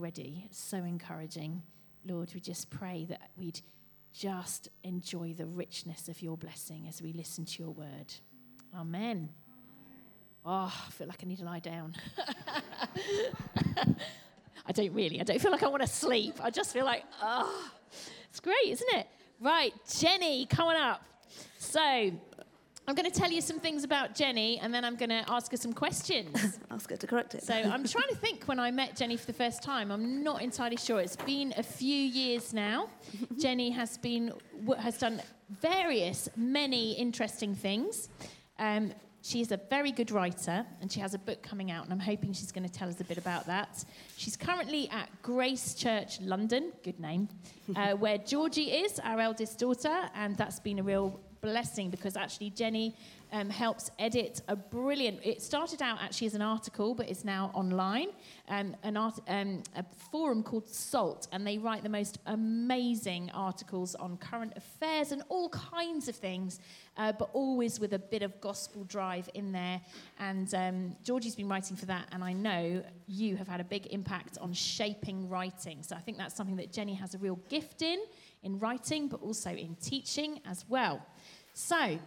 already. 0.00 0.48
So 0.50 0.78
encouraging. 0.78 1.62
Lord, 2.06 2.32
we 2.32 2.40
just 2.40 2.70
pray 2.70 3.04
that 3.10 3.30
we'd 3.36 3.60
just 4.14 4.70
enjoy 4.82 5.34
the 5.36 5.44
richness 5.44 6.08
of 6.08 6.22
your 6.22 6.38
blessing 6.38 6.86
as 6.88 7.02
we 7.02 7.12
listen 7.12 7.44
to 7.44 7.62
your 7.62 7.72
word. 7.72 8.14
Amen. 8.74 9.28
Oh, 10.44 10.72
I 10.74 10.90
feel 10.92 11.06
like 11.06 11.20
I 11.22 11.26
need 11.26 11.38
to 11.38 11.44
lie 11.44 11.58
down. 11.58 11.94
I 14.66 14.72
don't 14.72 14.94
really. 14.94 15.20
I 15.20 15.24
don't 15.24 15.38
feel 15.38 15.52
like 15.52 15.62
I 15.62 15.68
want 15.68 15.82
to 15.82 15.88
sleep. 15.88 16.36
I 16.40 16.48
just 16.48 16.72
feel 16.72 16.86
like, 16.86 17.04
oh, 17.22 17.70
it's 18.30 18.40
great, 18.40 18.68
isn't 18.68 18.94
it? 18.94 19.06
Right, 19.38 19.74
Jenny, 19.98 20.46
coming 20.46 20.76
up. 20.76 21.02
So, 21.58 22.10
I'm 22.88 22.94
going 22.94 23.10
to 23.10 23.16
tell 23.16 23.30
you 23.30 23.40
some 23.40 23.60
things 23.60 23.84
about 23.84 24.14
Jenny 24.14 24.58
and 24.58 24.74
then 24.74 24.84
I'm 24.84 24.96
going 24.96 25.10
to 25.10 25.24
ask 25.28 25.50
her 25.52 25.56
some 25.56 25.72
questions. 25.72 26.58
ask 26.70 26.90
her 26.90 26.96
to 26.96 27.06
correct 27.06 27.34
it. 27.34 27.44
So, 27.44 27.54
I'm 27.54 27.84
trying 27.86 28.08
to 28.08 28.16
think 28.16 28.44
when 28.44 28.58
I 28.58 28.70
met 28.70 28.96
Jenny 28.96 29.16
for 29.16 29.26
the 29.26 29.32
first 29.32 29.62
time. 29.62 29.92
I'm 29.92 30.24
not 30.24 30.42
entirely 30.42 30.76
sure. 30.76 31.00
It's 31.00 31.16
been 31.16 31.54
a 31.56 31.62
few 31.62 31.96
years 31.96 32.52
now. 32.52 32.88
Jenny 33.38 33.70
has 33.70 33.96
been 33.98 34.32
has 34.78 34.98
done 34.98 35.22
various 35.60 36.28
many 36.36 36.92
interesting 36.92 37.54
things. 37.54 38.08
Um, 38.58 38.92
is 39.34 39.52
a 39.52 39.60
very 39.68 39.92
good 39.92 40.10
writer 40.10 40.64
and 40.80 40.90
she 40.90 41.00
has 41.00 41.14
a 41.14 41.18
book 41.18 41.42
coming 41.42 41.70
out, 41.70 41.84
and 41.84 41.92
I'm 41.92 42.00
hoping 42.00 42.32
she's 42.32 42.52
going 42.52 42.66
to 42.66 42.72
tell 42.72 42.88
us 42.88 43.00
a 43.00 43.04
bit 43.04 43.18
about 43.18 43.46
that. 43.46 43.84
She's 44.16 44.36
currently 44.36 44.88
at 44.90 45.08
Grace 45.22 45.74
Church 45.74 46.20
London, 46.20 46.72
good 46.82 46.98
name, 46.98 47.28
uh, 47.76 47.92
where 47.92 48.18
Georgie 48.18 48.70
is, 48.70 48.98
our 49.00 49.20
eldest 49.20 49.58
daughter, 49.58 50.10
and 50.14 50.36
that's 50.36 50.60
been 50.60 50.78
a 50.78 50.82
real 50.82 51.20
blessing 51.40 51.90
because 51.90 52.16
actually 52.16 52.50
Jenny 52.50 52.94
um, 53.32 53.50
helps 53.50 53.90
edit 53.98 54.42
a 54.48 54.56
brilliant. 54.56 55.20
It 55.22 55.42
started 55.42 55.82
out 55.82 55.98
actually 56.02 56.28
as 56.28 56.34
an 56.34 56.42
article, 56.42 56.94
but 56.94 57.08
it's 57.08 57.24
now 57.24 57.50
online. 57.54 58.08
Um, 58.48 58.76
an 58.82 58.96
art, 58.96 59.20
um, 59.28 59.62
a 59.76 59.84
forum 60.10 60.42
called 60.42 60.68
Salt, 60.68 61.28
and 61.32 61.46
they 61.46 61.58
write 61.58 61.82
the 61.82 61.88
most 61.88 62.18
amazing 62.26 63.30
articles 63.32 63.94
on 63.94 64.16
current 64.16 64.52
affairs 64.56 65.12
and 65.12 65.22
all 65.28 65.48
kinds 65.50 66.08
of 66.08 66.16
things, 66.16 66.60
uh, 66.96 67.12
but 67.12 67.30
always 67.32 67.78
with 67.78 67.92
a 67.92 67.98
bit 67.98 68.22
of 68.22 68.40
gospel 68.40 68.84
drive 68.84 69.28
in 69.34 69.52
there. 69.52 69.80
And 70.18 70.52
um, 70.54 70.96
Georgie's 71.04 71.36
been 71.36 71.48
writing 71.48 71.76
for 71.76 71.86
that, 71.86 72.08
and 72.12 72.24
I 72.24 72.32
know 72.32 72.82
you 73.06 73.36
have 73.36 73.48
had 73.48 73.60
a 73.60 73.64
big 73.64 73.86
impact 73.86 74.38
on 74.38 74.52
shaping 74.52 75.28
writing. 75.28 75.82
So 75.82 75.96
I 75.96 76.00
think 76.00 76.18
that's 76.18 76.34
something 76.34 76.56
that 76.56 76.72
Jenny 76.72 76.94
has 76.94 77.14
a 77.14 77.18
real 77.18 77.38
gift 77.48 77.82
in, 77.82 78.00
in 78.42 78.58
writing, 78.58 79.08
but 79.08 79.22
also 79.22 79.50
in 79.50 79.76
teaching 79.76 80.40
as 80.46 80.64
well. 80.68 81.04
So, 81.52 81.98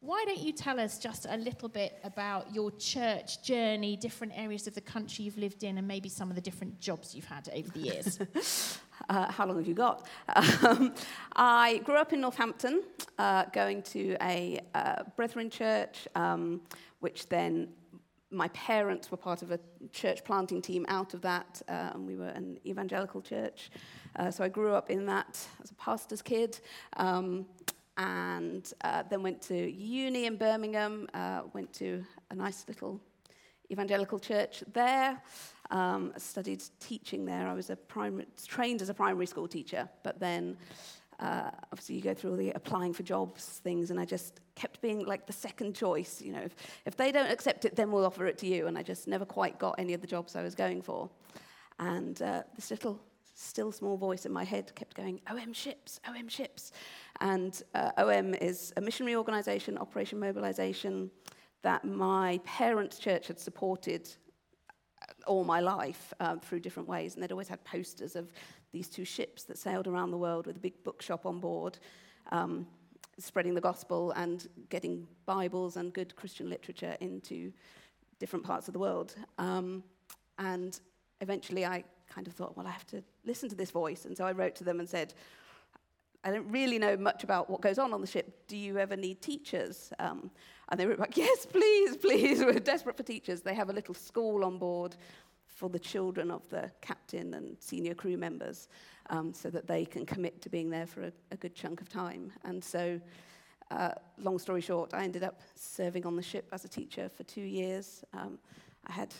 why 0.00 0.24
don't 0.26 0.38
you 0.38 0.52
tell 0.52 0.78
us 0.78 0.98
just 0.98 1.26
a 1.28 1.36
little 1.36 1.68
bit 1.68 1.98
about 2.04 2.54
your 2.54 2.70
church 2.72 3.42
journey, 3.42 3.96
different 3.96 4.32
areas 4.36 4.68
of 4.68 4.74
the 4.74 4.80
country 4.80 5.24
you've 5.24 5.38
lived 5.38 5.64
in, 5.64 5.76
and 5.76 5.88
maybe 5.88 6.08
some 6.08 6.30
of 6.30 6.36
the 6.36 6.40
different 6.40 6.78
jobs 6.78 7.14
you've 7.16 7.24
had 7.24 7.48
over 7.52 7.68
the 7.70 7.80
years? 7.80 8.18
uh, 9.08 9.30
how 9.30 9.44
long 9.44 9.58
have 9.58 9.66
you 9.66 9.74
got? 9.74 10.06
Um, 10.36 10.94
I 11.34 11.78
grew 11.78 11.96
up 11.96 12.12
in 12.12 12.20
Northampton, 12.20 12.84
uh, 13.18 13.46
going 13.46 13.82
to 13.82 14.16
a 14.22 14.60
uh, 14.72 15.02
Brethren 15.16 15.50
church, 15.50 16.06
um, 16.14 16.60
which 17.00 17.28
then 17.28 17.68
my 18.30 18.48
parents 18.48 19.10
were 19.10 19.16
part 19.16 19.42
of 19.42 19.50
a 19.50 19.58
church 19.92 20.22
planting 20.22 20.62
team 20.62 20.86
out 20.88 21.12
of 21.12 21.22
that, 21.22 21.60
uh, 21.68 21.90
and 21.94 22.06
we 22.06 22.14
were 22.14 22.28
an 22.28 22.60
evangelical 22.64 23.20
church. 23.20 23.70
Uh, 24.14 24.30
so 24.30 24.44
I 24.44 24.48
grew 24.48 24.74
up 24.74 24.90
in 24.90 25.06
that 25.06 25.44
as 25.60 25.72
a 25.72 25.74
pastor's 25.74 26.22
kid. 26.22 26.60
Um, 26.96 27.46
and 27.98 28.72
uh, 28.82 29.02
then 29.10 29.22
went 29.22 29.42
to 29.42 29.70
uni 29.70 30.26
in 30.26 30.36
Birmingham, 30.36 31.08
uh, 31.14 31.42
went 31.52 31.72
to 31.74 32.04
a 32.30 32.34
nice 32.34 32.64
little 32.68 33.00
evangelical 33.70 34.18
church 34.18 34.62
there, 34.72 35.20
um, 35.70 36.12
studied 36.16 36.62
teaching 36.80 37.24
there. 37.24 37.46
I 37.48 37.52
was 37.52 37.70
a 37.70 37.76
primary, 37.76 38.26
trained 38.46 38.80
as 38.80 38.88
a 38.88 38.94
primary 38.94 39.26
school 39.26 39.48
teacher, 39.48 39.88
but 40.04 40.20
then 40.20 40.56
uh, 41.18 41.50
obviously 41.72 41.96
you 41.96 42.00
go 42.00 42.14
through 42.14 42.30
all 42.30 42.36
the 42.36 42.52
applying 42.52 42.92
for 42.92 43.02
jobs 43.02 43.60
things, 43.64 43.90
and 43.90 43.98
I 43.98 44.04
just 44.04 44.40
kept 44.54 44.80
being 44.80 45.04
like 45.04 45.26
the 45.26 45.32
second 45.32 45.74
choice. 45.74 46.22
You 46.22 46.32
know, 46.32 46.42
if, 46.42 46.54
if 46.86 46.96
they 46.96 47.10
don't 47.10 47.30
accept 47.30 47.64
it, 47.64 47.74
then 47.74 47.90
we'll 47.90 48.06
offer 48.06 48.26
it 48.26 48.38
to 48.38 48.46
you. 48.46 48.68
And 48.68 48.78
I 48.78 48.82
just 48.82 49.08
never 49.08 49.24
quite 49.24 49.58
got 49.58 49.74
any 49.76 49.92
of 49.92 50.00
the 50.00 50.06
jobs 50.06 50.36
I 50.36 50.42
was 50.42 50.54
going 50.54 50.82
for. 50.82 51.10
And 51.80 52.20
uh, 52.22 52.42
this 52.54 52.70
little 52.70 53.00
still 53.38 53.70
small 53.70 53.96
voice 53.96 54.26
in 54.26 54.32
my 54.32 54.44
head 54.44 54.74
kept 54.74 54.96
going, 54.96 55.20
OM 55.30 55.52
ships, 55.52 56.00
OM 56.08 56.28
ships. 56.28 56.72
And 57.20 57.60
uh, 57.74 57.90
OM 57.96 58.34
is 58.34 58.72
a 58.76 58.80
missionary 58.80 59.16
organization, 59.16 59.78
Operation 59.78 60.20
Mobilization, 60.20 61.10
that 61.62 61.84
my 61.84 62.40
parents' 62.44 62.98
church 62.98 63.26
had 63.26 63.38
supported 63.38 64.08
all 65.26 65.44
my 65.44 65.60
life 65.60 66.12
um, 66.20 66.40
through 66.40 66.60
different 66.60 66.88
ways. 66.88 67.14
And 67.14 67.22
they'd 67.22 67.32
always 67.32 67.48
had 67.48 67.62
posters 67.64 68.16
of 68.16 68.32
these 68.72 68.88
two 68.88 69.04
ships 69.04 69.44
that 69.44 69.58
sailed 69.58 69.86
around 69.86 70.10
the 70.10 70.18
world 70.18 70.46
with 70.46 70.56
a 70.56 70.60
big 70.60 70.82
bookshop 70.84 71.26
on 71.26 71.40
board, 71.40 71.78
um, 72.32 72.66
spreading 73.18 73.54
the 73.54 73.60
gospel 73.60 74.12
and 74.12 74.48
getting 74.68 75.06
Bibles 75.26 75.76
and 75.76 75.92
good 75.92 76.14
Christian 76.14 76.48
literature 76.48 76.96
into 77.00 77.52
different 78.18 78.44
parts 78.44 78.68
of 78.68 78.74
the 78.74 78.80
world. 78.80 79.14
Um, 79.38 79.82
and 80.38 80.78
eventually 81.20 81.64
I 81.64 81.84
kind 82.08 82.26
of 82.26 82.34
thought, 82.34 82.56
well, 82.56 82.66
I 82.66 82.70
have 82.70 82.86
to 82.88 83.02
listen 83.24 83.48
to 83.48 83.56
this 83.56 83.70
voice. 83.70 84.04
And 84.04 84.16
so 84.16 84.24
I 84.24 84.32
wrote 84.32 84.54
to 84.56 84.64
them 84.64 84.80
and 84.80 84.88
said, 84.88 85.14
I 86.24 86.30
don't 86.30 86.50
really 86.50 86.78
know 86.78 86.96
much 86.96 87.24
about 87.24 87.48
what 87.48 87.60
goes 87.60 87.78
on 87.78 87.92
on 87.92 88.00
the 88.00 88.06
ship. 88.06 88.46
Do 88.48 88.56
you 88.56 88.78
ever 88.78 88.96
need 88.96 89.22
teachers? 89.22 89.92
Um, 89.98 90.30
and 90.68 90.78
they 90.78 90.86
were 90.86 90.96
like, 90.96 91.16
yes, 91.16 91.46
please, 91.46 91.96
please. 91.96 92.40
We're 92.44 92.54
desperate 92.54 92.96
for 92.96 93.02
teachers. 93.02 93.40
They 93.40 93.54
have 93.54 93.70
a 93.70 93.72
little 93.72 93.94
school 93.94 94.44
on 94.44 94.58
board 94.58 94.96
for 95.46 95.68
the 95.68 95.78
children 95.78 96.30
of 96.30 96.48
the 96.50 96.70
captain 96.80 97.34
and 97.34 97.56
senior 97.60 97.94
crew 97.94 98.16
members 98.16 98.68
um, 99.10 99.32
so 99.32 99.50
that 99.50 99.66
they 99.66 99.84
can 99.84 100.04
commit 100.04 100.42
to 100.42 100.48
being 100.48 100.70
there 100.70 100.86
for 100.86 101.02
a, 101.02 101.12
a 101.30 101.36
good 101.36 101.54
chunk 101.54 101.80
of 101.80 101.88
time. 101.88 102.32
And 102.44 102.62
so, 102.62 103.00
uh, 103.70 103.90
long 104.18 104.38
story 104.38 104.60
short, 104.60 104.94
I 104.94 105.04
ended 105.04 105.22
up 105.22 105.40
serving 105.54 106.06
on 106.06 106.16
the 106.16 106.22
ship 106.22 106.48
as 106.52 106.64
a 106.64 106.68
teacher 106.68 107.08
for 107.08 107.22
two 107.24 107.42
years. 107.42 108.04
Um, 108.12 108.38
I 108.86 108.92
had 108.92 109.14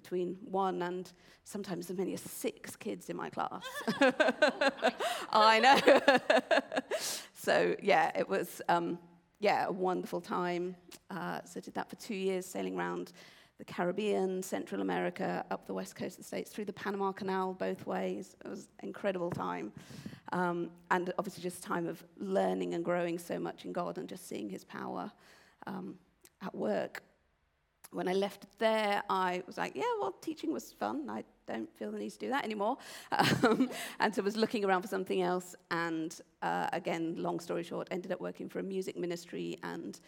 between 0.00 0.36
one 0.44 0.80
and 0.82 1.10
sometimes 1.42 1.90
as 1.90 1.96
many 1.96 2.14
as 2.14 2.20
six 2.20 2.76
kids 2.76 3.10
in 3.10 3.16
my 3.16 3.28
class. 3.28 3.64
I 5.32 5.58
know. 5.58 6.80
so, 7.34 7.74
yeah, 7.82 8.12
it 8.16 8.28
was, 8.28 8.62
um, 8.68 8.96
yeah, 9.40 9.66
a 9.66 9.72
wonderful 9.72 10.20
time. 10.20 10.76
Uh, 11.10 11.40
so, 11.44 11.58
did 11.60 11.74
that 11.74 11.90
for 11.90 11.96
two 11.96 12.14
years, 12.14 12.46
sailing 12.46 12.78
around 12.78 13.12
the 13.58 13.64
Caribbean, 13.64 14.40
Central 14.40 14.82
America, 14.82 15.44
up 15.50 15.66
the 15.66 15.74
west 15.74 15.96
coast 15.96 16.12
of 16.16 16.18
the 16.18 16.28
States, 16.28 16.52
through 16.52 16.66
the 16.66 16.72
Panama 16.72 17.10
Canal 17.10 17.54
both 17.54 17.86
ways. 17.86 18.36
It 18.44 18.48
was 18.48 18.68
an 18.78 18.86
incredible 18.86 19.30
time. 19.30 19.72
Um, 20.30 20.70
and 20.92 21.12
obviously, 21.18 21.42
just 21.42 21.60
time 21.60 21.88
of 21.88 22.04
learning 22.18 22.74
and 22.74 22.84
growing 22.84 23.18
so 23.18 23.40
much 23.40 23.64
in 23.64 23.72
God 23.72 23.98
and 23.98 24.08
just 24.08 24.28
seeing 24.28 24.48
His 24.48 24.62
power 24.62 25.10
um, 25.66 25.96
at 26.40 26.54
work 26.54 27.02
when 27.90 28.08
I 28.08 28.12
left 28.12 28.46
there, 28.58 29.02
I 29.08 29.42
was 29.46 29.56
like, 29.56 29.74
yeah, 29.74 29.82
well, 30.00 30.12
teaching 30.20 30.52
was 30.52 30.72
fun. 30.72 31.08
I 31.08 31.24
don't 31.46 31.74
feel 31.76 31.90
the 31.90 31.98
need 31.98 32.10
to 32.10 32.18
do 32.18 32.28
that 32.28 32.44
anymore. 32.44 32.76
Um, 33.42 33.70
and 34.00 34.14
so 34.14 34.22
I 34.22 34.24
was 34.24 34.36
looking 34.36 34.64
around 34.64 34.82
for 34.82 34.88
something 34.88 35.22
else. 35.22 35.54
And 35.70 36.18
uh, 36.42 36.68
again, 36.72 37.14
long 37.16 37.40
story 37.40 37.62
short, 37.62 37.88
ended 37.90 38.12
up 38.12 38.20
working 38.20 38.48
for 38.48 38.58
a 38.58 38.62
music 38.62 38.96
ministry 38.96 39.58
and 39.62 40.00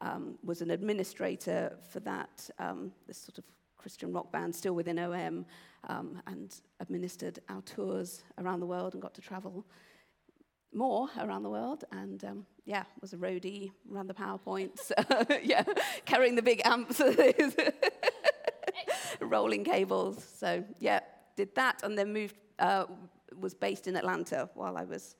um, 0.00 0.38
was 0.44 0.62
an 0.62 0.70
administrator 0.70 1.76
for 1.90 2.00
that, 2.00 2.48
um, 2.58 2.92
this 3.06 3.18
sort 3.18 3.38
of 3.38 3.44
Christian 3.76 4.12
rock 4.12 4.32
band, 4.32 4.54
still 4.54 4.74
within 4.74 4.98
OM, 4.98 5.46
um, 5.88 6.20
and 6.26 6.60
administered 6.80 7.38
our 7.48 7.62
tours 7.62 8.22
around 8.38 8.60
the 8.60 8.66
world 8.66 8.94
and 8.94 9.02
got 9.02 9.14
to 9.14 9.20
travel 9.20 9.64
more 10.74 11.08
around 11.18 11.42
the 11.42 11.50
world 11.50 11.84
and 11.92 12.24
um, 12.24 12.46
yeah 12.68 12.84
was 13.00 13.14
a 13.14 13.16
roadie 13.16 13.72
ran 13.88 14.06
the 14.06 14.14
powerpoints 14.14 14.92
yeah 15.42 15.64
carrying 16.04 16.36
the 16.36 16.42
big 16.42 16.60
amps 16.64 17.00
rolling 19.20 19.64
cables. 19.64 20.24
So 20.36 20.62
yeah 20.78 21.00
did 21.34 21.54
that 21.54 21.82
and 21.82 21.96
then 21.96 22.12
moved 22.12 22.36
uh, 22.58 22.84
was 23.40 23.54
based 23.54 23.86
in 23.86 23.96
atlanta 23.96 24.48
while 24.54 24.76
i 24.76 24.84
was 24.84 25.16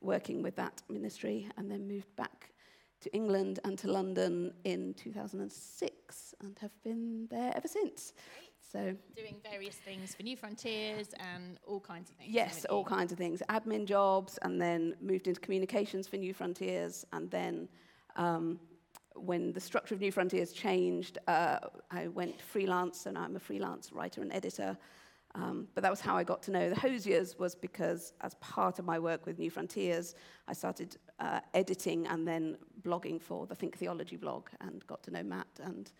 working 0.00 0.42
with 0.42 0.56
that 0.56 0.82
ministry 0.88 1.48
and 1.56 1.70
then 1.70 1.88
moved 1.88 2.14
back 2.16 2.52
to 3.00 3.14
england 3.14 3.58
and 3.64 3.78
to 3.78 3.90
london 3.90 4.52
in 4.64 4.94
2006 4.94 6.34
and 6.40 6.58
have 6.60 6.70
been 6.82 7.26
there 7.30 7.52
ever 7.56 7.68
since 7.68 8.12
so 8.76 8.96
doing 9.16 9.36
various 9.50 9.74
things 9.76 10.14
for 10.14 10.22
New 10.22 10.36
Frontiers 10.36 11.08
and 11.34 11.58
all 11.66 11.80
kinds 11.80 12.10
of 12.10 12.16
things. 12.16 12.32
Yes, 12.32 12.64
all 12.66 12.84
kinds 12.84 13.12
of 13.12 13.18
things. 13.18 13.42
Admin 13.48 13.86
jobs, 13.86 14.38
and 14.42 14.60
then 14.60 14.94
moved 15.00 15.26
into 15.28 15.40
communications 15.40 16.06
for 16.06 16.16
New 16.16 16.34
Frontiers, 16.34 17.04
and 17.12 17.30
then. 17.30 17.68
Um, 18.16 18.58
when 19.14 19.52
the 19.54 19.60
structure 19.60 19.94
of 19.94 20.00
New 20.02 20.12
Frontiers 20.12 20.52
changed, 20.52 21.16
uh, 21.26 21.58
I 21.90 22.08
went 22.08 22.38
freelance, 22.38 23.06
and 23.06 23.16
I'm 23.16 23.34
a 23.34 23.38
freelance 23.38 23.90
writer 23.90 24.20
and 24.20 24.30
editor. 24.30 24.76
Um, 25.34 25.68
but 25.74 25.82
that 25.82 25.90
was 25.90 26.00
how 26.00 26.16
I 26.16 26.24
got 26.24 26.42
to 26.44 26.50
know 26.50 26.68
the 26.68 26.76
Hosiers, 26.76 27.38
was 27.38 27.54
because 27.54 28.12
as 28.20 28.34
part 28.34 28.78
of 28.78 28.84
my 28.84 28.98
work 28.98 29.24
with 29.24 29.38
New 29.38 29.50
Frontiers, 29.50 30.14
I 30.48 30.52
started 30.52 30.98
uh, 31.18 31.40
editing 31.54 32.06
and 32.06 32.28
then 32.28 32.58
blogging 32.82 33.20
for 33.20 33.46
the 33.46 33.54
Think 33.54 33.78
Theology 33.78 34.16
blog, 34.16 34.48
and 34.60 34.86
got 34.86 35.02
to 35.04 35.10
know 35.10 35.22
Matt 35.22 35.48
and 35.62 35.90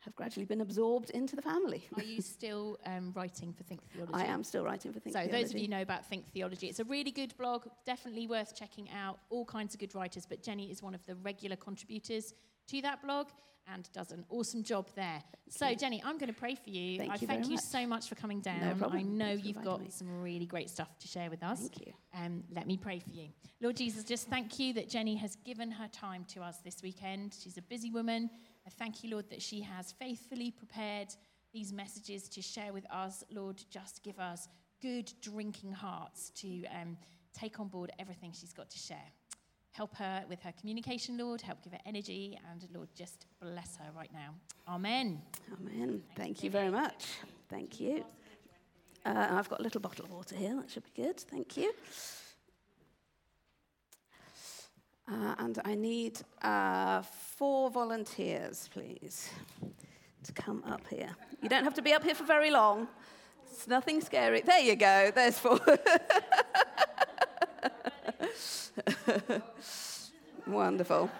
have 0.00 0.14
gradually 0.14 0.46
been 0.46 0.60
absorbed 0.60 1.10
into 1.10 1.34
the 1.36 1.42
family. 1.42 1.88
Are 1.96 2.02
you 2.02 2.22
still 2.36 2.78
um, 2.86 3.12
writing 3.14 3.52
for 3.52 3.64
Think 3.64 3.82
Theology? 3.92 4.14
I 4.14 4.24
am 4.24 4.44
still 4.44 4.64
writing 4.64 4.92
for 4.92 5.00
Think 5.00 5.14
so 5.14 5.20
Theology. 5.20 5.36
So, 5.36 5.42
those 5.42 5.54
of 5.54 5.60
you 5.60 5.68
know 5.68 5.82
about 5.82 6.06
Think 6.06 6.26
Theology, 6.32 6.68
it's 6.68 6.80
a 6.80 6.84
really 6.84 7.10
good 7.10 7.36
blog, 7.36 7.66
definitely 7.84 8.26
worth 8.26 8.54
checking 8.54 8.88
out. 8.90 9.18
All 9.30 9.44
kinds 9.44 9.74
of 9.74 9.80
good 9.80 9.94
writers, 9.94 10.26
but 10.26 10.42
Jenny 10.42 10.70
is 10.70 10.82
one 10.82 10.94
of 10.94 11.04
the 11.06 11.16
regular 11.16 11.56
contributors 11.56 12.34
to 12.68 12.82
that 12.82 13.02
blog 13.02 13.28
and 13.72 13.88
does 13.92 14.12
an 14.12 14.24
awesome 14.30 14.62
job 14.62 14.88
there. 14.94 15.22
So 15.48 15.74
Jenny, 15.74 16.02
I'm 16.04 16.18
going 16.18 16.32
to 16.32 16.38
pray 16.38 16.54
for 16.54 16.70
you. 16.70 16.98
Thank 16.98 17.12
I 17.12 17.16
you 17.16 17.26
thank 17.26 17.44
you 17.46 17.54
much. 17.56 17.64
so 17.64 17.86
much 17.86 18.08
for 18.08 18.14
coming 18.14 18.40
down. 18.40 18.60
No 18.60 18.74
problem. 18.74 18.98
I 18.98 19.02
know 19.02 19.26
Thanks 19.26 19.44
you've 19.44 19.64
got 19.64 19.80
me. 19.80 19.88
some 19.90 20.22
really 20.22 20.46
great 20.46 20.70
stuff 20.70 20.96
to 21.00 21.08
share 21.08 21.30
with 21.30 21.42
us. 21.42 21.60
Thank 21.60 21.86
you. 21.86 21.92
Um, 22.14 22.44
let 22.54 22.66
me 22.66 22.76
pray 22.76 23.00
for 23.00 23.10
you. 23.10 23.28
Lord 23.60 23.76
Jesus, 23.76 24.04
just 24.04 24.28
thank 24.28 24.58
you 24.58 24.72
that 24.74 24.88
Jenny 24.88 25.16
has 25.16 25.36
given 25.44 25.70
her 25.70 25.88
time 25.88 26.24
to 26.34 26.42
us 26.42 26.58
this 26.64 26.82
weekend. 26.82 27.36
She's 27.42 27.58
a 27.58 27.62
busy 27.62 27.90
woman. 27.90 28.30
I 28.66 28.70
thank 28.70 29.04
you, 29.04 29.10
Lord, 29.10 29.30
that 29.30 29.40
she 29.40 29.60
has 29.60 29.92
faithfully 29.92 30.50
prepared 30.50 31.14
these 31.52 31.72
messages 31.72 32.28
to 32.30 32.42
share 32.42 32.72
with 32.72 32.84
us. 32.90 33.22
Lord, 33.30 33.62
just 33.70 34.02
give 34.02 34.18
us 34.18 34.48
good 34.82 35.12
drinking 35.22 35.72
hearts 35.72 36.30
to 36.30 36.64
um, 36.66 36.96
take 37.32 37.60
on 37.60 37.68
board 37.68 37.92
everything 37.98 38.32
she's 38.32 38.52
got 38.52 38.68
to 38.70 38.78
share. 38.78 39.08
Help 39.72 39.94
her 39.96 40.24
with 40.28 40.40
her 40.40 40.52
communication, 40.58 41.18
Lord. 41.18 41.42
Help 41.42 41.62
give 41.62 41.72
her 41.74 41.78
energy. 41.86 42.38
And 42.50 42.66
Lord, 42.74 42.88
just 42.94 43.26
bless 43.40 43.76
her 43.76 43.90
right 43.94 44.10
now. 44.12 44.34
Amen. 44.66 45.22
Amen. 45.52 46.02
Thank 46.16 46.42
you 46.42 46.50
very 46.50 46.70
much. 46.70 47.06
Thank 47.48 47.78
you. 47.78 48.04
Uh, 49.04 49.28
I've 49.30 49.48
got 49.48 49.60
a 49.60 49.62
little 49.62 49.80
bottle 49.80 50.06
of 50.06 50.10
water 50.10 50.34
here. 50.34 50.56
That 50.56 50.70
should 50.70 50.84
be 50.84 51.02
good. 51.02 51.20
Thank 51.20 51.56
you. 51.56 51.72
Uh, 55.08 55.34
and 55.38 55.60
I 55.64 55.74
need 55.74 56.20
uh, 56.42 57.02
four 57.02 57.70
volunteers, 57.70 58.68
please, 58.72 59.30
to 60.24 60.32
come 60.32 60.64
up 60.66 60.86
here. 60.88 61.10
You 61.42 61.48
don't 61.48 61.64
have 61.64 61.74
to 61.74 61.82
be 61.82 61.92
up 61.92 62.02
here 62.02 62.14
for 62.14 62.24
very 62.24 62.50
long. 62.50 62.88
It's 63.44 63.68
nothing 63.68 64.00
scary. 64.00 64.40
There 64.40 64.58
you 64.60 64.74
go. 64.74 65.12
There's 65.14 65.38
four. 65.38 65.60
Wonderful. 70.46 71.10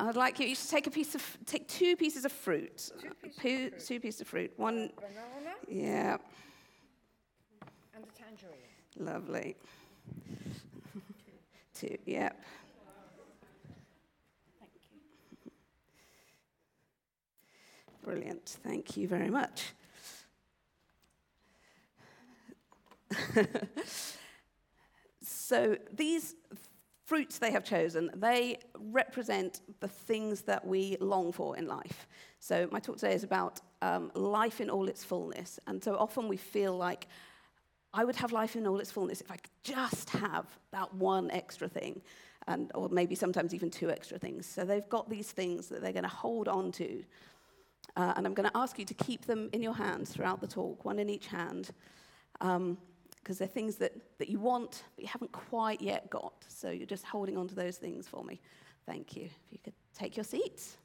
I'd 0.00 0.16
like 0.16 0.38
you, 0.40 0.46
you 0.46 0.54
should 0.54 0.70
take 0.70 0.86
a 0.86 0.90
piece 0.90 1.14
of, 1.14 1.22
take 1.46 1.68
two 1.68 1.96
pieces 1.96 2.24
of 2.24 2.32
fruit. 2.32 2.90
Two, 3.40 3.70
two 3.70 4.00
pieces 4.00 4.20
of 4.22 4.28
fruit. 4.28 4.52
One, 4.56 4.90
Banana 4.96 5.54
yeah, 5.68 6.16
and 7.94 8.04
a 8.04 8.18
tangerine. 8.18 8.56
lovely. 8.98 9.56
Two, 11.74 11.98
yep. 12.06 12.40
Brilliant. 18.02 18.58
Thank 18.62 18.96
you 18.96 19.08
very 19.08 19.30
much. 19.30 19.72
so 25.22 25.76
these 25.92 26.34
fruits 27.06 27.38
they 27.38 27.50
have 27.50 27.64
chosen, 27.64 28.10
they 28.14 28.58
represent 28.78 29.60
the 29.80 29.88
things 29.88 30.42
that 30.42 30.66
we 30.66 30.96
long 31.00 31.32
for 31.32 31.56
in 31.56 31.66
life. 31.66 32.06
So 32.40 32.68
my 32.70 32.78
talk 32.78 32.96
today 32.96 33.14
is 33.14 33.24
about 33.24 33.60
um, 33.82 34.10
life 34.14 34.60
in 34.60 34.70
all 34.70 34.88
its 34.88 35.02
fullness. 35.02 35.58
And 35.66 35.82
so 35.82 35.96
often 35.96 36.28
we 36.28 36.36
feel 36.36 36.76
like 36.76 37.08
I 37.94 38.04
would 38.04 38.16
have 38.16 38.32
life 38.32 38.56
in 38.56 38.66
all 38.66 38.80
its 38.80 38.90
fullness 38.90 39.20
if 39.20 39.30
I 39.30 39.36
could 39.36 39.52
just 39.62 40.10
have 40.10 40.46
that 40.72 40.92
one 40.94 41.30
extra 41.30 41.68
thing, 41.68 42.02
and, 42.48 42.70
or 42.74 42.88
maybe 42.88 43.14
sometimes 43.14 43.54
even 43.54 43.70
two 43.70 43.88
extra 43.90 44.18
things. 44.18 44.46
So 44.46 44.64
they've 44.64 44.88
got 44.88 45.08
these 45.08 45.30
things 45.30 45.68
that 45.68 45.80
they're 45.80 45.92
going 45.92 46.02
to 46.02 46.08
hold 46.08 46.48
on 46.48 46.72
to. 46.72 47.04
Uh, 47.96 48.12
and 48.16 48.26
I'm 48.26 48.34
going 48.34 48.50
to 48.50 48.56
ask 48.56 48.78
you 48.78 48.84
to 48.84 48.94
keep 48.94 49.26
them 49.26 49.48
in 49.52 49.62
your 49.62 49.74
hands 49.74 50.10
throughout 50.10 50.40
the 50.40 50.48
talk, 50.48 50.84
one 50.84 50.98
in 50.98 51.08
each 51.08 51.28
hand, 51.28 51.70
because 52.40 53.38
they're 53.38 53.46
things 53.46 53.76
that, 53.76 53.92
that 54.18 54.28
you 54.28 54.40
want, 54.40 54.82
but 54.96 55.04
you 55.04 55.08
haven't 55.08 55.30
quite 55.30 55.80
yet 55.80 56.10
got. 56.10 56.44
So 56.48 56.70
you're 56.70 56.86
just 56.86 57.04
holding 57.04 57.36
on 57.36 57.46
to 57.48 57.54
those 57.54 57.76
things 57.76 58.08
for 58.08 58.24
me. 58.24 58.40
Thank 58.86 59.16
you. 59.16 59.26
If 59.26 59.52
you 59.52 59.58
could 59.62 59.74
take 59.96 60.16
your 60.16 60.24
seats. 60.24 60.76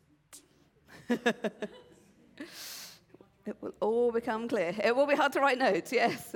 It 3.50 3.57
will 3.62 3.74
all 3.80 4.12
become 4.12 4.48
clear. 4.48 4.75
It 4.84 4.96
will 4.96 5.07
be 5.07 5.16
hard 5.16 5.34
to 5.34 5.40
write 5.40 5.57
notes, 5.57 5.92
yes. 5.92 6.36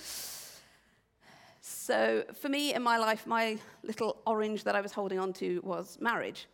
so, 1.60 2.24
for 2.34 2.48
me 2.48 2.74
in 2.74 2.82
my 2.82 2.98
life, 2.98 3.24
my 3.24 3.56
little 3.84 4.20
orange 4.26 4.64
that 4.64 4.74
I 4.74 4.80
was 4.80 4.90
holding 4.90 5.20
on 5.20 5.32
to 5.34 5.60
was 5.62 5.96
marriage. 6.00 6.48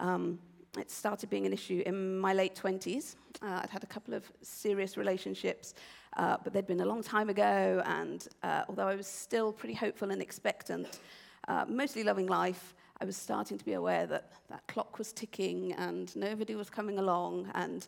Um, 0.00 0.40
it 0.76 0.90
started 0.90 1.30
being 1.30 1.46
an 1.46 1.52
issue 1.52 1.80
in 1.86 2.18
my 2.18 2.32
late 2.32 2.56
20s. 2.56 3.14
Uh, 3.40 3.60
I'd 3.62 3.70
had 3.70 3.84
a 3.84 3.86
couple 3.86 4.14
of 4.14 4.24
serious 4.42 4.96
relationships, 4.96 5.74
uh, 6.16 6.36
but 6.42 6.52
they'd 6.52 6.66
been 6.66 6.80
a 6.80 6.84
long 6.84 7.00
time 7.00 7.28
ago, 7.28 7.84
and 7.86 8.26
uh, 8.42 8.64
although 8.68 8.88
I 8.88 8.96
was 8.96 9.06
still 9.06 9.52
pretty 9.52 9.74
hopeful 9.74 10.10
and 10.10 10.20
expectant, 10.20 10.98
uh, 11.46 11.66
mostly 11.68 12.02
loving 12.02 12.26
life, 12.26 12.74
I 13.00 13.04
was 13.04 13.16
starting 13.16 13.58
to 13.58 13.64
be 13.64 13.74
aware 13.74 14.08
that 14.08 14.32
that 14.48 14.66
clock 14.66 14.98
was 14.98 15.12
ticking 15.12 15.72
and 15.74 16.14
nobody 16.16 16.56
was 16.56 16.68
coming 16.68 16.98
along, 16.98 17.48
and 17.54 17.86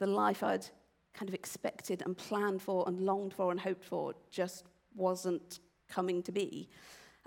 the 0.00 0.06
life 0.08 0.42
I'd 0.42 0.66
kind 1.14 1.28
of 1.28 1.34
expected 1.34 2.02
and 2.04 2.16
planned 2.16 2.62
for 2.62 2.84
and 2.86 3.00
longed 3.00 3.34
for 3.34 3.50
and 3.50 3.60
hoped 3.60 3.84
for 3.84 4.14
just 4.30 4.64
wasn't 4.94 5.60
coming 5.88 6.22
to 6.22 6.32
be. 6.32 6.68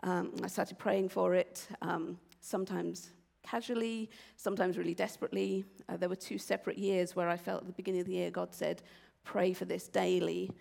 Um, 0.03 0.33
I 0.43 0.47
started 0.47 0.77
praying 0.77 1.09
for 1.09 1.33
it, 1.33 1.67
um, 1.81 2.17
sometimes 2.41 3.11
casually, 3.43 4.09
sometimes 4.37 4.77
really 4.77 4.93
desperately. 4.93 5.65
Uh, 5.87 5.97
there 5.97 6.09
were 6.09 6.15
two 6.15 6.37
separate 6.37 6.77
years 6.77 7.15
where 7.15 7.29
I 7.29 7.37
felt 7.37 7.61
at 7.61 7.67
the 7.67 7.73
beginning 7.73 8.01
of 8.01 8.07
the 8.07 8.13
year 8.13 8.31
God 8.31 8.53
said, 8.53 8.81
Pray 9.23 9.53
for 9.53 9.63
this 9.65 9.87
daily. 9.87 10.51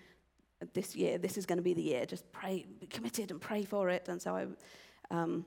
This 0.72 0.94
year, 0.94 1.18
this 1.18 1.36
is 1.36 1.44
going 1.44 1.56
to 1.56 1.62
be 1.62 1.74
the 1.74 1.82
year. 1.82 2.06
Just 2.06 2.30
pray, 2.30 2.64
be 2.78 2.86
committed 2.86 3.32
and 3.32 3.40
pray 3.40 3.64
for 3.64 3.88
it. 3.88 4.08
And 4.08 4.22
so 4.22 4.36
I 4.36 4.46
um, 5.10 5.44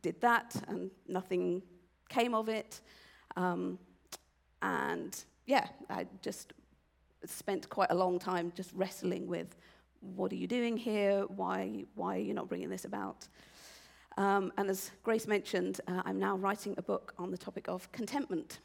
did 0.00 0.18
that, 0.22 0.56
and 0.68 0.90
nothing 1.06 1.60
came 2.08 2.34
of 2.34 2.48
it. 2.48 2.80
Um, 3.36 3.78
and 4.62 5.22
yeah, 5.46 5.66
I 5.90 6.06
just 6.22 6.54
spent 7.26 7.68
quite 7.68 7.90
a 7.90 7.94
long 7.94 8.18
time 8.18 8.52
just 8.54 8.72
wrestling 8.74 9.26
with 9.26 9.56
what 10.00 10.32
are 10.32 10.36
you 10.36 10.46
doing 10.46 10.76
here? 10.76 11.24
Why, 11.28 11.84
why 11.94 12.16
are 12.16 12.20
you 12.20 12.34
not 12.34 12.48
bringing 12.48 12.68
this 12.68 12.84
about? 12.84 13.26
Um, 14.16 14.52
and 14.56 14.68
as 14.68 14.90
Grace 15.02 15.26
mentioned, 15.26 15.80
uh, 15.86 16.02
I'm 16.04 16.18
now 16.18 16.36
writing 16.36 16.74
a 16.76 16.82
book 16.82 17.14
on 17.18 17.30
the 17.30 17.38
topic 17.38 17.68
of 17.68 17.90
contentment. 17.92 18.60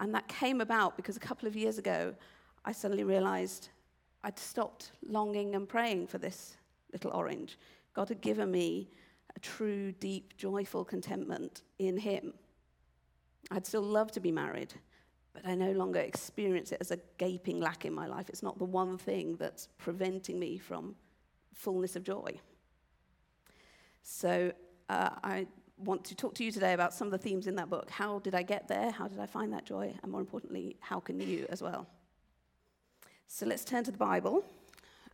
And 0.00 0.14
that 0.14 0.26
came 0.28 0.60
about 0.60 0.96
because 0.96 1.16
a 1.16 1.20
couple 1.20 1.48
of 1.48 1.56
years 1.56 1.78
ago, 1.78 2.14
I 2.64 2.72
suddenly 2.72 3.04
realized 3.04 3.68
I'd 4.22 4.38
stopped 4.38 4.92
longing 5.06 5.54
and 5.54 5.68
praying 5.68 6.06
for 6.06 6.18
this 6.18 6.56
little 6.92 7.10
orange. 7.12 7.58
God 7.92 8.08
had 8.08 8.20
given 8.20 8.50
me 8.50 8.88
a 9.36 9.40
true, 9.40 9.92
deep, 9.92 10.36
joyful 10.36 10.84
contentment 10.84 11.62
in 11.78 11.96
Him. 11.98 12.32
I'd 13.50 13.66
still 13.66 13.82
love 13.82 14.10
to 14.12 14.20
be 14.20 14.32
married, 14.32 14.74
but 15.34 15.46
I 15.46 15.54
no 15.54 15.72
longer 15.72 16.00
experience 16.00 16.72
it 16.72 16.78
as 16.80 16.92
a 16.92 16.98
gaping 17.18 17.60
lack 17.60 17.84
in 17.84 17.92
my 17.92 18.06
life. 18.06 18.28
It's 18.28 18.42
not 18.42 18.58
the 18.58 18.64
one 18.64 18.96
thing 18.96 19.36
that's 19.36 19.68
preventing 19.78 20.38
me 20.38 20.58
from 20.58 20.94
fullness 21.52 21.96
of 21.96 22.04
joy. 22.04 22.40
So 24.02 24.52
uh, 24.88 25.10
I 25.22 25.46
want 25.76 26.04
to 26.04 26.14
talk 26.14 26.34
to 26.36 26.44
you 26.44 26.52
today 26.52 26.72
about 26.72 26.94
some 26.94 27.08
of 27.08 27.12
the 27.12 27.18
themes 27.18 27.46
in 27.46 27.56
that 27.56 27.68
book. 27.68 27.90
How 27.90 28.20
did 28.20 28.34
I 28.34 28.42
get 28.42 28.68
there? 28.68 28.90
How 28.90 29.08
did 29.08 29.18
I 29.18 29.26
find 29.26 29.52
that 29.52 29.66
joy? 29.66 29.92
And 30.02 30.12
more 30.12 30.20
importantly, 30.20 30.76
how 30.80 31.00
can 31.00 31.20
you 31.20 31.46
as 31.50 31.62
well? 31.62 31.88
So 33.26 33.44
let's 33.46 33.64
turn 33.64 33.82
to 33.84 33.90
the 33.90 33.98
Bible. 33.98 34.44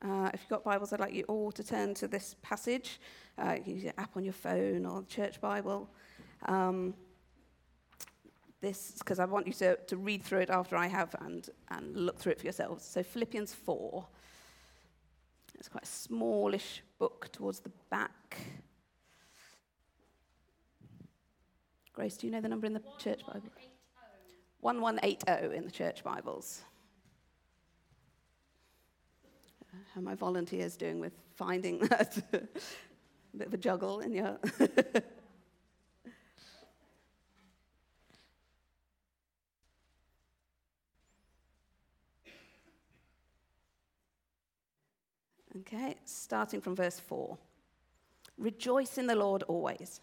Uh, 0.02 0.30
if 0.34 0.40
you've 0.40 0.50
got 0.50 0.64
Bibles, 0.64 0.92
I'd 0.92 1.00
like 1.00 1.14
you 1.14 1.24
all 1.24 1.52
to 1.52 1.64
turn 1.64 1.94
to 1.94 2.08
this 2.08 2.36
passage. 2.42 3.00
Uh, 3.38 3.56
use 3.64 3.82
your 3.82 3.92
app 3.96 4.16
on 4.16 4.24
your 4.24 4.32
phone 4.32 4.84
or 4.84 5.00
the 5.00 5.06
church 5.06 5.40
Bible. 5.40 5.88
Um, 6.46 6.94
this 8.60 8.92
because 8.98 9.18
I 9.18 9.24
want 9.24 9.46
you 9.46 9.52
to, 9.54 9.76
to 9.76 9.96
read 9.96 10.22
through 10.22 10.40
it 10.40 10.50
after 10.50 10.76
I 10.76 10.86
have 10.86 11.14
and, 11.20 11.48
and 11.70 11.96
look 11.96 12.18
through 12.18 12.32
it 12.32 12.38
for 12.38 12.44
yourselves. 12.46 12.84
So, 12.84 13.02
Philippians 13.02 13.54
4. 13.54 14.06
It's 15.58 15.68
quite 15.68 15.84
a 15.84 15.86
smallish 15.86 16.82
book 16.98 17.28
towards 17.32 17.60
the 17.60 17.70
back. 17.90 18.38
Grace, 21.92 22.16
do 22.16 22.26
you 22.26 22.32
know 22.32 22.40
the 22.40 22.48
number 22.48 22.66
in 22.66 22.72
the 22.72 22.82
church 22.98 23.20
Bible? 23.26 23.50
1180 24.60 25.56
in 25.56 25.64
the 25.64 25.70
church 25.70 26.02
Bibles. 26.02 26.62
Uh, 29.62 29.76
How 29.94 30.00
are 30.00 30.04
my 30.04 30.14
volunteers 30.14 30.76
doing 30.76 30.98
with 30.98 31.12
finding 31.34 31.78
that? 31.88 32.16
a 32.32 33.36
bit 33.36 33.46
of 33.48 33.54
a 33.54 33.58
juggle 33.58 34.00
in 34.00 34.14
your. 34.14 34.38
Okay, 45.60 45.96
starting 46.04 46.60
from 46.60 46.74
verse 46.74 46.98
4. 46.98 47.36
Rejoice 48.38 48.96
in 48.96 49.06
the 49.06 49.14
Lord 49.14 49.42
always. 49.42 50.00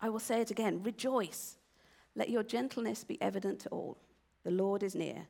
I 0.00 0.08
will 0.08 0.18
say 0.18 0.40
it 0.40 0.50
again 0.50 0.82
rejoice. 0.82 1.56
Let 2.16 2.30
your 2.30 2.42
gentleness 2.42 3.04
be 3.04 3.20
evident 3.22 3.60
to 3.60 3.68
all. 3.68 3.98
The 4.42 4.50
Lord 4.50 4.82
is 4.82 4.94
near. 4.94 5.26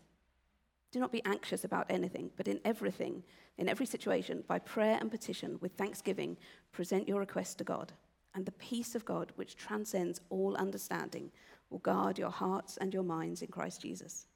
Do 0.93 1.01
not 1.01 1.13
be 1.13 1.25
anxious 1.25 1.65
about 1.65 1.91
anything, 1.91 2.31
but 2.37 2.49
in 2.49 2.61
everything, 2.65 3.23
in 3.59 3.69
every 3.69 3.87
situation, 3.87 4.45
by 4.47 4.61
prayer 4.61 4.97
and 5.01 5.11
petition, 5.11 5.59
with 5.61 5.73
thanksgiving, 5.73 6.37
present 6.73 7.09
your 7.09 7.21
request 7.21 7.59
to 7.59 7.65
God. 7.65 7.93
And 8.35 8.47
the 8.47 8.53
peace 8.53 8.95
of 8.95 9.05
God, 9.05 9.33
which 9.37 9.57
transcends 9.57 10.21
all 10.31 10.57
understanding, 10.57 11.31
will 11.71 11.81
guard 11.81 12.19
your 12.19 12.31
hearts 12.31 12.77
and 12.79 12.95
your 12.95 13.03
minds 13.03 13.43
in 13.43 13.49
Christ 13.49 13.83
Jesus. 13.83 14.27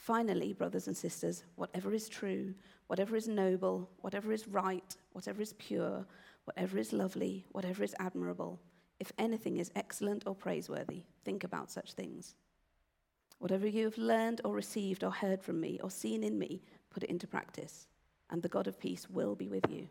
Finally, 0.00 0.54
brothers 0.54 0.86
and 0.86 0.96
sisters, 0.96 1.44
whatever 1.56 1.92
is 1.92 2.08
true, 2.08 2.54
whatever 2.86 3.16
is 3.16 3.28
noble, 3.28 3.86
whatever 4.00 4.32
is 4.32 4.48
right, 4.48 4.96
whatever 5.12 5.42
is 5.42 5.52
pure, 5.58 6.06
whatever 6.44 6.78
is 6.78 6.94
lovely, 6.94 7.44
whatever 7.52 7.84
is 7.84 7.94
admirable, 7.98 8.58
if 8.98 9.12
anything 9.18 9.58
is 9.58 9.70
excellent 9.76 10.22
or 10.26 10.34
praiseworthy, 10.34 11.02
think 11.22 11.44
about 11.44 11.70
such 11.70 11.92
things. 11.92 12.34
Whatever 13.40 13.66
you 13.66 13.84
have 13.84 13.98
learned 13.98 14.40
or 14.42 14.54
received 14.54 15.04
or 15.04 15.10
heard 15.10 15.42
from 15.42 15.60
me 15.60 15.78
or 15.82 15.90
seen 15.90 16.24
in 16.24 16.38
me, 16.38 16.62
put 16.88 17.02
it 17.02 17.10
into 17.10 17.26
practice, 17.26 17.86
and 18.30 18.42
the 18.42 18.48
God 18.48 18.66
of 18.66 18.80
peace 18.80 19.06
will 19.10 19.34
be 19.34 19.48
with 19.48 19.68
you. 19.68 19.86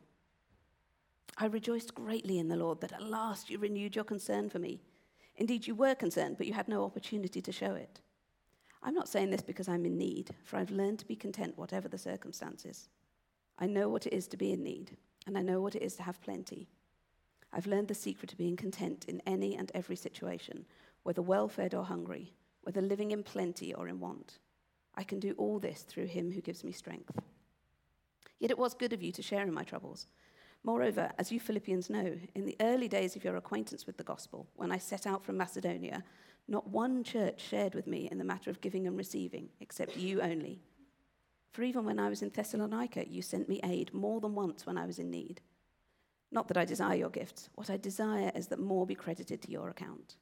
I 1.38 1.46
rejoiced 1.46 1.94
greatly 1.94 2.40
in 2.40 2.48
the 2.48 2.58
Lord 2.58 2.82
that 2.82 2.94
at 2.94 3.04
last 3.04 3.52
you 3.52 3.60
renewed 3.60 3.96
your 3.96 4.06
concern 4.06 4.50
for 4.50 4.58
me. 4.58 4.82
Indeed, 5.36 5.68
you 5.68 5.76
were 5.76 5.94
concerned, 5.94 6.38
but 6.40 6.48
you 6.48 6.54
had 6.54 6.68
no 6.68 6.84
opportunity 6.84 7.44
to 7.44 7.52
show 7.52 7.76
it. 7.76 8.02
I'm 8.82 8.94
not 8.94 9.10
saying 9.10 9.30
this 9.30 9.42
because 9.42 9.68
I'm 9.68 9.86
in 9.86 9.98
need, 9.98 10.32
for 10.44 10.58
I've 10.58 10.72
learned 10.72 11.00
to 11.00 11.08
be 11.08 11.16
content 11.16 11.58
whatever 11.58 11.88
the 11.88 11.98
circumstances. 11.98 12.88
I 13.58 13.66
know 13.66 13.90
what 13.90 14.08
it 14.08 14.14
is 14.14 14.28
to 14.30 14.38
be 14.38 14.54
in 14.54 14.64
need, 14.64 14.96
and 15.28 15.38
I 15.38 15.42
know 15.42 15.62
what 15.62 15.76
it 15.76 15.82
is 15.82 15.96
to 15.96 16.04
have 16.04 16.22
plenty. 16.22 16.70
I've 17.52 17.68
learned 17.68 17.88
the 17.88 17.96
secret 17.96 18.32
of 18.32 18.38
being 18.38 18.56
content 18.56 19.06
in 19.08 19.22
any 19.26 19.56
and 19.56 19.72
every 19.74 19.96
situation, 19.96 20.66
whether 21.04 21.22
well 21.22 21.50
fed 21.50 21.74
or 21.74 21.84
hungry, 21.84 22.34
whether 22.62 22.82
living 22.82 23.12
in 23.12 23.24
plenty 23.24 23.74
or 23.74 23.88
in 23.88 24.00
want. 24.00 24.40
I 24.96 25.04
can 25.04 25.20
do 25.20 25.34
all 25.38 25.60
this 25.60 25.82
through 25.82 26.06
him 26.06 26.32
who 26.32 26.42
gives 26.42 26.64
me 26.64 26.72
strength. 26.72 27.20
Yet 28.40 28.52
it 28.52 28.58
was 28.58 28.74
good 28.74 28.94
of 28.94 29.02
you 29.02 29.12
to 29.12 29.22
share 29.22 29.44
in 29.44 29.54
my 29.54 29.64
troubles. 29.64 30.08
Moreover, 30.64 31.12
as 31.18 31.32
you 31.32 31.40
Philippians 31.40 31.90
know, 31.90 32.18
in 32.36 32.46
the 32.46 32.58
early 32.60 32.88
days 32.88 33.16
of 33.16 33.24
your 33.24 33.38
acquaintance 33.38 33.86
with 33.86 33.98
the 33.98 34.04
gospel, 34.04 34.48
when 34.56 34.72
I 34.72 34.78
set 34.78 35.08
out 35.08 35.24
from 35.24 35.38
Macedonia, 35.38 36.04
not 36.50 36.70
one 36.70 37.04
church 37.04 37.42
shared 37.42 37.76
with 37.76 37.88
me 37.88 38.10
in 38.12 38.18
the 38.18 38.24
matter 38.24 38.50
of 38.50 38.62
giving 38.62 38.88
and 38.88 38.98
receiving, 38.98 39.50
except 39.60 39.98
you 39.98 40.22
only. 40.22 40.62
For 41.52 41.64
even 41.64 41.86
when 41.86 42.00
I 42.00 42.10
was 42.10 42.22
in 42.22 42.30
Thessalonica, 42.30 43.10
you 43.10 43.22
sent 43.22 43.50
me 43.50 43.60
aid 43.64 43.94
more 43.94 44.20
than 44.20 44.36
once 44.36 44.66
when 44.66 44.78
I 44.78 44.86
was 44.86 45.00
in 45.00 45.10
need. 45.10 45.42
Not 46.32 46.48
that 46.48 46.58
I 46.58 46.66
desire 46.66 46.96
your 46.96 47.10
gifts. 47.10 47.50
What 47.56 47.70
I 47.70 47.78
desire 47.78 48.32
is 48.36 48.48
that 48.48 48.60
more 48.60 48.86
be 48.86 48.96
credited 48.96 49.42
to 49.42 49.52
your 49.52 49.70
account. 49.70 50.18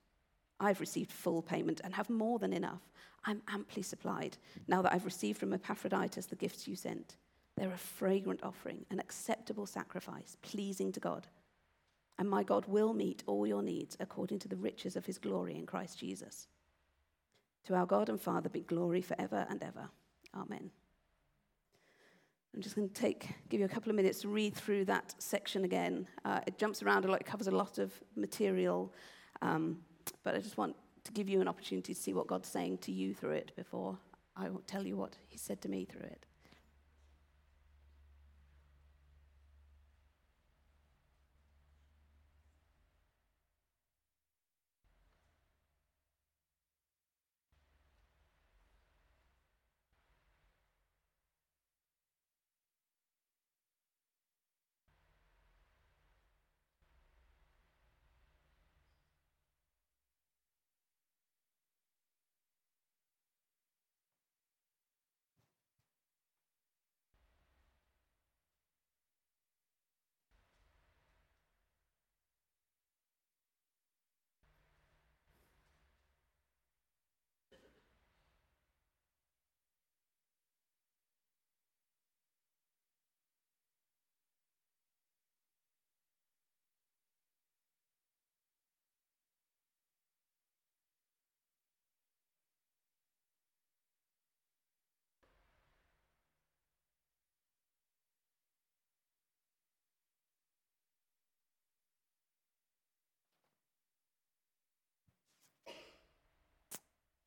I've 0.59 0.79
received 0.79 1.11
full 1.11 1.41
payment 1.41 1.81
and 1.83 1.93
have 1.93 2.09
more 2.09 2.39
than 2.39 2.53
enough. 2.53 2.81
I'm 3.25 3.41
amply 3.47 3.81
supplied 3.81 4.37
now 4.67 4.81
that 4.81 4.93
I've 4.93 5.05
received 5.05 5.39
from 5.39 5.53
Epaphroditus 5.53 6.27
the 6.27 6.35
gifts 6.35 6.67
you 6.67 6.75
sent. 6.75 7.17
They're 7.55 7.73
a 7.73 7.77
fragrant 7.77 8.41
offering, 8.43 8.85
an 8.89 8.99
acceptable 8.99 9.65
sacrifice, 9.65 10.37
pleasing 10.41 10.91
to 10.93 10.99
God 10.99 11.27
and 12.19 12.29
my 12.29 12.43
God 12.43 12.65
will 12.67 12.93
meet 12.93 13.23
all 13.27 13.45
your 13.45 13.61
needs 13.61 13.95
according 13.99 14.39
to 14.39 14.47
the 14.47 14.55
riches 14.55 14.95
of 14.95 15.05
his 15.05 15.17
glory 15.17 15.55
in 15.55 15.65
Christ 15.65 15.99
Jesus. 15.99 16.47
To 17.65 17.75
our 17.75 17.85
God 17.85 18.09
and 18.09 18.19
Father 18.19 18.49
be 18.49 18.61
glory 18.61 19.01
forever 19.01 19.45
and 19.49 19.61
ever. 19.61 19.89
Amen. 20.35 20.71
I'm 22.55 22.61
just 22.61 22.75
going 22.75 22.89
to 22.89 22.93
take, 22.93 23.27
give 23.49 23.59
you 23.59 23.65
a 23.65 23.69
couple 23.69 23.89
of 23.89 23.95
minutes 23.95 24.21
to 24.21 24.29
read 24.29 24.55
through 24.55 24.85
that 24.85 25.13
section 25.19 25.63
again. 25.63 26.07
Uh, 26.25 26.39
it 26.47 26.57
jumps 26.57 26.81
around 26.81 27.05
a 27.05 27.07
lot, 27.07 27.21
it 27.21 27.25
covers 27.25 27.47
a 27.47 27.51
lot 27.51 27.77
of 27.77 27.93
material, 28.15 28.91
um, 29.41 29.77
but 30.23 30.33
I 30.33 30.39
just 30.39 30.57
want 30.57 30.75
to 31.03 31.11
give 31.11 31.29
you 31.29 31.41
an 31.41 31.47
opportunity 31.47 31.93
to 31.93 31.99
see 31.99 32.13
what 32.13 32.27
God's 32.27 32.47
saying 32.47 32.79
to 32.79 32.91
you 32.91 33.13
through 33.13 33.31
it 33.31 33.51
before 33.55 33.97
I 34.35 34.49
tell 34.65 34.85
you 34.85 34.97
what 34.97 35.17
He 35.27 35.37
said 35.37 35.61
to 35.61 35.69
me 35.69 35.85
through 35.85 36.01
it. 36.01 36.26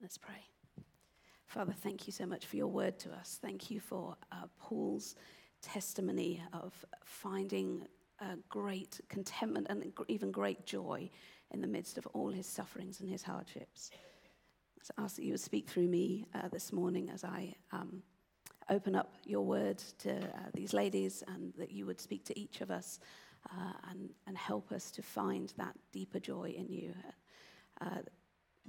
Let's 0.01 0.17
pray. 0.17 0.47
Father, 1.47 1.73
thank 1.73 2.07
you 2.07 2.13
so 2.13 2.25
much 2.25 2.47
for 2.47 2.57
your 2.57 2.69
word 2.69 2.99
to 3.01 3.13
us. 3.13 3.39
Thank 3.43 3.71
you 3.71 3.81
for 3.81 4.17
uh, 4.33 4.47
Paul's 4.59 5.15
testimony 5.61 6.43
of 6.53 6.73
finding 7.05 7.83
great 8.49 9.01
contentment 9.09 9.67
and 9.71 9.93
even 10.09 10.31
great 10.31 10.65
joy 10.65 11.11
in 11.51 11.61
the 11.61 11.67
midst 11.67 11.99
of 11.99 12.07
all 12.09 12.31
his 12.31 12.47
sufferings 12.47 13.01
and 13.01 13.11
his 13.11 13.23
hardships. 13.23 13.91
I 14.97 15.03
ask 15.03 15.17
that 15.17 15.25
you 15.25 15.33
would 15.33 15.41
speak 15.41 15.69
through 15.69 15.89
me 15.89 16.27
uh, 16.35 16.49
this 16.49 16.73
morning 16.73 17.11
as 17.11 17.25
I 17.25 17.55
um, 17.73 18.03
open 18.71 18.95
up 18.95 19.15
your 19.25 19.45
word 19.45 19.79
to 19.99 20.17
uh, 20.17 20.51
these 20.55 20.73
ladies 20.73 21.23
and 21.29 21.53
that 21.59 21.73
you 21.73 21.85
would 21.87 22.01
speak 22.01 22.25
to 22.27 22.39
each 22.39 22.61
of 22.61 22.71
us 22.71 23.01
uh, 23.51 23.73
and, 23.91 24.11
and 24.27 24.39
help 24.39 24.73
us 24.73 24.91
to 24.93 25.03
find 25.03 25.53
that 25.59 25.75
deeper 25.93 26.21
joy 26.21 26.55
in 26.57 26.69
you. 26.71 26.95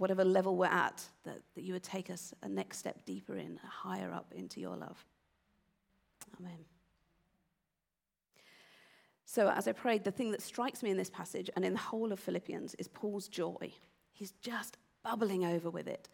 Whatever 0.01 0.25
level 0.25 0.55
we're 0.55 0.65
at, 0.65 1.03
that, 1.25 1.41
that 1.53 1.61
you 1.61 1.73
would 1.73 1.83
take 1.83 2.09
us 2.09 2.33
a 2.41 2.49
next 2.49 2.79
step 2.79 3.05
deeper 3.05 3.37
in, 3.37 3.59
higher 3.63 4.11
up 4.11 4.33
into 4.35 4.59
your 4.59 4.75
love. 4.75 5.05
Amen. 6.39 6.57
So, 9.25 9.47
as 9.47 9.67
I 9.67 9.73
prayed, 9.73 10.03
the 10.03 10.09
thing 10.09 10.31
that 10.31 10.41
strikes 10.41 10.81
me 10.81 10.89
in 10.89 10.97
this 10.97 11.11
passage 11.11 11.51
and 11.55 11.63
in 11.63 11.73
the 11.73 11.79
whole 11.79 12.11
of 12.11 12.19
Philippians 12.19 12.73
is 12.79 12.87
Paul's 12.87 13.27
joy. 13.27 13.71
He's 14.11 14.31
just 14.41 14.77
bubbling 15.03 15.45
over 15.45 15.69
with 15.69 15.87
it. 15.87 16.09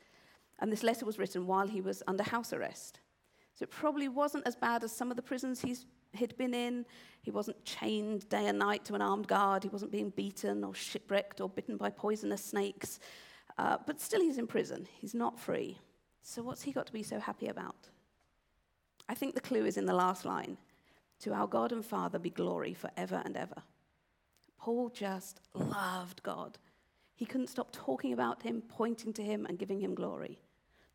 And 0.59 0.69
this 0.69 0.83
letter 0.83 1.05
was 1.05 1.17
written 1.17 1.47
while 1.47 1.67
he 1.67 1.79
was 1.79 2.03
under 2.07 2.23
house 2.23 2.51
arrest. 2.51 2.99
So, 3.55 3.63
it 3.63 3.71
probably 3.71 4.09
wasn't 4.09 4.45
as 4.45 4.57
bad 4.57 4.83
as 4.83 4.91
some 4.91 5.11
of 5.11 5.15
the 5.15 5.23
prisons 5.23 5.61
he's, 5.61 5.85
he'd 6.11 6.35
been 6.35 6.53
in. 6.53 6.85
He 7.21 7.31
wasn't 7.31 7.63
chained 7.63 8.27
day 8.27 8.47
and 8.47 8.59
night 8.59 8.83
to 8.83 8.95
an 8.95 9.01
armed 9.01 9.29
guard, 9.29 9.63
he 9.63 9.69
wasn't 9.69 9.93
being 9.93 10.09
beaten 10.09 10.65
or 10.65 10.75
shipwrecked 10.75 11.39
or 11.39 11.47
bitten 11.47 11.77
by 11.77 11.89
poisonous 11.89 12.43
snakes. 12.43 12.99
Uh, 13.57 13.77
but 13.85 13.99
still, 13.99 14.21
he's 14.21 14.37
in 14.37 14.47
prison. 14.47 14.87
He's 14.99 15.15
not 15.15 15.39
free. 15.39 15.79
So, 16.21 16.43
what's 16.43 16.61
he 16.61 16.71
got 16.71 16.85
to 16.87 16.93
be 16.93 17.03
so 17.03 17.19
happy 17.19 17.47
about? 17.47 17.89
I 19.09 19.15
think 19.15 19.33
the 19.33 19.41
clue 19.41 19.65
is 19.65 19.77
in 19.77 19.85
the 19.85 19.93
last 19.93 20.25
line 20.25 20.57
To 21.21 21.33
our 21.33 21.47
God 21.47 21.71
and 21.71 21.83
Father 21.83 22.19
be 22.19 22.29
glory 22.29 22.73
forever 22.73 23.21
and 23.25 23.35
ever. 23.35 23.63
Paul 24.59 24.89
just 24.89 25.39
loved 25.53 26.21
God. 26.21 26.57
He 27.15 27.25
couldn't 27.25 27.47
stop 27.47 27.71
talking 27.71 28.13
about 28.13 28.43
him, 28.43 28.61
pointing 28.67 29.13
to 29.13 29.23
him, 29.23 29.45
and 29.47 29.57
giving 29.57 29.79
him 29.79 29.95
glory. 29.95 30.39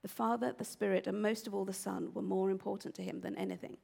The 0.02 0.09
Father, 0.09 0.54
the 0.57 0.64
Spirit, 0.64 1.07
and 1.07 1.21
most 1.21 1.47
of 1.47 1.54
all 1.54 1.64
the 1.64 1.73
Son 1.73 2.11
were 2.14 2.23
more 2.23 2.50
important 2.50 2.95
to 2.97 3.02
him 3.02 3.21
than 3.21 3.37
anything. 3.37 3.76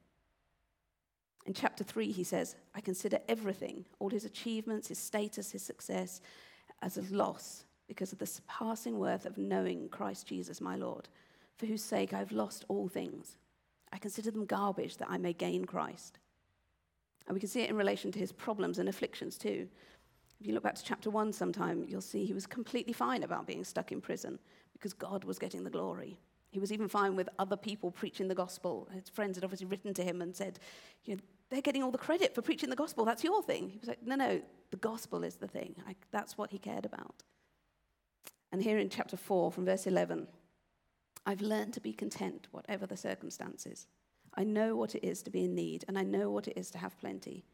In 1.45 1.53
chapter 1.53 1.83
3, 1.83 2.11
he 2.11 2.23
says, 2.23 2.55
I 2.75 2.81
consider 2.81 3.19
everything, 3.27 3.85
all 3.99 4.09
his 4.09 4.25
achievements, 4.25 4.89
his 4.89 4.99
status, 4.99 5.51
his 5.51 5.63
success, 5.63 6.21
as 6.81 6.97
a 6.97 7.01
loss 7.13 7.65
because 7.89 8.13
of 8.13 8.19
the 8.19 8.25
surpassing 8.25 8.99
worth 8.99 9.25
of 9.25 9.37
knowing 9.37 9.89
Christ 9.89 10.27
Jesus, 10.27 10.61
my 10.61 10.77
Lord, 10.77 11.09
for 11.57 11.65
whose 11.65 11.81
sake 11.81 12.13
I've 12.13 12.31
lost 12.31 12.63
all 12.69 12.87
things. 12.87 13.35
I 13.91 13.97
consider 13.97 14.31
them 14.31 14.45
garbage 14.45 14.95
that 14.97 15.09
I 15.09 15.17
may 15.17 15.33
gain 15.33 15.65
Christ. 15.65 16.19
And 17.27 17.33
we 17.33 17.39
can 17.39 17.49
see 17.49 17.61
it 17.61 17.69
in 17.69 17.75
relation 17.75 18.11
to 18.11 18.19
his 18.19 18.31
problems 18.31 18.79
and 18.79 18.87
afflictions 18.87 19.37
too. 19.37 19.67
If 20.39 20.47
you 20.47 20.53
look 20.53 20.63
back 20.63 20.75
to 20.75 20.83
chapter 20.83 21.09
1 21.09 21.33
sometime, 21.33 21.83
you'll 21.87 21.99
see 21.99 22.25
he 22.25 22.33
was 22.33 22.47
completely 22.47 22.93
fine 22.93 23.23
about 23.23 23.47
being 23.47 23.63
stuck 23.63 23.91
in 23.91 23.99
prison 23.99 24.39
because 24.71 24.93
God 24.93 25.25
was 25.25 25.39
getting 25.39 25.63
the 25.63 25.69
glory. 25.69 26.19
He 26.51 26.59
was 26.59 26.71
even 26.71 26.87
fine 26.87 27.15
with 27.15 27.27
other 27.37 27.57
people 27.57 27.91
preaching 27.91 28.27
the 28.27 28.35
gospel. 28.35 28.87
His 28.93 29.09
friends 29.09 29.35
had 29.35 29.43
obviously 29.43 29.67
written 29.67 29.93
to 29.95 30.03
him 30.03 30.21
and 30.21 30.35
said, 30.35 30.59
you 31.03 31.15
know, 31.15 31.21
they're 31.49 31.61
getting 31.61 31.83
all 31.83 31.91
the 31.91 31.97
credit 31.97 32.33
for 32.35 32.41
preaching 32.41 32.69
the 32.69 32.75
gospel. 32.75 33.03
That's 33.03 33.23
your 33.23 33.41
thing. 33.41 33.69
He 33.69 33.79
was 33.79 33.89
like, 33.89 34.05
no, 34.05 34.15
no, 34.15 34.41
the 34.71 34.77
gospel 34.77 35.23
is 35.23 35.35
the 35.35 35.47
thing. 35.47 35.75
I, 35.87 35.95
that's 36.11 36.37
what 36.37 36.51
he 36.51 36.59
cared 36.59 36.85
about. 36.85 37.23
And 38.51 38.63
here 38.63 38.77
in 38.77 38.89
chapter 38.89 39.17
4, 39.17 39.51
from 39.51 39.65
verse 39.65 39.85
11, 39.85 40.27
I've 41.25 41.41
learned 41.41 41.73
to 41.73 41.81
be 41.81 41.93
content, 41.93 42.47
whatever 42.51 42.85
the 42.85 42.97
circumstances. 42.97 43.87
I 44.35 44.43
know 44.43 44.75
what 44.75 44.95
it 44.95 45.05
is 45.05 45.21
to 45.23 45.29
be 45.29 45.45
in 45.45 45.55
need, 45.55 45.85
and 45.87 45.97
I 45.97 46.03
know 46.03 46.29
what 46.31 46.47
it 46.47 46.57
is 46.57 46.71
to 46.71 46.77
have 46.77 46.99
plenty. 46.99 47.45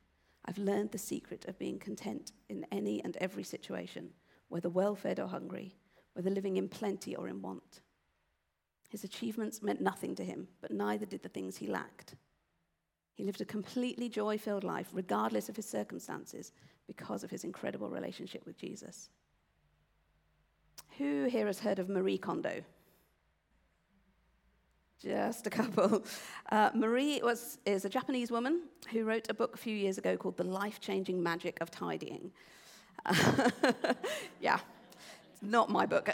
I've 0.46 0.58
learned 0.58 0.92
the 0.92 0.98
secret 0.98 1.46
of 1.48 1.60
being 1.60 1.80
content 1.80 2.32
in 2.50 2.66
any 2.72 3.04
and 3.04 3.18
every 3.18 3.44
situation, 3.44 4.12
whether 4.50 4.70
well 4.70 4.96
fed 4.96 5.20
or 5.20 5.28
hungry, 5.28 5.76
whether 6.14 6.30
living 6.30 6.58
in 6.58 6.70
plenty 6.70 7.16
or 7.16 7.28
in 7.28 7.42
want. 7.42 7.82
His 8.90 9.04
achievements 9.04 9.62
meant 9.62 9.82
nothing 9.82 10.16
to 10.16 10.24
him, 10.24 10.48
but 10.62 10.72
neither 10.72 11.06
did 11.06 11.24
the 11.24 11.30
things 11.30 11.58
he 11.58 11.68
lacked. 11.68 12.16
He 13.16 13.24
lived 13.24 13.42
a 13.42 13.46
completely 13.46 14.08
joy 14.08 14.38
filled 14.38 14.64
life, 14.64 14.90
regardless 14.94 15.50
of 15.50 15.56
his 15.56 15.68
circumstances, 15.68 16.52
because 16.86 17.24
of 17.24 17.32
his 17.32 17.44
incredible 17.44 17.90
relationship 17.90 18.46
with 18.46 18.58
Jesus. 18.58 19.10
Who 20.98 21.26
here 21.26 21.48
has 21.48 21.60
heard 21.60 21.80
of 21.80 21.90
Marie 21.90 22.18
Kondo? 22.18 22.62
Just 25.02 25.46
a 25.46 25.50
couple. 25.50 26.06
Uh, 26.50 26.70
Marie 26.74 27.20
was, 27.22 27.58
is 27.66 27.84
a 27.84 27.90
Japanese 27.90 28.32
woman 28.32 28.62
who 28.92 29.04
wrote 29.04 29.30
a 29.30 29.34
book 29.34 29.56
a 29.56 29.58
few 29.58 29.76
years 29.76 29.98
ago 29.98 30.16
called 30.16 30.38
The 30.38 30.46
Life 30.46 30.80
Changing 30.80 31.22
Magic 31.22 31.58
of 31.60 31.70
Tidying. 31.70 32.32
yeah, 34.40 34.58
it's 35.32 35.44
not 35.44 35.70
my 35.70 35.86
book. 35.86 36.10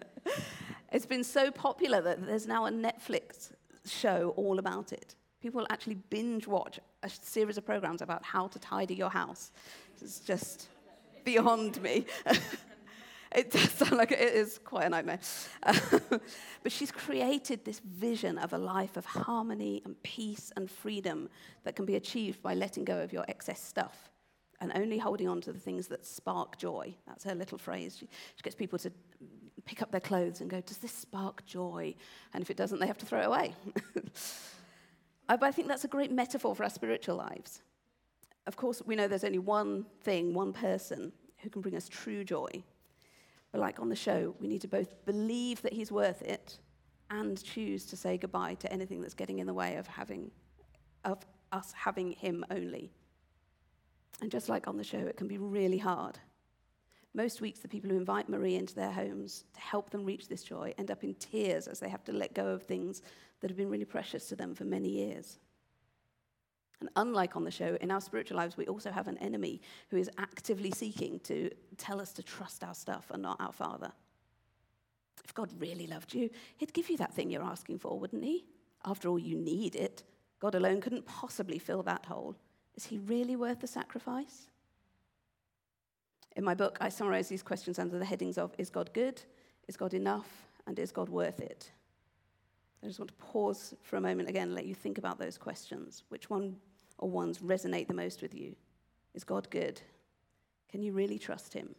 it's 0.92 1.06
been 1.06 1.22
so 1.22 1.52
popular 1.52 2.00
that 2.00 2.26
there's 2.26 2.48
now 2.48 2.66
a 2.66 2.70
Netflix 2.70 3.52
show 3.86 4.34
all 4.36 4.58
about 4.58 4.92
it. 4.92 5.14
People 5.40 5.64
actually 5.70 5.94
binge 6.10 6.48
watch 6.48 6.80
a 7.04 7.08
series 7.08 7.56
of 7.56 7.64
programs 7.64 8.02
about 8.02 8.24
how 8.24 8.48
to 8.48 8.58
tidy 8.58 8.96
your 8.96 9.10
house. 9.10 9.52
It's 10.02 10.18
just 10.18 10.68
beyond 11.24 11.80
me. 11.80 12.04
It 13.34 13.50
does 13.50 13.70
sound 13.72 13.96
like 13.96 14.12
it 14.12 14.20
is 14.20 14.58
quite 14.58 14.86
a 14.86 14.88
nightmare. 14.88 15.18
but 15.62 16.72
she's 16.72 16.92
created 16.92 17.64
this 17.64 17.80
vision 17.80 18.38
of 18.38 18.52
a 18.52 18.58
life 18.58 18.96
of 18.96 19.04
harmony 19.04 19.82
and 19.84 20.00
peace 20.02 20.52
and 20.56 20.70
freedom 20.70 21.28
that 21.64 21.76
can 21.76 21.84
be 21.84 21.96
achieved 21.96 22.42
by 22.42 22.54
letting 22.54 22.84
go 22.84 23.00
of 23.00 23.12
your 23.12 23.24
excess 23.28 23.60
stuff 23.60 24.10
and 24.60 24.72
only 24.74 24.98
holding 24.98 25.28
on 25.28 25.40
to 25.42 25.52
the 25.52 25.58
things 25.58 25.88
that 25.88 26.06
spark 26.06 26.56
joy. 26.56 26.94
That's 27.06 27.24
her 27.24 27.34
little 27.34 27.58
phrase. 27.58 27.96
She, 27.98 28.06
she 28.36 28.42
gets 28.42 28.56
people 28.56 28.78
to 28.78 28.92
pick 29.64 29.82
up 29.82 29.90
their 29.90 30.00
clothes 30.00 30.40
and 30.40 30.48
go, 30.48 30.60
Does 30.60 30.78
this 30.78 30.92
spark 30.92 31.44
joy? 31.44 31.94
And 32.32 32.42
if 32.42 32.50
it 32.50 32.56
doesn't, 32.56 32.78
they 32.78 32.86
have 32.86 32.98
to 32.98 33.06
throw 33.06 33.20
it 33.20 33.26
away. 33.26 33.54
but 35.26 35.42
I 35.42 35.50
think 35.50 35.68
that's 35.68 35.84
a 35.84 35.88
great 35.88 36.12
metaphor 36.12 36.54
for 36.54 36.62
our 36.62 36.70
spiritual 36.70 37.16
lives. 37.16 37.62
Of 38.46 38.56
course, 38.56 38.80
we 38.86 38.94
know 38.94 39.08
there's 39.08 39.24
only 39.24 39.40
one 39.40 39.84
thing, 40.02 40.32
one 40.32 40.52
person 40.52 41.12
who 41.38 41.50
can 41.50 41.60
bring 41.60 41.76
us 41.76 41.88
true 41.88 42.22
joy 42.24 42.62
but 43.56 43.62
like 43.62 43.80
on 43.80 43.88
the 43.88 43.96
show, 43.96 44.34
we 44.38 44.48
need 44.48 44.60
to 44.60 44.68
both 44.68 45.02
believe 45.06 45.62
that 45.62 45.72
he's 45.72 45.90
worth 45.90 46.20
it 46.20 46.58
and 47.08 47.42
choose 47.42 47.86
to 47.86 47.96
say 47.96 48.18
goodbye 48.18 48.52
to 48.52 48.70
anything 48.70 49.00
that's 49.00 49.14
getting 49.14 49.38
in 49.38 49.46
the 49.46 49.54
way 49.54 49.76
of 49.76 49.86
having 49.86 50.30
of 51.06 51.24
us 51.52 51.72
having 51.72 52.12
him 52.12 52.44
only. 52.50 52.92
And 54.20 54.30
just 54.30 54.50
like 54.50 54.68
on 54.68 54.76
the 54.76 54.84
show, 54.84 54.98
it 54.98 55.16
can 55.16 55.26
be 55.26 55.38
really 55.38 55.78
hard. 55.78 56.18
Most 57.14 57.40
weeks, 57.40 57.60
the 57.60 57.68
people 57.68 57.88
who 57.88 57.96
invite 57.96 58.28
Marie 58.28 58.56
into 58.56 58.74
their 58.74 58.92
homes 58.92 59.44
to 59.54 59.60
help 59.60 59.88
them 59.88 60.04
reach 60.04 60.28
this 60.28 60.44
joy 60.44 60.74
end 60.76 60.90
up 60.90 61.02
in 61.02 61.14
tears 61.14 61.66
as 61.66 61.80
they 61.80 61.88
have 61.88 62.04
to 62.04 62.12
let 62.12 62.34
go 62.34 62.48
of 62.48 62.64
things 62.64 63.00
that 63.40 63.48
have 63.48 63.56
been 63.56 63.70
really 63.70 63.86
precious 63.86 64.28
to 64.28 64.36
them 64.36 64.54
for 64.54 64.64
many 64.64 64.90
years. 64.90 65.38
And 66.80 66.90
unlike 66.96 67.36
on 67.36 67.44
the 67.44 67.50
show, 67.50 67.76
in 67.80 67.90
our 67.90 68.00
spiritual 68.00 68.36
lives, 68.36 68.56
we 68.56 68.66
also 68.66 68.90
have 68.90 69.08
an 69.08 69.18
enemy 69.18 69.60
who 69.88 69.96
is 69.96 70.10
actively 70.18 70.70
seeking 70.70 71.20
to 71.20 71.50
tell 71.78 72.00
us 72.00 72.12
to 72.14 72.22
trust 72.22 72.62
our 72.62 72.74
stuff 72.74 73.10
and 73.10 73.22
not 73.22 73.40
our 73.40 73.52
Father. 73.52 73.92
If 75.24 75.34
God 75.34 75.50
really 75.58 75.86
loved 75.86 76.14
you, 76.14 76.28
He'd 76.58 76.74
give 76.74 76.90
you 76.90 76.96
that 76.98 77.14
thing 77.14 77.30
you're 77.30 77.42
asking 77.42 77.78
for, 77.78 77.98
wouldn't 77.98 78.22
He? 78.22 78.44
After 78.84 79.08
all, 79.08 79.18
you 79.18 79.36
need 79.36 79.74
it. 79.74 80.04
God 80.38 80.54
alone 80.54 80.80
couldn't 80.80 81.06
possibly 81.06 81.58
fill 81.58 81.82
that 81.84 82.04
hole. 82.06 82.36
Is 82.74 82.84
He 82.84 82.98
really 82.98 83.36
worth 83.36 83.60
the 83.60 83.66
sacrifice? 83.66 84.48
In 86.36 86.44
my 86.44 86.54
book, 86.54 86.76
I 86.82 86.90
summarize 86.90 87.28
these 87.28 87.42
questions 87.42 87.78
under 87.78 87.98
the 87.98 88.04
headings 88.04 88.36
of 88.36 88.54
Is 88.58 88.68
God 88.68 88.90
good? 88.92 89.22
Is 89.66 89.76
God 89.76 89.94
enough? 89.94 90.28
And 90.66 90.78
is 90.78 90.92
God 90.92 91.08
worth 91.08 91.40
it? 91.40 91.70
I 92.82 92.86
just 92.86 92.98
want 92.98 93.08
to 93.08 93.14
pause 93.16 93.74
for 93.82 93.96
a 93.96 94.00
moment 94.00 94.28
again 94.28 94.48
and 94.48 94.54
let 94.54 94.66
you 94.66 94.74
think 94.74 94.98
about 94.98 95.18
those 95.18 95.38
questions. 95.38 96.04
Which 96.08 96.30
one 96.30 96.56
or 96.98 97.10
ones 97.10 97.38
resonate 97.38 97.88
the 97.88 97.94
most 97.94 98.22
with 98.22 98.34
you? 98.34 98.54
Is 99.14 99.24
God 99.24 99.48
good? 99.50 99.80
Can 100.70 100.82
you 100.82 100.92
really 100.92 101.18
trust 101.18 101.54
Him? 101.54 101.74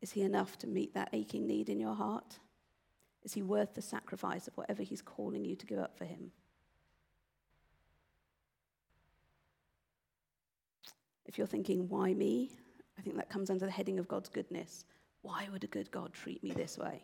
Is 0.00 0.12
He 0.12 0.22
enough 0.22 0.58
to 0.58 0.66
meet 0.66 0.94
that 0.94 1.10
aching 1.12 1.46
need 1.46 1.68
in 1.68 1.78
your 1.78 1.94
heart? 1.94 2.38
Is 3.22 3.34
He 3.34 3.42
worth 3.42 3.74
the 3.74 3.82
sacrifice 3.82 4.48
of 4.48 4.56
whatever 4.56 4.82
He's 4.82 5.02
calling 5.02 5.44
you 5.44 5.56
to 5.56 5.66
give 5.66 5.78
up 5.78 5.96
for 5.96 6.04
Him? 6.04 6.30
If 11.26 11.38
you're 11.38 11.46
thinking, 11.46 11.88
why 11.88 12.14
me? 12.14 12.50
I 12.98 13.02
think 13.02 13.16
that 13.16 13.28
comes 13.28 13.50
under 13.50 13.66
the 13.66 13.72
heading 13.72 13.98
of 13.98 14.08
God's 14.08 14.28
goodness. 14.28 14.84
Why 15.22 15.48
would 15.52 15.64
a 15.64 15.68
good 15.68 15.90
God 15.90 16.12
treat 16.12 16.42
me 16.42 16.52
this 16.52 16.78
way? 16.78 17.02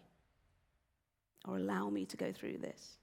Or 1.47 1.57
allow 1.57 1.91
me 1.91 2.05
to 2.07 2.17
go 2.17 2.33
through 2.33 2.59
this. 2.59 2.99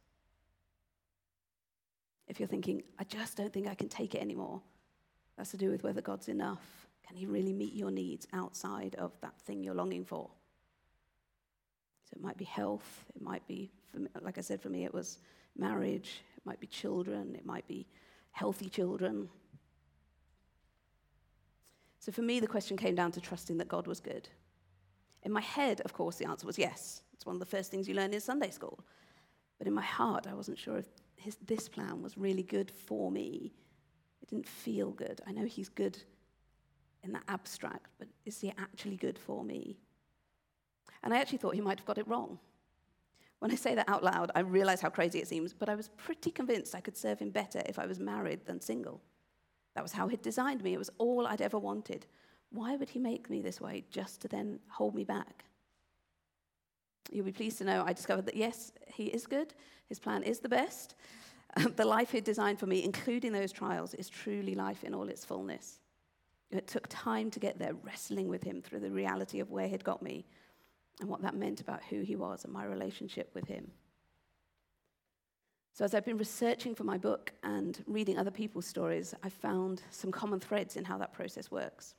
If 2.28 2.40
you're 2.40 2.48
thinking, 2.48 2.84
I 3.00 3.04
just 3.04 3.38
don't 3.38 3.52
think 3.52 3.68
I 3.68 3.76
can 3.76 3.90
take 3.90 4.16
it 4.16 4.22
anymore, 4.22 4.62
that's 5.38 5.52
to 5.52 5.58
do 5.58 5.72
with 5.72 5.84
whether 5.84 6.02
God's 6.02 6.28
enough. 6.28 6.62
Can 7.08 7.18
He 7.18 7.26
really 7.26 7.54
meet 7.54 7.74
your 7.74 7.92
needs 7.92 8.28
outside 8.34 8.96
of 8.96 9.12
that 9.22 9.40
thing 9.42 9.64
you're 9.64 9.74
longing 9.74 10.06
for? 10.06 10.30
So 12.06 12.16
it 12.16 12.22
might 12.22 12.38
be 12.38 12.46
health, 12.46 13.06
it 13.16 13.22
might 13.22 13.46
be, 13.48 13.72
like 14.22 14.38
I 14.38 14.42
said, 14.42 14.62
for 14.62 14.70
me, 14.70 14.86
it 14.86 14.94
was 14.94 15.20
marriage, 15.58 16.22
it 16.38 16.46
might 16.46 16.60
be 16.60 16.68
children, 16.68 17.36
it 17.36 17.46
might 17.46 17.68
be 17.68 17.88
healthy 18.32 18.70
children. 18.70 19.28
So 22.00 22.12
for 22.12 22.22
me, 22.22 22.40
the 22.40 22.48
question 22.48 22.78
came 22.78 22.96
down 22.96 23.12
to 23.12 23.22
trusting 23.22 23.58
that 23.58 23.68
God 23.68 23.86
was 23.86 24.00
good. 24.00 24.30
In 25.24 25.32
my 25.32 25.42
head, 25.42 25.82
of 25.82 25.94
course, 25.94 26.16
the 26.16 26.28
answer 26.28 26.48
was 26.48 26.58
yes. 26.58 27.04
It's 27.14 27.26
one 27.26 27.36
of 27.36 27.40
the 27.40 27.46
first 27.46 27.72
things 27.72 27.88
you 27.88 27.94
learn 27.94 28.14
in 28.14 28.22
Sunday 28.22 28.50
school. 28.50 28.80
But 29.58 29.68
in 29.68 29.74
my 29.74 29.82
heart, 29.82 30.28
I 30.28 30.34
wasn't 30.34 30.58
sure 30.58 30.78
if 30.78 30.88
his, 31.18 31.38
this 31.46 31.68
plan 31.68 32.02
was 32.02 32.18
really 32.18 32.44
good 32.44 32.72
for 32.72 33.12
me. 33.12 33.52
It 34.22 34.30
didn't 34.30 34.48
feel 34.48 34.92
good. 34.92 35.20
I 35.28 35.32
know 35.32 35.46
he's 35.46 35.70
good 35.70 35.98
in 37.04 37.12
the 37.12 37.20
abstract, 37.28 37.88
but 37.98 38.08
is 38.26 38.40
he 38.40 38.54
actually 38.58 38.96
good 38.96 39.20
for 39.20 39.44
me? 39.44 39.78
And 41.04 41.14
I 41.14 41.20
actually 41.20 41.38
thought 41.40 41.56
he 41.56 41.62
might 41.62 41.80
have 41.80 41.88
got 41.88 41.98
it 41.98 42.08
wrong. 42.08 42.40
When 43.40 43.52
I 43.52 43.56
say 43.56 43.74
that 43.76 43.88
out 43.88 44.04
loud, 44.04 44.32
I 44.36 44.42
realize 44.42 44.82
how 44.82 44.90
crazy 44.90 45.20
it 45.20 45.28
seems, 45.28 45.54
but 45.54 45.70
I 45.70 45.76
was 45.76 45.90
pretty 45.90 46.32
convinced 46.32 46.76
I 46.76 46.82
could 46.82 46.98
serve 46.98 47.20
him 47.20 47.30
better 47.30 47.62
if 47.66 47.80
I 47.80 47.86
was 47.86 48.00
married 48.00 48.46
than 48.46 48.60
single. 48.60 49.02
That 49.76 49.84
was 49.84 49.94
how 49.94 50.08
he'd 50.10 50.22
designed 50.22 50.62
me. 50.62 50.74
It 50.74 50.80
was 50.80 50.90
all 50.98 51.26
I'd 51.26 51.42
ever 51.42 51.58
wanted. 51.58 52.06
Why 52.52 52.76
would 52.76 52.90
he 52.90 53.00
make 53.00 53.30
me 53.30 53.42
this 53.42 53.62
way 53.62 53.84
just 53.92 54.22
to 54.22 54.28
then 54.28 54.60
hold 54.70 54.96
me 54.96 55.04
back? 55.04 55.46
You'll 57.12 57.26
be 57.26 57.32
pleased 57.32 57.58
to 57.60 57.64
know 57.64 57.84
I 57.86 57.94
discovered 57.94 58.26
that 58.28 58.36
yes, 58.36 58.72
He 58.88 59.06
is 59.06 59.26
good, 59.28 59.54
His 59.88 60.00
plan 60.00 60.24
is 60.24 60.40
the 60.40 60.50
best. 60.50 60.96
The 61.76 61.86
life 61.86 62.12
He 62.12 62.22
designed 62.22 62.60
for 62.60 62.68
me, 62.68 62.84
including 62.84 63.32
those 63.32 63.52
trials, 63.52 63.96
is 63.96 64.08
truly 64.08 64.54
life 64.54 64.84
in 64.84 64.94
all 64.94 65.10
its 65.10 65.26
fullness. 65.26 65.80
It 66.52 66.68
took 66.68 66.88
time 66.90 67.32
to 67.32 67.40
get 67.40 67.58
there, 67.58 67.74
wrestling 67.84 68.28
with 68.28 68.44
Him 68.44 68.62
through 68.62 68.82
the 68.82 68.92
reality 68.92 69.40
of 69.40 69.50
where 69.50 69.68
He'd 69.68 69.84
got 69.84 70.04
me 70.04 70.26
and 71.00 71.10
what 71.10 71.24
that 71.24 71.36
meant 71.36 71.60
about 71.60 71.84
who 71.90 72.02
He 72.02 72.16
was 72.16 72.44
and 72.44 72.54
my 72.54 72.66
relationship 72.66 73.32
with 73.34 73.48
Him. 73.48 73.72
So, 75.74 75.86
as 75.86 75.96
I've 75.96 76.06
been 76.06 76.18
researching 76.18 76.76
for 76.76 76.84
my 76.84 76.98
book 76.98 77.32
and 77.42 77.84
reading 77.88 78.18
other 78.18 78.32
people's 78.32 78.68
stories, 78.68 79.16
I've 79.24 79.34
found 79.34 79.82
some 79.90 80.12
common 80.12 80.40
threads 80.40 80.76
in 80.76 80.84
how 80.84 80.98
that 81.00 81.14
process 81.14 81.50
works. 81.50 81.96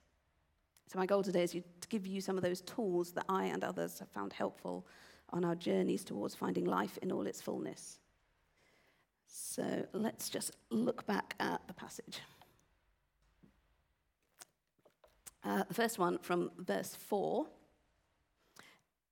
So, 0.91 0.99
my 0.99 1.07
goal 1.07 1.23
today 1.23 1.45
is 1.45 1.53
to 1.53 1.89
give 1.89 2.05
you 2.05 2.21
some 2.21 2.37
of 2.37 2.43
those 2.43 2.63
tools 2.63 3.13
that 3.13 3.25
I 3.29 3.45
and 3.45 3.63
others 3.63 4.01
have 4.01 4.09
found 4.09 4.33
helpful 4.33 4.85
on 5.29 5.45
our 5.45 5.55
journeys 5.55 6.03
towards 6.03 6.35
finding 6.35 6.65
life 6.65 6.99
in 7.01 7.13
all 7.13 7.29
its 7.29 7.41
fullness. 7.41 8.01
So, 9.29 9.87
let's 9.93 10.29
just 10.29 10.57
look 10.71 11.07
back 11.07 11.37
at 11.39 11.61
the 11.69 11.75
passage. 11.75 12.19
Uh, 15.45 15.63
the 15.63 15.75
first 15.75 16.01
one 16.01 16.19
from 16.19 16.51
verse 16.59 16.97
4 16.97 17.47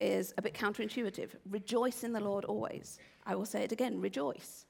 is 0.01 0.35
a 0.37 0.43
bit 0.43 0.55
counterintuitive. 0.55 1.31
Rejoice 1.49 2.03
in 2.03 2.13
the 2.13 2.21
Lord 2.21 2.45
always. 2.45 2.99
I 3.25 3.37
will 3.37 3.47
say 3.47 3.63
it 3.63 3.71
again 3.71 4.01
rejoice. 4.01 4.67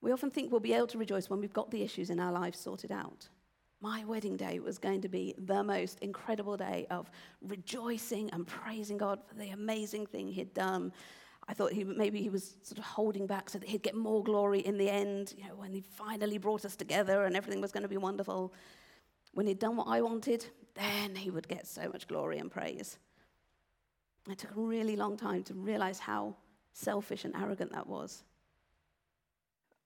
We 0.00 0.10
often 0.10 0.32
think 0.32 0.50
we'll 0.50 0.58
be 0.58 0.74
able 0.74 0.88
to 0.88 0.98
rejoice 0.98 1.30
when 1.30 1.40
we've 1.40 1.52
got 1.52 1.70
the 1.70 1.84
issues 1.84 2.10
in 2.10 2.18
our 2.18 2.32
lives 2.32 2.58
sorted 2.58 2.90
out 2.90 3.28
my 3.80 4.04
wedding 4.04 4.36
day 4.36 4.58
was 4.60 4.78
going 4.78 5.00
to 5.00 5.08
be 5.08 5.34
the 5.38 5.62
most 5.62 5.98
incredible 6.00 6.56
day 6.56 6.86
of 6.90 7.10
rejoicing 7.42 8.30
and 8.30 8.46
praising 8.46 8.98
God 8.98 9.20
for 9.26 9.34
the 9.34 9.50
amazing 9.50 10.06
thing 10.06 10.28
He'd 10.28 10.52
done. 10.52 10.92
I 11.48 11.54
thought 11.54 11.72
he, 11.72 11.82
maybe 11.82 12.22
he 12.22 12.28
was 12.28 12.54
sort 12.62 12.78
of 12.78 12.84
holding 12.84 13.26
back 13.26 13.50
so 13.50 13.58
that 13.58 13.68
he'd 13.68 13.82
get 13.82 13.96
more 13.96 14.22
glory 14.22 14.60
in 14.60 14.78
the 14.78 14.88
end, 14.88 15.34
you 15.36 15.44
know, 15.48 15.56
when 15.56 15.72
he 15.72 15.80
finally 15.80 16.38
brought 16.38 16.64
us 16.64 16.76
together 16.76 17.24
and 17.24 17.34
everything 17.34 17.60
was 17.60 17.72
going 17.72 17.82
to 17.82 17.88
be 17.88 17.96
wonderful. 17.96 18.54
When 19.32 19.48
he'd 19.48 19.58
done 19.58 19.76
what 19.76 19.88
I 19.88 20.00
wanted, 20.00 20.46
then 20.74 21.16
he 21.16 21.30
would 21.30 21.48
get 21.48 21.66
so 21.66 21.88
much 21.88 22.06
glory 22.06 22.38
and 22.38 22.52
praise. 22.52 22.98
It 24.30 24.38
took 24.38 24.54
a 24.54 24.60
really 24.60 24.94
long 24.94 25.16
time 25.16 25.42
to 25.44 25.54
realize 25.54 25.98
how 25.98 26.36
selfish 26.72 27.24
and 27.24 27.34
arrogant 27.34 27.72
that 27.72 27.86
was. 27.88 28.22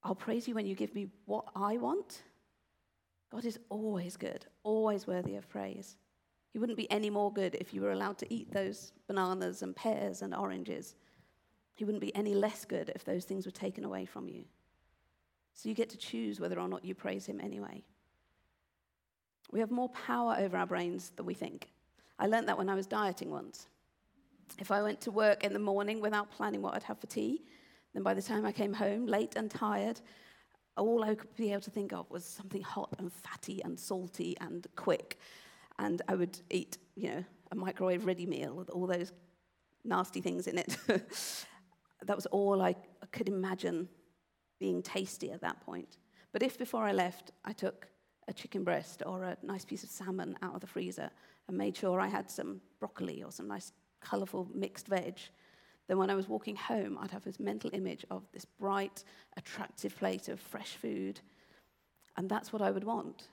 I'll 0.03 0.13
praise 0.13 0.47
you 0.47 0.53
when 0.53 0.67
you 0.67 0.75
give 0.75 0.93
me 0.93 1.07
what 1.25 1.45
I 1.55 1.77
want. 1.77 2.21
God 3.31 3.45
is 3.45 3.59
always 3.69 4.17
good, 4.17 4.45
always 4.63 5.07
worthy 5.07 5.35
of 5.35 5.49
praise. 5.49 5.97
He 6.51 6.59
wouldn't 6.59 6.77
be 6.77 6.89
any 6.89 7.09
more 7.09 7.33
good 7.33 7.55
if 7.55 7.73
you 7.73 7.81
were 7.81 7.91
allowed 7.91 8.17
to 8.19 8.33
eat 8.33 8.51
those 8.51 8.93
bananas 9.07 9.61
and 9.61 9.75
pears 9.75 10.21
and 10.21 10.33
oranges. 10.33 10.95
He 11.73 11.83
wouldn't 11.83 12.01
be 12.01 12.15
any 12.15 12.33
less 12.33 12.63
good 12.63 12.91
if 12.95 13.03
those 13.03 13.25
things 13.25 13.45
were 13.45 13.51
taken 13.51 13.83
away 13.83 14.05
from 14.05 14.29
you. 14.29 14.45
So 15.53 15.67
you 15.67 15.75
get 15.75 15.89
to 15.89 15.97
choose 15.97 16.39
whether 16.39 16.59
or 16.59 16.67
not 16.67 16.85
you 16.85 16.95
praise 16.95 17.25
him 17.25 17.41
anyway. 17.41 17.83
We 19.51 19.59
have 19.59 19.71
more 19.71 19.89
power 19.89 20.35
over 20.39 20.57
our 20.57 20.65
brains 20.65 21.11
than 21.15 21.25
we 21.25 21.33
think. 21.33 21.69
I 22.17 22.27
learned 22.27 22.47
that 22.47 22.57
when 22.57 22.69
I 22.69 22.75
was 22.75 22.87
dieting 22.87 23.31
once. 23.31 23.67
If 24.59 24.71
I 24.71 24.81
went 24.81 25.01
to 25.01 25.11
work 25.11 25.43
in 25.43 25.53
the 25.53 25.59
morning 25.59 25.99
without 25.99 26.31
planning 26.31 26.61
what 26.61 26.73
I'd 26.73 26.83
have 26.83 26.99
for 26.99 27.07
tea, 27.07 27.43
then 27.93 28.03
by 28.03 28.13
the 28.13 28.21
time 28.21 28.45
I 28.45 28.51
came 28.51 28.73
home, 28.73 29.05
late 29.05 29.35
and 29.35 29.49
tired, 29.49 29.99
all 30.77 31.03
I 31.03 31.15
could 31.15 31.35
be 31.35 31.51
able 31.51 31.61
to 31.61 31.71
think 31.71 31.93
of 31.93 32.09
was 32.09 32.25
something 32.25 32.61
hot 32.61 32.95
and 32.99 33.11
fatty 33.11 33.63
and 33.63 33.79
salty 33.79 34.35
and 34.41 34.65
quick. 34.75 35.19
And 35.79 36.01
I 36.07 36.15
would 36.15 36.39
eat, 36.49 36.77
you 36.95 37.09
know, 37.09 37.25
a 37.51 37.55
microwave 37.55 38.05
ready 38.05 38.25
meal 38.25 38.53
with 38.53 38.69
all 38.69 38.87
those 38.87 39.11
nasty 39.83 40.21
things 40.21 40.47
in 40.47 40.57
it. 40.57 40.77
that 42.05 42.15
was 42.15 42.25
all 42.27 42.61
I 42.61 42.75
could 43.11 43.29
imagine 43.29 43.87
being 44.59 44.81
tasty 44.81 45.31
at 45.31 45.41
that 45.41 45.61
point. 45.61 45.97
But 46.31 46.43
if 46.43 46.57
before 46.57 46.83
I 46.83 46.91
left, 46.91 47.31
I 47.43 47.53
took 47.53 47.87
a 48.27 48.33
chicken 48.33 48.63
breast 48.63 49.03
or 49.05 49.23
a 49.23 49.37
nice 49.43 49.65
piece 49.65 49.83
of 49.83 49.89
salmon 49.89 50.37
out 50.41 50.55
of 50.55 50.61
the 50.61 50.67
freezer 50.67 51.09
and 51.47 51.57
made 51.57 51.77
sure 51.77 51.99
I 51.99 52.07
had 52.07 52.29
some 52.29 52.61
broccoli 52.79 53.23
or 53.23 53.31
some 53.31 53.47
nice 53.47 53.71
colourful 54.01 54.49
mixed 54.53 54.87
veg, 54.87 55.17
then 55.87 55.97
when 55.97 56.09
I 56.09 56.15
was 56.15 56.27
walking 56.27 56.55
home, 56.55 56.97
I'd 56.99 57.11
have 57.11 57.23
this 57.23 57.39
mental 57.39 57.69
image 57.73 58.05
of 58.09 58.23
this 58.33 58.45
bright, 58.45 59.03
attractive 59.37 59.95
plate 59.97 60.29
of 60.29 60.39
fresh 60.39 60.75
food. 60.75 61.19
And 62.17 62.29
that's 62.29 62.51
what 62.51 62.61
I 62.61 62.71
would 62.71 62.83
want. 62.83 63.27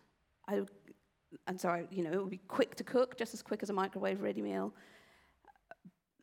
I, 0.48 0.62
and 1.46 1.60
so, 1.60 1.70
I, 1.70 1.84
you 1.90 2.02
know, 2.02 2.12
it 2.12 2.20
would 2.20 2.30
be 2.30 2.40
quick 2.48 2.74
to 2.76 2.84
cook, 2.84 3.16
just 3.16 3.32
as 3.32 3.42
quick 3.42 3.62
as 3.62 3.70
a 3.70 3.72
microwave 3.72 4.20
ready 4.20 4.42
meal. 4.42 4.74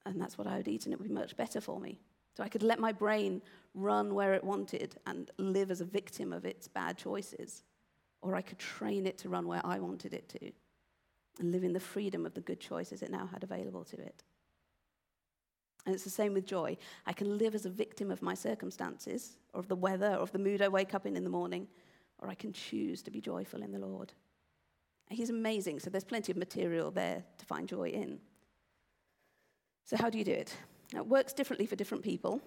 And 0.06 0.22
that's 0.22 0.38
what 0.38 0.48
I 0.48 0.58
would 0.58 0.68
eat, 0.68 0.86
and 0.86 0.94
it 0.94 1.00
would 1.00 1.08
be 1.08 1.14
much 1.14 1.36
better 1.36 1.62
for 1.62 1.80
me. 1.80 2.00
So 2.38 2.44
I 2.44 2.48
could 2.48 2.64
let 2.64 2.80
my 2.80 2.92
brain 2.92 3.42
run 3.74 4.14
where 4.14 4.34
it 4.34 4.44
wanted 4.44 4.96
and 5.08 5.32
live 5.38 5.72
as 5.72 5.82
a 5.82 5.86
victim 5.86 6.32
of 6.32 6.46
its 6.46 6.68
bad 6.68 6.98
choices. 6.98 7.64
Or 8.22 8.36
I 8.36 8.42
could 8.42 8.60
train 8.60 9.06
it 9.08 9.18
to 9.20 9.30
run 9.30 9.48
where 9.48 9.66
I 9.66 9.80
wanted 9.80 10.14
it 10.14 10.30
to 10.30 10.52
and 11.40 11.52
live 11.52 11.64
in 11.64 11.74
the 11.74 11.80
freedom 11.80 12.26
of 12.26 12.34
the 12.34 12.42
good 12.42 12.60
choices 12.60 13.02
it 13.02 13.12
now 13.12 13.26
had 13.26 13.44
available 13.44 13.84
to 13.86 13.98
it. 13.98 14.24
And 15.90 15.96
it's 15.96 16.04
the 16.04 16.12
same 16.12 16.36
with 16.36 16.46
joy. 16.46 16.78
I 17.08 17.14
can 17.14 17.40
live 17.40 17.56
as 17.56 17.66
a 17.66 17.70
victim 17.72 18.12
of 18.12 18.22
my 18.22 18.36
circumstances, 18.36 19.38
or 19.56 19.60
of 19.60 19.68
the 19.68 19.76
weather, 19.76 20.10
or 20.10 20.22
of 20.22 20.32
the 20.32 20.38
mood 20.38 20.62
I 20.62 20.68
wake 20.68 20.94
up 20.94 21.08
in 21.08 21.18
in 21.18 21.24
the 21.24 21.32
morning, 21.32 21.68
or 22.20 22.30
I 22.30 22.36
can 22.36 22.54
choose 22.54 23.02
to 23.02 23.10
be 23.10 23.20
joyful 23.20 23.64
in 23.64 23.72
the 23.72 23.80
Lord. 23.80 24.14
He's 25.10 25.32
amazing, 25.32 25.80
so 25.80 25.90
there's 25.90 26.04
plenty 26.04 26.32
of 26.32 26.38
material 26.38 26.92
there 26.92 27.24
to 27.40 27.46
find 27.48 27.68
joy 27.68 27.90
in. 27.90 28.20
So, 29.84 29.98
how 29.98 30.12
do 30.12 30.20
you 30.20 30.24
do 30.24 30.32
it? 30.32 30.56
Now, 30.94 31.00
it 31.00 31.08
works 31.08 31.34
differently 31.34 31.66
for 31.66 31.76
different 31.76 32.04
people. 32.04 32.40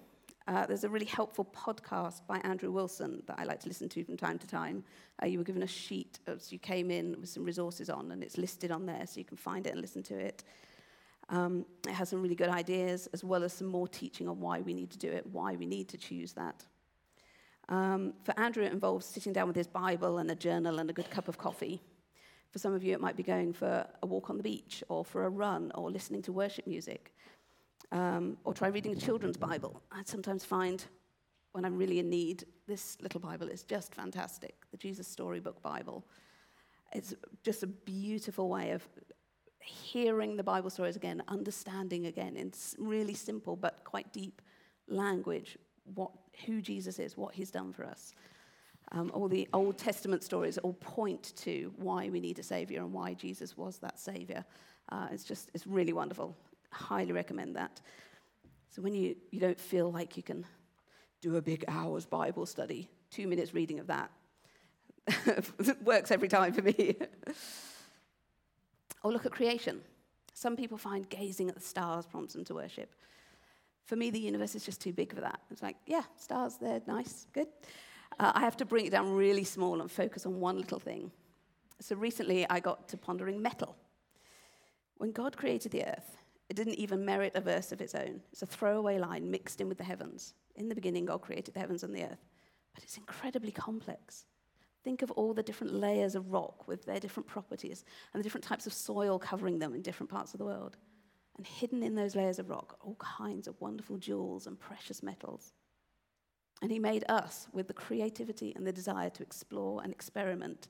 Uh, 0.47 0.65
there's 0.65 0.85
a 0.85 0.89
really 0.89 1.05
helpful 1.05 1.43
podcast 1.43 2.21
by 2.25 2.37
Andrew 2.45 2.71
Wilson 2.71 3.23
that 3.27 3.37
I 3.37 3.43
like 3.43 3.59
to 3.59 3.67
listen 3.67 3.89
to 3.89 4.05
from 4.05 4.15
time 4.15 4.39
to 4.39 4.47
time. 4.47 4.85
Uh, 5.21 5.25
you 5.25 5.37
were 5.37 5.43
given 5.43 5.63
a 5.63 5.67
sheet 5.67 6.19
as 6.27 6.49
you 6.49 6.59
came 6.59 6.89
in 6.89 7.19
with 7.19 7.27
some 7.27 7.43
resources 7.43 7.89
on, 7.89 8.09
and 8.13 8.23
it's 8.23 8.37
listed 8.37 8.71
on 8.71 8.85
there 8.85 9.05
so 9.05 9.19
you 9.19 9.25
can 9.25 9.35
find 9.35 9.67
it 9.67 9.71
and 9.71 9.81
listen 9.81 10.01
to 10.03 10.17
it. 10.17 10.45
Um, 11.29 11.65
it 11.87 11.93
has 11.93 12.09
some 12.09 12.21
really 12.21 12.35
good 12.35 12.49
ideas, 12.49 13.07
as 13.13 13.23
well 13.23 13.43
as 13.43 13.53
some 13.53 13.67
more 13.67 13.87
teaching 13.87 14.27
on 14.27 14.39
why 14.39 14.61
we 14.61 14.73
need 14.73 14.91
to 14.91 14.97
do 14.97 15.09
it, 15.09 15.25
why 15.31 15.55
we 15.55 15.65
need 15.65 15.87
to 15.89 15.97
choose 15.97 16.33
that. 16.33 16.63
Um, 17.69 18.13
for 18.23 18.37
Andrew, 18.37 18.63
it 18.63 18.73
involves 18.73 19.05
sitting 19.05 19.33
down 19.33 19.47
with 19.47 19.55
his 19.55 19.67
Bible 19.67 20.17
and 20.17 20.29
a 20.29 20.35
journal 20.35 20.79
and 20.79 20.89
a 20.89 20.93
good 20.93 21.09
cup 21.09 21.27
of 21.27 21.37
coffee. 21.37 21.81
For 22.51 22.59
some 22.59 22.73
of 22.73 22.83
you, 22.83 22.93
it 22.93 23.01
might 23.01 23.15
be 23.15 23.23
going 23.23 23.53
for 23.53 23.87
a 24.01 24.05
walk 24.05 24.29
on 24.29 24.37
the 24.37 24.43
beach, 24.43 24.83
or 24.89 25.03
for 25.03 25.25
a 25.25 25.29
run, 25.29 25.71
or 25.75 25.89
listening 25.89 26.21
to 26.23 26.31
worship 26.31 26.67
music 26.67 27.13
um, 27.93 28.37
or 28.43 28.53
try 28.53 28.67
reading 28.67 28.91
a 28.91 28.95
children's 28.95 29.37
Bible. 29.37 29.81
I 29.91 30.01
sometimes 30.05 30.43
find 30.43 30.83
when 31.53 31.63
I'm 31.63 31.77
really 31.77 31.99
in 31.99 32.09
need, 32.09 32.45
this 32.67 32.97
little 32.99 33.19
Bible 33.19 33.47
is 33.47 33.63
just 33.63 33.93
fantastic, 33.93 34.55
the 34.71 34.77
Jesus 34.77 35.07
Storybook 35.07 35.61
Bible. 35.61 36.03
It's 36.93 37.13
just 37.43 37.61
a 37.61 37.67
beautiful 37.67 38.49
way 38.49 38.71
of 38.71 38.83
hearing 39.63 40.35
the 40.35 40.43
Bible 40.43 40.69
stories 40.69 40.95
again, 40.95 41.23
understanding 41.27 42.05
again 42.07 42.35
in 42.35 42.51
really 42.77 43.13
simple 43.13 43.55
but 43.55 43.83
quite 43.83 44.11
deep 44.13 44.41
language 44.87 45.57
what, 45.95 46.11
who 46.45 46.61
Jesus 46.61 46.99
is, 46.99 47.17
what 47.17 47.33
he's 47.33 47.51
done 47.51 47.73
for 47.73 47.85
us. 47.85 48.13
Um, 48.91 49.11
all 49.13 49.27
the 49.27 49.47
Old 49.53 49.77
Testament 49.77 50.23
stories 50.23 50.57
all 50.59 50.73
point 50.73 51.33
to 51.37 51.73
why 51.77 52.09
we 52.09 52.19
need 52.19 52.37
a 52.39 52.43
Savior 52.43 52.81
and 52.81 52.93
why 52.93 53.13
Jesus 53.13 53.57
was 53.57 53.79
that 53.79 53.99
Savior. 53.99 54.45
Uh, 54.89 55.07
it's 55.11 55.23
just, 55.23 55.49
it's 55.53 55.65
really 55.65 55.93
wonderful 55.93 56.35
highly 56.73 57.11
recommend 57.11 57.55
that. 57.55 57.81
So 58.69 58.81
when 58.81 58.93
you, 58.93 59.15
you 59.31 59.39
don't 59.39 59.59
feel 59.59 59.91
like 59.91 60.17
you 60.17 60.23
can 60.23 60.45
do 61.21 61.37
a 61.37 61.41
big 61.41 61.63
hours 61.67 62.05
Bible 62.05 62.45
study, 62.45 62.89
two 63.09 63.27
minutes 63.27 63.53
reading 63.53 63.79
of 63.79 63.87
that 63.87 64.11
works 65.83 66.11
every 66.11 66.27
time 66.27 66.53
for 66.53 66.61
me. 66.61 66.95
or 69.03 69.11
look 69.11 69.25
at 69.25 69.31
creation. 69.31 69.81
Some 70.33 70.55
people 70.55 70.77
find 70.77 71.07
gazing 71.09 71.49
at 71.49 71.55
the 71.55 71.61
stars 71.61 72.05
prompts 72.05 72.33
them 72.33 72.43
to 72.45 72.55
worship. 72.55 72.95
For 73.85 73.95
me, 73.95 74.09
the 74.09 74.19
universe 74.19 74.55
is 74.55 74.65
just 74.65 74.81
too 74.81 74.93
big 74.93 75.13
for 75.13 75.21
that. 75.21 75.41
It's 75.51 75.61
like, 75.61 75.75
yeah, 75.85 76.03
stars, 76.17 76.55
they're 76.59 76.81
nice, 76.87 77.27
good. 77.33 77.47
Uh, 78.19 78.31
I 78.33 78.39
have 78.41 78.57
to 78.57 78.65
bring 78.65 78.85
it 78.85 78.91
down 78.91 79.13
really 79.13 79.43
small 79.43 79.81
and 79.81 79.91
focus 79.91 80.25
on 80.25 80.39
one 80.39 80.57
little 80.57 80.79
thing. 80.79 81.11
So 81.79 81.95
recently, 81.95 82.49
I 82.49 82.59
got 82.59 82.87
to 82.89 82.97
pondering 82.97 83.41
metal. 83.41 83.75
When 84.97 85.11
God 85.11 85.35
created 85.35 85.71
the 85.71 85.85
earth, 85.85 86.17
it 86.49 86.55
didn't 86.55 86.75
even 86.75 87.03
merit 87.03 87.33
a 87.35 87.41
verse 87.41 87.71
of 87.71 87.81
its 87.81 87.95
own. 87.95 88.21
It's 88.31 88.41
a 88.41 88.45
throwaway 88.45 88.99
line 88.99 89.29
mixed 89.29 89.59
in 89.59 89.67
with 89.67 89.77
the 89.77 89.83
heavens. 89.83 90.33
In 90.55 90.69
the 90.69 90.75
beginning, 90.75 91.05
God 91.05 91.21
created 91.21 91.53
the 91.53 91.59
heavens 91.59 91.83
and 91.83 91.93
the 91.93 92.03
earth. 92.03 92.25
But 92.73 92.83
it's 92.83 92.97
incredibly 92.97 93.51
complex. 93.51 94.25
Think 94.83 95.01
of 95.01 95.11
all 95.11 95.33
the 95.33 95.43
different 95.43 95.73
layers 95.73 96.15
of 96.15 96.31
rock 96.31 96.67
with 96.67 96.85
their 96.85 96.99
different 96.99 97.27
properties 97.27 97.85
and 98.13 98.19
the 98.19 98.23
different 98.23 98.43
types 98.43 98.67
of 98.67 98.73
soil 98.73 99.17
covering 99.17 99.59
them 99.59 99.73
in 99.73 99.81
different 99.81 100.09
parts 100.09 100.33
of 100.33 100.39
the 100.39 100.45
world. 100.45 100.77
And 101.37 101.47
hidden 101.47 101.81
in 101.81 101.95
those 101.95 102.15
layers 102.15 102.37
of 102.37 102.49
rock 102.49 102.73
are 102.73 102.87
all 102.87 102.95
kinds 102.95 103.47
of 103.47 103.59
wonderful 103.61 103.97
jewels 103.97 104.45
and 104.45 104.59
precious 104.59 105.01
metals. 105.01 105.53
And 106.61 106.71
He 106.71 106.79
made 106.79 107.05
us 107.09 107.47
with 107.53 107.67
the 107.67 107.73
creativity 107.73 108.53
and 108.55 108.67
the 108.67 108.73
desire 108.73 109.09
to 109.11 109.23
explore 109.23 109.81
and 109.83 109.91
experiment 109.91 110.67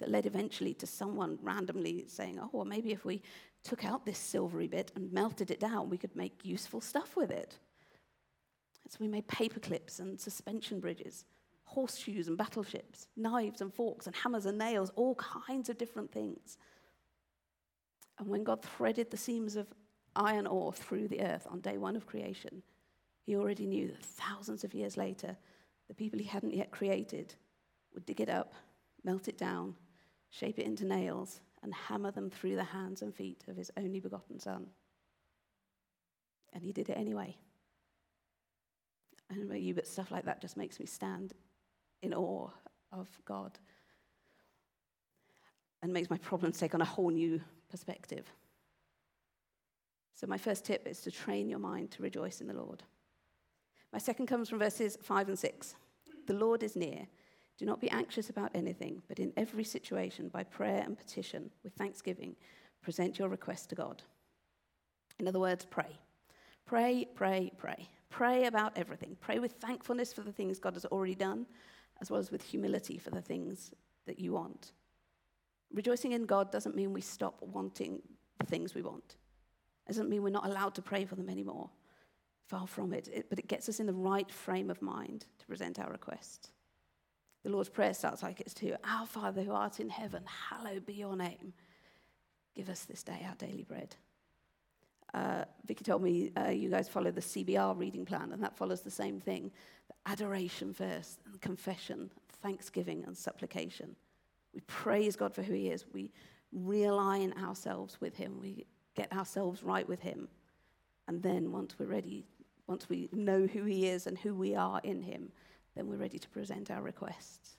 that 0.00 0.10
led 0.10 0.26
eventually 0.26 0.74
to 0.74 0.86
someone 0.86 1.38
randomly 1.42 2.06
saying, 2.08 2.38
oh, 2.40 2.48
well, 2.52 2.64
maybe 2.64 2.90
if 2.90 3.04
we 3.04 3.22
took 3.62 3.84
out 3.84 4.06
this 4.06 4.18
silvery 4.18 4.66
bit 4.66 4.90
and 4.96 5.12
melted 5.12 5.50
it 5.50 5.60
down, 5.60 5.90
we 5.90 5.98
could 5.98 6.16
make 6.16 6.44
useful 6.44 6.80
stuff 6.80 7.14
with 7.16 7.30
it. 7.30 7.58
So 8.88 8.96
we 8.98 9.08
made 9.08 9.28
paper 9.28 9.60
clips 9.60 10.00
and 10.00 10.18
suspension 10.18 10.80
bridges, 10.80 11.24
horseshoes 11.70 12.26
and 12.26 12.36
battleships, 12.36 13.06
knives 13.16 13.60
and 13.60 13.72
forks 13.72 14.06
and 14.06 14.16
hammers 14.16 14.44
and 14.44 14.58
nails, 14.58 14.90
all 14.96 15.14
kinds 15.14 15.68
of 15.68 15.78
different 15.78 16.10
things. 16.10 16.58
And 18.18 18.28
when 18.28 18.42
God 18.42 18.60
threaded 18.62 19.10
the 19.10 19.16
seams 19.16 19.54
of 19.54 19.68
iron 20.16 20.48
ore 20.48 20.72
through 20.72 21.06
the 21.06 21.22
earth 21.22 21.46
on 21.48 21.60
day 21.60 21.78
one 21.78 21.94
of 21.94 22.06
creation, 22.06 22.62
he 23.24 23.36
already 23.36 23.66
knew 23.66 23.86
that 23.86 24.04
thousands 24.04 24.64
of 24.64 24.74
years 24.74 24.96
later, 24.96 25.36
the 25.86 25.94
people 25.94 26.18
he 26.18 26.24
hadn't 26.24 26.54
yet 26.54 26.72
created 26.72 27.34
would 27.94 28.04
dig 28.04 28.20
it 28.20 28.28
up, 28.28 28.52
melt 29.04 29.28
it 29.28 29.38
down, 29.38 29.76
shape 30.28 30.58
it 30.58 30.66
into 30.66 30.84
nails, 30.84 31.40
and 31.62 31.72
hammer 31.72 32.10
them 32.10 32.30
through 32.30 32.56
the 32.56 32.64
hands 32.64 33.02
and 33.02 33.14
feet 33.14 33.44
of 33.46 33.56
his 33.56 33.70
only 33.76 34.00
begotten 34.00 34.40
Son. 34.40 34.66
And 36.52 36.64
he 36.64 36.72
did 36.72 36.88
it 36.88 36.98
anyway. 36.98 37.36
I 39.30 39.34
don't 39.34 39.44
know 39.44 39.50
about 39.50 39.60
you, 39.60 39.74
but 39.74 39.86
stuff 39.86 40.10
like 40.10 40.24
that 40.24 40.40
just 40.40 40.56
makes 40.56 40.80
me 40.80 40.86
stand 40.86 41.32
in 42.02 42.14
awe 42.14 42.48
of 42.92 43.08
God 43.24 43.58
and 45.82 45.92
makes 45.92 46.10
my 46.10 46.18
problems 46.18 46.58
take 46.58 46.74
on 46.74 46.82
a 46.82 46.86
whole 46.86 47.10
new 47.10 47.40
perspective. 47.70 48.26
So, 50.14 50.26
my 50.26 50.38
first 50.38 50.64
tip 50.64 50.86
is 50.86 51.00
to 51.02 51.10
train 51.10 51.48
your 51.48 51.58
mind 51.58 51.90
to 51.92 52.02
rejoice 52.02 52.40
in 52.40 52.46
the 52.46 52.54
Lord. 52.54 52.82
My 53.92 53.98
second 53.98 54.26
comes 54.26 54.48
from 54.48 54.58
verses 54.58 54.98
5 55.02 55.28
and 55.28 55.38
6. 55.38 55.74
The 56.26 56.34
Lord 56.34 56.62
is 56.62 56.76
near. 56.76 57.06
Do 57.58 57.64
not 57.66 57.80
be 57.80 57.90
anxious 57.90 58.30
about 58.30 58.50
anything, 58.54 59.02
but 59.08 59.18
in 59.18 59.32
every 59.36 59.64
situation, 59.64 60.28
by 60.28 60.44
prayer 60.44 60.82
and 60.84 60.96
petition, 60.96 61.50
with 61.62 61.74
thanksgiving, 61.74 62.36
present 62.82 63.18
your 63.18 63.28
request 63.28 63.68
to 63.70 63.74
God. 63.74 64.02
In 65.18 65.28
other 65.28 65.40
words, 65.40 65.66
pray. 65.66 65.98
Pray, 66.66 67.06
pray, 67.14 67.50
pray. 67.58 67.88
Pray 68.10 68.46
about 68.46 68.76
everything. 68.76 69.16
Pray 69.20 69.38
with 69.38 69.52
thankfulness 69.52 70.12
for 70.12 70.22
the 70.22 70.32
things 70.32 70.58
God 70.58 70.74
has 70.74 70.84
already 70.86 71.14
done, 71.14 71.46
as 72.00 72.10
well 72.10 72.20
as 72.20 72.30
with 72.30 72.42
humility 72.42 72.98
for 72.98 73.10
the 73.10 73.20
things 73.20 73.72
that 74.06 74.18
you 74.18 74.32
want. 74.32 74.72
Rejoicing 75.72 76.12
in 76.12 76.26
God 76.26 76.50
doesn't 76.50 76.74
mean 76.74 76.92
we 76.92 77.00
stop 77.00 77.40
wanting 77.40 78.02
the 78.38 78.46
things 78.46 78.74
we 78.74 78.82
want. 78.82 79.16
It 79.86 79.92
doesn't 79.92 80.08
mean 80.08 80.22
we're 80.22 80.30
not 80.30 80.46
allowed 80.46 80.74
to 80.76 80.82
pray 80.82 81.04
for 81.04 81.14
them 81.14 81.28
anymore. 81.28 81.70
Far 82.46 82.66
from 82.66 82.92
it. 82.92 83.08
it 83.12 83.26
but 83.30 83.38
it 83.38 83.46
gets 83.46 83.68
us 83.68 83.78
in 83.78 83.86
the 83.86 83.92
right 83.92 84.30
frame 84.30 84.70
of 84.70 84.82
mind 84.82 85.26
to 85.38 85.46
present 85.46 85.78
our 85.78 85.90
request. 85.90 86.50
The 87.44 87.50
Lord's 87.50 87.68
Prayer 87.68 87.94
starts 87.94 88.22
like 88.22 88.40
it's 88.40 88.54
to 88.54 88.76
Our 88.84 89.06
Father 89.06 89.42
who 89.42 89.52
art 89.52 89.80
in 89.80 89.88
heaven, 89.88 90.24
hallowed 90.48 90.84
be 90.84 90.94
your 90.94 91.16
name. 91.16 91.54
Give 92.54 92.68
us 92.68 92.84
this 92.84 93.02
day 93.02 93.24
our 93.26 93.36
daily 93.36 93.62
bread. 93.62 93.94
Uh, 95.12 95.44
Vicky 95.66 95.84
told 95.84 96.02
me 96.02 96.30
uh, 96.36 96.50
you 96.50 96.70
guys 96.70 96.88
follow 96.88 97.10
the 97.10 97.20
CBR 97.20 97.78
reading 97.78 98.04
plan, 98.04 98.32
and 98.32 98.42
that 98.42 98.56
follows 98.56 98.82
the 98.82 98.90
same 98.90 99.20
thing 99.20 99.50
adoration 100.06 100.72
first, 100.72 101.20
and 101.26 101.40
confession, 101.40 102.10
thanksgiving, 102.42 103.04
and 103.06 103.16
supplication. 103.16 103.94
We 104.54 104.60
praise 104.62 105.14
God 105.14 105.34
for 105.34 105.42
who 105.42 105.52
He 105.52 105.68
is. 105.68 105.84
We 105.92 106.10
realign 106.56 107.36
ourselves 107.42 108.00
with 108.00 108.16
Him. 108.16 108.40
We 108.40 108.66
get 108.94 109.12
ourselves 109.12 109.62
right 109.62 109.86
with 109.86 110.00
Him. 110.00 110.28
And 111.06 111.22
then, 111.22 111.52
once 111.52 111.78
we're 111.78 111.86
ready, 111.86 112.24
once 112.66 112.88
we 112.88 113.08
know 113.12 113.46
who 113.46 113.64
He 113.64 113.88
is 113.88 114.06
and 114.06 114.16
who 114.16 114.34
we 114.34 114.54
are 114.54 114.80
in 114.84 115.02
Him, 115.02 115.32
then 115.74 115.88
we're 115.88 115.96
ready 115.96 116.18
to 116.18 116.28
present 116.30 116.70
our 116.70 116.82
requests. 116.82 117.56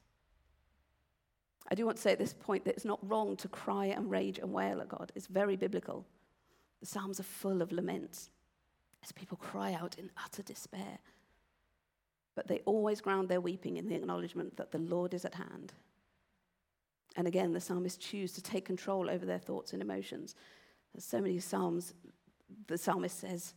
I 1.70 1.76
do 1.76 1.86
want 1.86 1.98
to 1.98 2.02
say 2.02 2.12
at 2.12 2.20
this 2.20 2.34
point 2.34 2.66
that 2.66 2.76
it's 2.76 2.86
not 2.86 3.00
wrong 3.08 3.38
to 3.38 3.48
cry 3.48 3.86
and 3.86 4.10
rage 4.10 4.40
and 4.40 4.52
wail 4.52 4.82
at 4.82 4.90
God. 4.90 5.12
It's 5.16 5.28
very 5.28 5.56
biblical. 5.56 6.06
The 6.82 6.88
Psalms 6.88 7.20
are 7.20 7.24
full 7.24 7.62
of 7.62 7.72
laments 7.72 8.30
as 9.04 9.12
people 9.12 9.38
cry 9.38 9.74
out 9.74 9.98
in 9.98 10.12
utter 10.24 10.44
despair. 10.44 11.00
But 12.36 12.48
they 12.48 12.60
always 12.66 13.02
ground 13.02 13.30
their 13.30 13.42
weeping 13.42 13.78
in 13.78 13.88
the 13.88 13.96
acknowledgement 13.96 14.58
that 14.58 14.72
the 14.72 14.78
Lord 14.78 15.14
is 15.14 15.26
at 15.26 15.36
hand. 15.36 15.74
And 17.16 17.28
again, 17.28 17.54
the 17.54 17.60
psalmists 17.60 18.04
choose 18.04 18.32
to 18.34 18.42
take 18.42 18.66
control 18.66 19.10
over 19.10 19.26
their 19.26 19.40
thoughts 19.40 19.74
and 19.74 19.82
emotions. 19.82 20.36
There's 20.94 21.04
so 21.04 21.22
many 21.22 21.40
psalms, 21.40 21.94
the 22.68 22.78
psalmist 22.78 23.20
says, 23.20 23.54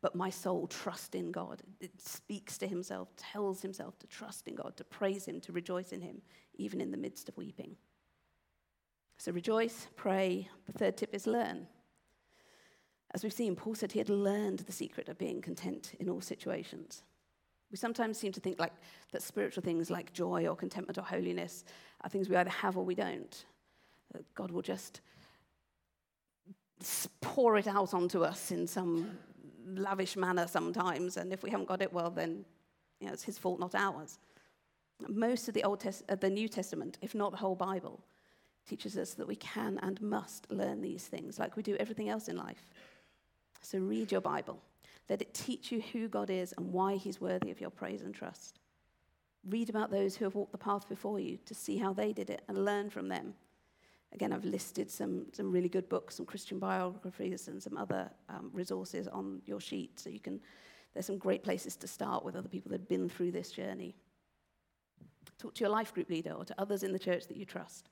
but 0.00 0.14
my 0.14 0.30
soul 0.30 0.66
trust 0.66 1.14
in 1.14 1.30
God. 1.30 1.62
It 1.80 2.00
speaks 2.00 2.58
to 2.58 2.66
himself, 2.66 3.08
tells 3.16 3.62
himself 3.62 3.98
to 3.98 4.06
trust 4.06 4.48
in 4.48 4.54
God, 4.54 4.76
to 4.76 4.84
praise 4.84 5.26
him, 5.26 5.40
to 5.42 5.52
rejoice 5.52 5.92
in 5.92 6.00
him, 6.00 6.22
even 6.54 6.80
in 6.80 6.90
the 6.90 6.96
midst 6.96 7.28
of 7.28 7.36
weeping. 7.36 7.76
So 9.18 9.32
rejoice, 9.32 9.88
pray. 9.96 10.48
The 10.66 10.72
third 10.72 10.96
tip 10.96 11.14
is 11.14 11.26
learn. 11.26 11.66
As 13.14 13.22
we've 13.22 13.32
seen, 13.32 13.56
Paul 13.56 13.74
said 13.74 13.92
he 13.92 13.98
had 13.98 14.08
learned 14.08 14.60
the 14.60 14.72
secret 14.72 15.08
of 15.08 15.18
being 15.18 15.40
content 15.40 15.92
in 15.98 16.08
all 16.08 16.20
situations. 16.20 17.02
We 17.70 17.76
sometimes 17.76 18.18
seem 18.18 18.32
to 18.32 18.40
think 18.40 18.60
like 18.60 18.72
that 19.12 19.22
spiritual 19.22 19.62
things 19.62 19.90
like 19.90 20.12
joy 20.12 20.46
or 20.46 20.54
contentment 20.54 20.98
or 20.98 21.02
holiness 21.02 21.64
are 22.02 22.10
things 22.10 22.28
we 22.28 22.36
either 22.36 22.50
have 22.50 22.76
or 22.76 22.84
we 22.84 22.94
don't. 22.94 23.44
That 24.12 24.22
God 24.34 24.50
will 24.50 24.62
just 24.62 25.00
pour 27.20 27.56
it 27.56 27.66
out 27.66 27.94
onto 27.94 28.22
us 28.22 28.50
in 28.50 28.66
some 28.66 29.18
lavish 29.66 30.16
manner 30.16 30.46
sometimes, 30.46 31.16
and 31.16 31.32
if 31.32 31.42
we 31.42 31.50
haven't 31.50 31.66
got 31.66 31.82
it, 31.82 31.92
well, 31.92 32.10
then 32.10 32.44
you 33.00 33.06
know, 33.06 33.12
it's 33.12 33.24
his 33.24 33.38
fault, 33.38 33.58
not 33.58 33.74
ours. 33.74 34.18
Most 35.08 35.48
of 35.48 35.54
the 35.54 35.64
Old 35.64 35.80
Test- 35.80 36.04
uh, 36.08 36.14
the 36.14 36.30
New 36.30 36.48
Testament, 36.48 36.98
if 37.02 37.14
not 37.14 37.30
the 37.30 37.36
whole 37.36 37.54
Bible, 37.54 38.00
teaches 38.66 38.96
us 38.96 39.14
that 39.14 39.26
we 39.26 39.36
can 39.36 39.78
and 39.82 40.00
must 40.00 40.50
learn 40.50 40.80
these 40.80 41.06
things, 41.06 41.38
like 41.38 41.56
we 41.56 41.62
do 41.62 41.76
everything 41.76 42.08
else 42.08 42.28
in 42.28 42.36
life. 42.36 42.70
So 43.60 43.78
read 43.78 44.12
your 44.12 44.20
Bible. 44.20 44.60
Let 45.08 45.22
it 45.22 45.34
teach 45.34 45.70
you 45.70 45.80
who 45.92 46.08
God 46.08 46.30
is 46.30 46.52
and 46.56 46.72
why 46.72 46.96
He's 46.96 47.20
worthy 47.20 47.50
of 47.50 47.60
your 47.60 47.70
praise 47.70 48.02
and 48.02 48.14
trust. 48.14 48.58
Read 49.48 49.70
about 49.70 49.90
those 49.90 50.16
who 50.16 50.24
have 50.24 50.34
walked 50.34 50.52
the 50.52 50.58
path 50.58 50.88
before 50.88 51.20
you 51.20 51.38
to 51.46 51.54
see 51.54 51.78
how 51.78 51.92
they 51.92 52.12
did 52.12 52.30
it 52.30 52.42
and 52.48 52.64
learn 52.64 52.90
from 52.90 53.08
them. 53.08 53.34
Again, 54.12 54.32
I've 54.32 54.44
listed 54.44 54.90
some, 54.90 55.26
some 55.32 55.52
really 55.52 55.68
good 55.68 55.88
books, 55.88 56.16
some 56.16 56.26
Christian 56.26 56.58
biographies, 56.58 57.48
and 57.48 57.62
some 57.62 57.76
other 57.76 58.10
um, 58.28 58.50
resources 58.52 59.06
on 59.08 59.42
your 59.46 59.60
sheet. 59.60 60.00
So 60.00 60.10
you 60.10 60.20
can, 60.20 60.40
there's 60.94 61.06
some 61.06 61.18
great 61.18 61.44
places 61.44 61.76
to 61.76 61.86
start 61.86 62.24
with 62.24 62.34
other 62.34 62.48
people 62.48 62.70
that 62.70 62.80
have 62.80 62.88
been 62.88 63.08
through 63.08 63.32
this 63.32 63.50
journey. 63.50 63.94
Talk 65.38 65.54
to 65.54 65.60
your 65.60 65.70
life 65.70 65.92
group 65.92 66.08
leader 66.08 66.32
or 66.32 66.44
to 66.44 66.54
others 66.58 66.82
in 66.82 66.92
the 66.92 66.98
church 66.98 67.26
that 67.28 67.36
you 67.36 67.44
trust. 67.44 67.90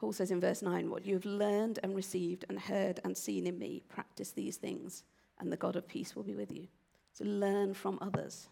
Paul 0.00 0.14
says 0.14 0.30
in 0.30 0.40
verse 0.40 0.62
9, 0.62 0.88
What 0.88 1.04
you 1.04 1.14
have 1.14 1.26
learned 1.26 1.78
and 1.82 1.94
received 1.94 2.46
and 2.48 2.58
heard 2.58 3.00
and 3.04 3.14
seen 3.14 3.46
in 3.46 3.58
me, 3.58 3.82
practice 3.90 4.30
these 4.30 4.56
things, 4.56 5.04
and 5.38 5.52
the 5.52 5.58
God 5.58 5.76
of 5.76 5.86
peace 5.86 6.16
will 6.16 6.22
be 6.22 6.34
with 6.34 6.50
you. 6.50 6.66
So 7.12 7.26
learn 7.26 7.74
from 7.74 7.98
others, 8.00 8.48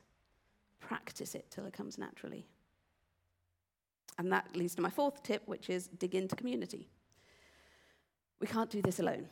practice 0.79 1.35
it 1.35 1.47
till 1.51 1.65
it 1.65 1.73
comes 1.73 1.97
naturally. 1.97 2.47
And 4.19 4.31
that 4.31 4.55
leads 4.55 4.75
to 4.75 4.83
my 4.83 4.91
fourth 4.91 5.23
tip, 5.23 5.43
which 5.47 5.71
is 5.71 5.87
dig 5.87 6.15
into 6.15 6.37
community. 6.37 6.91
We 8.41 8.47
can't 8.47 8.69
do 8.69 8.83
this 8.83 8.99
alone. 8.99 9.29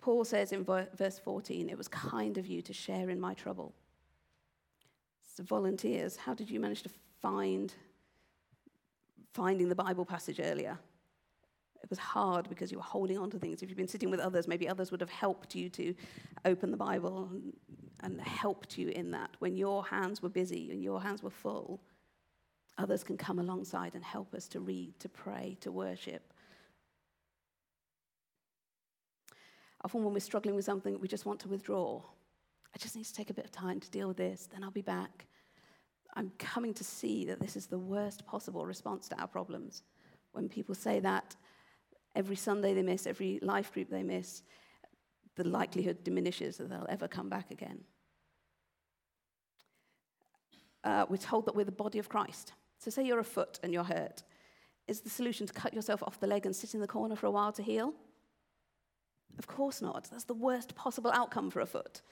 Paul 0.00 0.24
says 0.24 0.52
in 0.52 0.64
verse 0.64 1.18
14, 1.18 1.68
It 1.68 1.76
was 1.76 1.88
kind 1.88 2.38
of 2.38 2.46
you 2.46 2.62
to 2.62 2.72
share 2.72 3.10
in 3.10 3.18
my 3.18 3.34
trouble. 3.34 3.74
So, 5.34 5.42
volunteers, 5.42 6.16
how 6.16 6.34
did 6.34 6.50
you 6.50 6.60
manage 6.60 6.82
to 6.84 6.90
find 7.20 7.74
finding 9.32 9.68
the 9.68 9.74
Bible 9.74 10.04
passage 10.04 10.40
earlier? 10.40 10.78
It 11.82 11.90
was 11.90 11.98
hard 11.98 12.48
because 12.48 12.72
you 12.72 12.78
were 12.78 12.84
holding 12.84 13.18
on 13.18 13.30
to 13.30 13.38
things. 13.38 13.62
If 13.62 13.68
you've 13.68 13.76
been 13.76 13.88
sitting 13.88 14.10
with 14.10 14.20
others, 14.20 14.48
maybe 14.48 14.68
others 14.68 14.90
would 14.90 15.00
have 15.00 15.10
helped 15.10 15.54
you 15.54 15.68
to 15.70 15.94
open 16.44 16.70
the 16.70 16.76
Bible 16.76 17.28
and, 17.30 17.52
and 18.00 18.20
helped 18.20 18.76
you 18.76 18.88
in 18.88 19.10
that. 19.12 19.30
When 19.38 19.56
your 19.56 19.84
hands 19.84 20.22
were 20.22 20.28
busy 20.28 20.70
and 20.72 20.82
your 20.82 21.00
hands 21.00 21.22
were 21.22 21.30
full, 21.30 21.80
others 22.78 23.04
can 23.04 23.16
come 23.16 23.38
alongside 23.38 23.94
and 23.94 24.04
help 24.04 24.34
us 24.34 24.48
to 24.48 24.60
read, 24.60 24.98
to 25.00 25.08
pray, 25.08 25.56
to 25.60 25.70
worship. 25.70 26.32
Often, 29.84 30.04
when 30.04 30.14
we're 30.14 30.20
struggling 30.20 30.56
with 30.56 30.64
something, 30.64 30.98
we 30.98 31.06
just 31.06 31.26
want 31.26 31.38
to 31.40 31.48
withdraw. 31.48 32.02
I 32.74 32.78
just 32.78 32.96
need 32.96 33.04
to 33.04 33.14
take 33.14 33.30
a 33.30 33.34
bit 33.34 33.44
of 33.44 33.52
time 33.52 33.78
to 33.80 33.90
deal 33.90 34.08
with 34.08 34.16
this, 34.16 34.48
then 34.52 34.64
I'll 34.64 34.70
be 34.70 34.82
back. 34.82 35.26
I'm 36.14 36.32
coming 36.38 36.74
to 36.74 36.84
see 36.84 37.24
that 37.26 37.40
this 37.40 37.56
is 37.56 37.66
the 37.66 37.78
worst 37.78 38.26
possible 38.26 38.66
response 38.66 39.08
to 39.08 39.20
our 39.20 39.28
problems. 39.28 39.82
When 40.32 40.48
people 40.48 40.74
say 40.74 40.98
that, 41.00 41.36
every 42.16 42.36
Sunday 42.36 42.74
they 42.74 42.82
miss, 42.82 43.06
every 43.06 43.38
life 43.42 43.72
group 43.72 43.90
they 43.90 44.02
miss, 44.02 44.42
the 45.36 45.44
likelihood 45.44 46.02
diminishes 46.02 46.56
that 46.56 46.70
they'll 46.70 46.86
ever 46.88 47.06
come 47.06 47.28
back 47.28 47.50
again. 47.50 47.84
Uh, 50.82 51.04
we're 51.08 51.16
told 51.16 51.46
that 51.46 51.54
we're 51.54 51.64
the 51.64 51.72
body 51.72 51.98
of 51.98 52.08
Christ. 52.08 52.52
So, 52.78 52.90
say 52.90 53.04
you're 53.04 53.18
a 53.18 53.24
foot 53.24 53.58
and 53.62 53.72
you're 53.72 53.84
hurt. 53.84 54.22
Is 54.88 55.00
the 55.00 55.10
solution 55.10 55.46
to 55.46 55.52
cut 55.52 55.74
yourself 55.74 56.02
off 56.02 56.20
the 56.20 56.26
leg 56.26 56.46
and 56.46 56.54
sit 56.54 56.74
in 56.74 56.80
the 56.80 56.86
corner 56.86 57.16
for 57.16 57.26
a 57.26 57.30
while 57.30 57.52
to 57.52 57.62
heal? 57.62 57.92
Of 59.38 59.46
course 59.46 59.82
not. 59.82 60.08
That's 60.10 60.24
the 60.24 60.34
worst 60.34 60.74
possible 60.74 61.10
outcome 61.12 61.50
for 61.50 61.60
a 61.60 61.66
foot. 61.66 62.02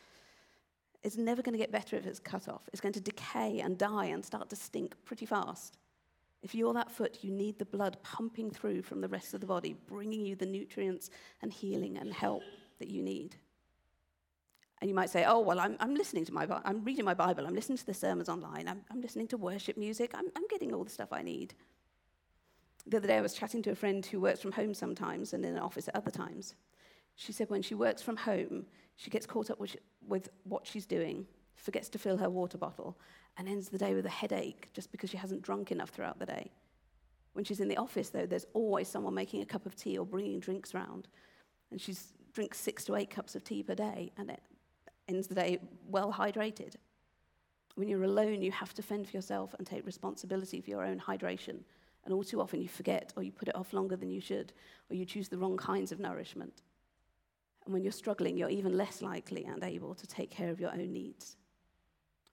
It's 1.03 1.17
never 1.17 1.43
going 1.43 1.53
to 1.53 1.59
get 1.59 1.71
better 1.71 1.97
if 1.97 2.07
it's 2.07 2.19
cut 2.19 2.49
off. 2.49 2.63
It's 2.73 2.81
going 2.81 2.95
to 2.95 3.01
decay 3.01 3.61
and 3.61 3.79
die 3.79 4.07
and 4.07 4.25
start 4.25 4.51
to 4.51 4.57
stink 4.57 4.95
pretty 5.05 5.27
fast. 5.27 5.79
If 6.45 6.55
you're 6.55 6.75
that 6.75 6.91
foot, 6.91 7.19
you 7.23 7.33
need 7.33 7.59
the 7.59 7.65
blood 7.65 7.97
pumping 8.03 8.51
through 8.51 8.83
from 8.83 9.01
the 9.01 9.09
rest 9.09 9.33
of 9.33 9.41
the 9.41 9.47
body, 9.47 9.75
bringing 9.87 10.27
you 10.27 10.37
the 10.37 10.45
nutrients 10.45 11.09
and 11.41 11.51
healing 11.51 11.97
and 11.97 12.13
help 12.13 12.43
that 12.79 12.89
you 12.89 13.03
need. 13.03 13.35
And 14.83 14.91
you 14.91 14.95
might 14.95 15.09
say, 15.09 15.25
oh, 15.27 15.41
well, 15.41 15.59
I'm, 15.59 15.79
I'm 15.81 15.95
listening 15.95 16.27
to 16.27 16.35
my, 16.35 16.47
I'm 16.67 16.85
reading 16.85 17.07
my 17.07 17.15
Bible, 17.15 17.47
I'm 17.47 17.55
listening 17.55 17.79
to 17.79 17.87
the 17.87 17.95
sermons 17.95 18.29
online, 18.29 18.69
I'm, 18.69 18.83
I'm 18.91 19.01
listening 19.01 19.27
to 19.29 19.39
worship 19.39 19.79
music, 19.79 20.11
I'm, 20.13 20.27
I'm 20.37 20.47
getting 20.51 20.75
all 20.75 20.85
the 20.85 20.91
stuff 20.91 21.09
I 21.13 21.23
need. 21.23 21.55
The 22.87 22.99
other 22.99 23.09
day 23.09 23.17
I 23.17 23.23
was 23.23 23.33
chatting 23.33 23.63
to 23.63 23.71
a 23.71 23.75
friend 23.75 24.05
who 24.05 24.21
works 24.21 24.43
from 24.43 24.53
home 24.53 24.75
sometimes 24.75 25.33
and 25.33 25.47
in 25.47 25.57
an 25.57 25.63
office 25.63 25.89
at 25.89 25.97
other 25.97 26.11
times. 26.11 26.55
She 27.17 27.33
said 27.33 27.49
when 27.49 27.63
she 27.63 27.75
works 27.75 28.03
from 28.03 28.19
home, 28.19 28.67
she 28.97 29.09
gets 29.09 29.25
caught 29.25 29.51
up 29.51 29.59
with, 29.59 29.77
with 30.07 30.29
what 30.43 30.67
she's 30.67 30.85
doing, 30.85 31.27
forgets 31.57 31.89
to 31.91 31.99
fill 31.99 32.17
her 32.19 32.31
water 32.31 32.59
bottle, 32.59 32.99
and 33.37 33.49
ends 33.49 33.69
the 33.69 33.79
day 33.79 33.95
with 33.95 34.07
a 34.07 34.11
headache 34.11 34.69
just 34.73 34.93
because 34.93 35.11
she 35.11 35.17
hasn't 35.17 35.43
drunk 35.43 35.73
enough 35.73 35.91
throughout 35.91 36.19
the 36.19 36.27
day. 36.27 36.51
When 37.35 37.45
she's 37.45 37.61
in 37.61 37.69
the 37.69 37.77
office, 37.77 38.11
though, 38.11 38.27
there's 38.27 38.47
always 38.55 38.89
someone 38.89 39.15
making 39.15 39.43
a 39.43 39.47
cup 39.47 39.67
of 39.67 39.75
tea 39.75 39.99
or 39.99 40.07
bringing 40.07 40.39
drinks 40.39 40.73
round. 40.73 41.09
And 41.71 41.81
she 41.81 41.95
drinks 42.33 42.59
six 42.59 42.85
to 42.85 42.95
eight 42.95 43.11
cups 43.11 43.35
of 43.35 43.45
tea 43.45 43.63
per 43.63 43.75
day 43.75 44.13
and 44.17 44.31
it 44.31 44.41
ends 45.09 45.27
the 45.27 45.35
day 45.35 45.59
well 45.89 46.13
hydrated. 46.13 46.77
When 47.75 47.89
you're 47.89 48.05
alone, 48.05 48.41
you 48.41 48.53
have 48.53 48.73
to 48.75 48.83
fend 48.83 49.09
for 49.09 49.17
yourself 49.17 49.55
and 49.59 49.67
take 49.67 49.85
responsibility 49.85 50.61
for 50.61 50.71
your 50.71 50.85
own 50.85 51.01
hydration. 51.01 51.59
And 52.05 52.15
all 52.15 52.23
too 52.23 52.41
often, 52.41 52.63
you 52.63 52.69
forget 52.69 53.13
or 53.17 53.25
you 53.25 53.33
put 53.33 53.49
it 53.49 53.57
off 53.57 53.73
longer 53.73 53.97
than 53.97 54.11
you 54.11 54.21
should, 54.21 54.53
or 54.89 54.95
you 54.95 55.05
choose 55.05 55.29
the 55.29 55.39
wrong 55.39 55.57
kinds 55.57 55.91
of 55.91 55.99
nourishment. 55.99 56.63
And 57.65 57.73
when 57.73 57.83
you're 57.83 57.93
struggling, 57.93 58.37
you're 58.37 58.51
even 58.51 58.77
less 58.77 59.03
likely 59.03 59.45
and 59.45 59.65
able 59.65 59.95
to 59.95 60.07
take 60.07 60.31
care 60.31 60.51
of 60.51 60.61
your 60.61 60.71
own 60.71 60.93
needs. 60.93 61.37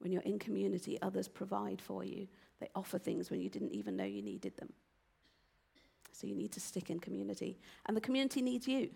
When 0.01 0.11
you're 0.11 0.21
in 0.23 0.39
community, 0.39 0.99
others 1.01 1.27
provide 1.27 1.81
for 1.81 2.03
you. 2.03 2.27
They 2.59 2.69
offer 2.75 2.99
things 2.99 3.31
when 3.31 3.41
you 3.41 3.49
didn't 3.49 3.73
even 3.73 3.95
know 3.95 4.03
you 4.03 4.21
needed 4.21 4.57
them. 4.57 4.73
So 6.11 6.27
you 6.27 6.35
need 6.35 6.51
to 6.51 6.59
stick 6.59 6.89
in 6.89 6.99
community. 6.99 7.57
And 7.85 7.95
the 7.95 8.01
community 8.01 8.41
needs 8.41 8.67
you. 8.67 8.89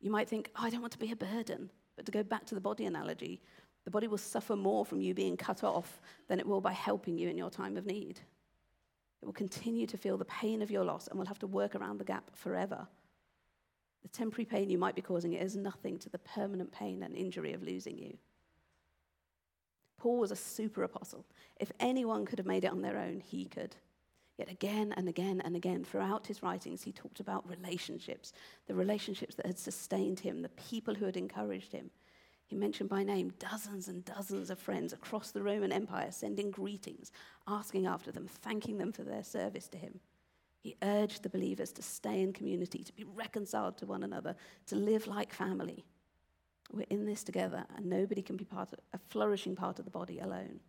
You 0.00 0.10
might 0.10 0.28
think, 0.28 0.50
oh, 0.56 0.64
I 0.64 0.70
don't 0.70 0.80
want 0.80 0.92
to 0.94 0.98
be 0.98 1.12
a 1.12 1.16
burden. 1.16 1.70
But 1.96 2.06
to 2.06 2.12
go 2.12 2.22
back 2.22 2.44
to 2.46 2.54
the 2.54 2.60
body 2.60 2.86
analogy, 2.86 3.40
The 3.84 3.90
body 3.90 4.06
will 4.06 4.18
suffer 4.18 4.54
more 4.54 4.84
from 4.84 5.00
you 5.00 5.14
being 5.14 5.36
cut 5.36 5.64
off 5.64 6.00
than 6.28 6.38
it 6.38 6.46
will 6.46 6.60
by 6.60 6.72
helping 6.72 7.18
you 7.18 7.28
in 7.28 7.36
your 7.36 7.50
time 7.50 7.76
of 7.76 7.86
need. 7.86 8.20
It 9.20 9.26
will 9.26 9.32
continue 9.32 9.86
to 9.86 9.96
feel 9.96 10.16
the 10.16 10.24
pain 10.24 10.62
of 10.62 10.70
your 10.70 10.84
loss 10.84 11.08
and 11.08 11.18
will 11.18 11.26
have 11.26 11.38
to 11.40 11.46
work 11.46 11.74
around 11.74 11.98
the 11.98 12.04
gap 12.04 12.30
forever. 12.34 12.86
The 14.02 14.08
temporary 14.08 14.44
pain 14.44 14.70
you 14.70 14.78
might 14.78 14.96
be 14.96 15.02
causing 15.02 15.32
it 15.32 15.42
is 15.42 15.56
nothing 15.56 15.98
to 16.00 16.08
the 16.08 16.18
permanent 16.18 16.72
pain 16.72 17.02
and 17.02 17.14
injury 17.14 17.52
of 17.52 17.62
losing 17.62 17.98
you. 17.98 18.16
Paul 20.02 20.18
was 20.18 20.32
a 20.32 20.36
super 20.36 20.82
apostle. 20.82 21.24
If 21.60 21.70
anyone 21.78 22.26
could 22.26 22.40
have 22.40 22.46
made 22.46 22.64
it 22.64 22.72
on 22.72 22.82
their 22.82 22.98
own, 22.98 23.20
he 23.24 23.44
could. 23.44 23.76
Yet 24.36 24.50
again 24.50 24.92
and 24.96 25.08
again 25.08 25.40
and 25.44 25.54
again 25.54 25.84
throughout 25.84 26.26
his 26.26 26.42
writings, 26.42 26.82
he 26.82 26.90
talked 26.90 27.20
about 27.20 27.48
relationships, 27.48 28.32
the 28.66 28.74
relationships 28.74 29.36
that 29.36 29.46
had 29.46 29.60
sustained 29.60 30.18
him, 30.18 30.42
the 30.42 30.48
people 30.48 30.96
who 30.96 31.04
had 31.04 31.16
encouraged 31.16 31.70
him. 31.70 31.92
He 32.46 32.56
mentioned 32.56 32.88
by 32.88 33.04
name 33.04 33.32
dozens 33.38 33.86
and 33.86 34.04
dozens 34.04 34.50
of 34.50 34.58
friends 34.58 34.92
across 34.92 35.30
the 35.30 35.44
Roman 35.44 35.70
Empire, 35.70 36.10
sending 36.10 36.50
greetings, 36.50 37.12
asking 37.46 37.86
after 37.86 38.10
them, 38.10 38.26
thanking 38.26 38.78
them 38.78 38.90
for 38.90 39.04
their 39.04 39.22
service 39.22 39.68
to 39.68 39.78
him. 39.78 40.00
He 40.58 40.74
urged 40.82 41.22
the 41.22 41.28
believers 41.28 41.70
to 41.74 41.82
stay 41.82 42.22
in 42.22 42.32
community, 42.32 42.82
to 42.82 42.92
be 42.92 43.04
reconciled 43.04 43.78
to 43.78 43.86
one 43.86 44.02
another, 44.02 44.34
to 44.66 44.74
live 44.74 45.06
like 45.06 45.32
family. 45.32 45.84
We're 46.72 46.86
in 46.88 47.04
this 47.04 47.22
together, 47.22 47.64
and 47.76 47.86
nobody 47.86 48.22
can 48.22 48.36
be 48.36 48.44
part 48.44 48.72
of, 48.72 48.78
a 48.94 48.98
flourishing 49.10 49.54
part 49.54 49.78
of 49.78 49.84
the 49.84 49.90
body 49.90 50.20
alone. 50.20 50.60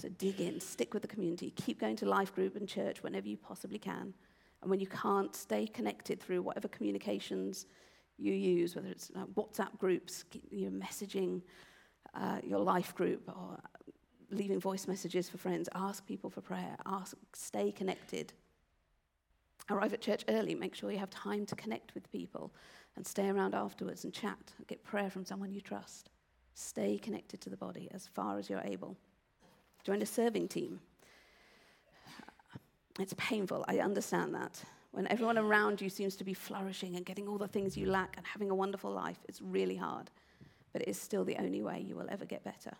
So 0.00 0.08
dig 0.08 0.40
in, 0.40 0.60
stick 0.60 0.94
with 0.94 1.02
the 1.02 1.08
community, 1.08 1.50
keep 1.50 1.80
going 1.80 1.96
to 1.96 2.06
life 2.06 2.34
group 2.34 2.56
and 2.56 2.68
church 2.68 3.02
whenever 3.02 3.28
you 3.28 3.36
possibly 3.36 3.78
can. 3.78 4.14
And 4.62 4.70
when 4.70 4.80
you 4.80 4.86
can't, 4.86 5.34
stay 5.34 5.66
connected 5.66 6.20
through 6.20 6.42
whatever 6.42 6.68
communications 6.68 7.66
you 8.16 8.32
use, 8.32 8.74
whether 8.76 8.88
it's 8.88 9.10
uh, 9.16 9.24
WhatsApp 9.34 9.78
groups, 9.78 10.24
you 10.50 10.70
messaging 10.70 11.42
uh, 12.14 12.38
your 12.42 12.60
life 12.60 12.94
group, 12.94 13.22
or 13.28 13.58
leaving 14.30 14.60
voice 14.60 14.86
messages 14.86 15.28
for 15.28 15.38
friends. 15.38 15.68
Ask 15.74 16.06
people 16.06 16.30
for 16.30 16.40
prayer. 16.40 16.76
Ask, 16.86 17.16
stay 17.34 17.72
connected. 17.72 18.32
Arrive 19.70 19.92
at 19.92 20.00
church 20.00 20.24
early. 20.28 20.54
Make 20.54 20.74
sure 20.74 20.90
you 20.90 20.98
have 20.98 21.10
time 21.10 21.46
to 21.46 21.56
connect 21.56 21.94
with 21.94 22.10
people 22.10 22.52
and 22.96 23.06
stay 23.06 23.28
around 23.28 23.54
afterwards 23.54 24.04
and 24.04 24.12
chat. 24.12 24.52
Get 24.66 24.82
prayer 24.84 25.10
from 25.10 25.24
someone 25.24 25.52
you 25.52 25.60
trust. 25.60 26.10
Stay 26.54 26.98
connected 26.98 27.40
to 27.40 27.50
the 27.50 27.56
body 27.56 27.88
as 27.92 28.06
far 28.06 28.38
as 28.38 28.50
you're 28.50 28.62
able. 28.64 28.96
Join 29.84 30.02
a 30.02 30.06
serving 30.06 30.48
team. 30.48 30.80
It's 32.98 33.14
painful, 33.16 33.64
I 33.68 33.78
understand 33.78 34.34
that. 34.34 34.62
When 34.92 35.06
everyone 35.06 35.38
around 35.38 35.80
you 35.80 35.88
seems 35.88 36.16
to 36.16 36.24
be 36.24 36.34
flourishing 36.34 36.96
and 36.96 37.06
getting 37.06 37.28
all 37.28 37.38
the 37.38 37.48
things 37.48 37.76
you 37.76 37.86
lack 37.86 38.16
and 38.16 38.26
having 38.26 38.50
a 38.50 38.54
wonderful 38.54 38.90
life, 38.90 39.18
it's 39.28 39.40
really 39.40 39.76
hard. 39.76 40.10
But 40.72 40.82
it 40.82 40.88
is 40.88 41.00
still 41.00 41.24
the 41.24 41.36
only 41.36 41.62
way 41.62 41.80
you 41.80 41.96
will 41.96 42.08
ever 42.10 42.24
get 42.24 42.44
better. 42.44 42.72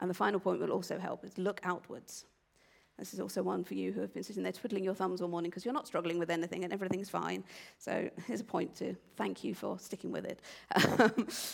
And 0.00 0.10
the 0.10 0.14
final 0.14 0.40
point 0.40 0.60
will 0.60 0.70
also 0.70 0.98
help 0.98 1.24
is 1.24 1.38
look 1.38 1.60
outwards. 1.64 2.26
This 2.98 3.14
is 3.14 3.20
also 3.20 3.42
one 3.42 3.64
for 3.64 3.74
you 3.74 3.90
who 3.90 4.00
have 4.00 4.12
been 4.12 4.22
sitting 4.22 4.42
there 4.42 4.52
twiddling 4.52 4.84
your 4.84 4.94
thumbs 4.94 5.20
all 5.20 5.28
morning 5.28 5.50
because 5.50 5.64
you're 5.64 5.74
not 5.74 5.86
struggling 5.86 6.18
with 6.18 6.30
anything 6.30 6.62
and 6.64 6.72
everything's 6.72 7.10
fine. 7.10 7.42
So 7.78 8.08
here's 8.26 8.40
a 8.40 8.44
point 8.44 8.74
to 8.76 8.94
thank 9.16 9.42
you 9.42 9.54
for 9.54 9.78
sticking 9.78 10.12
with 10.12 10.24
it. 10.24 10.40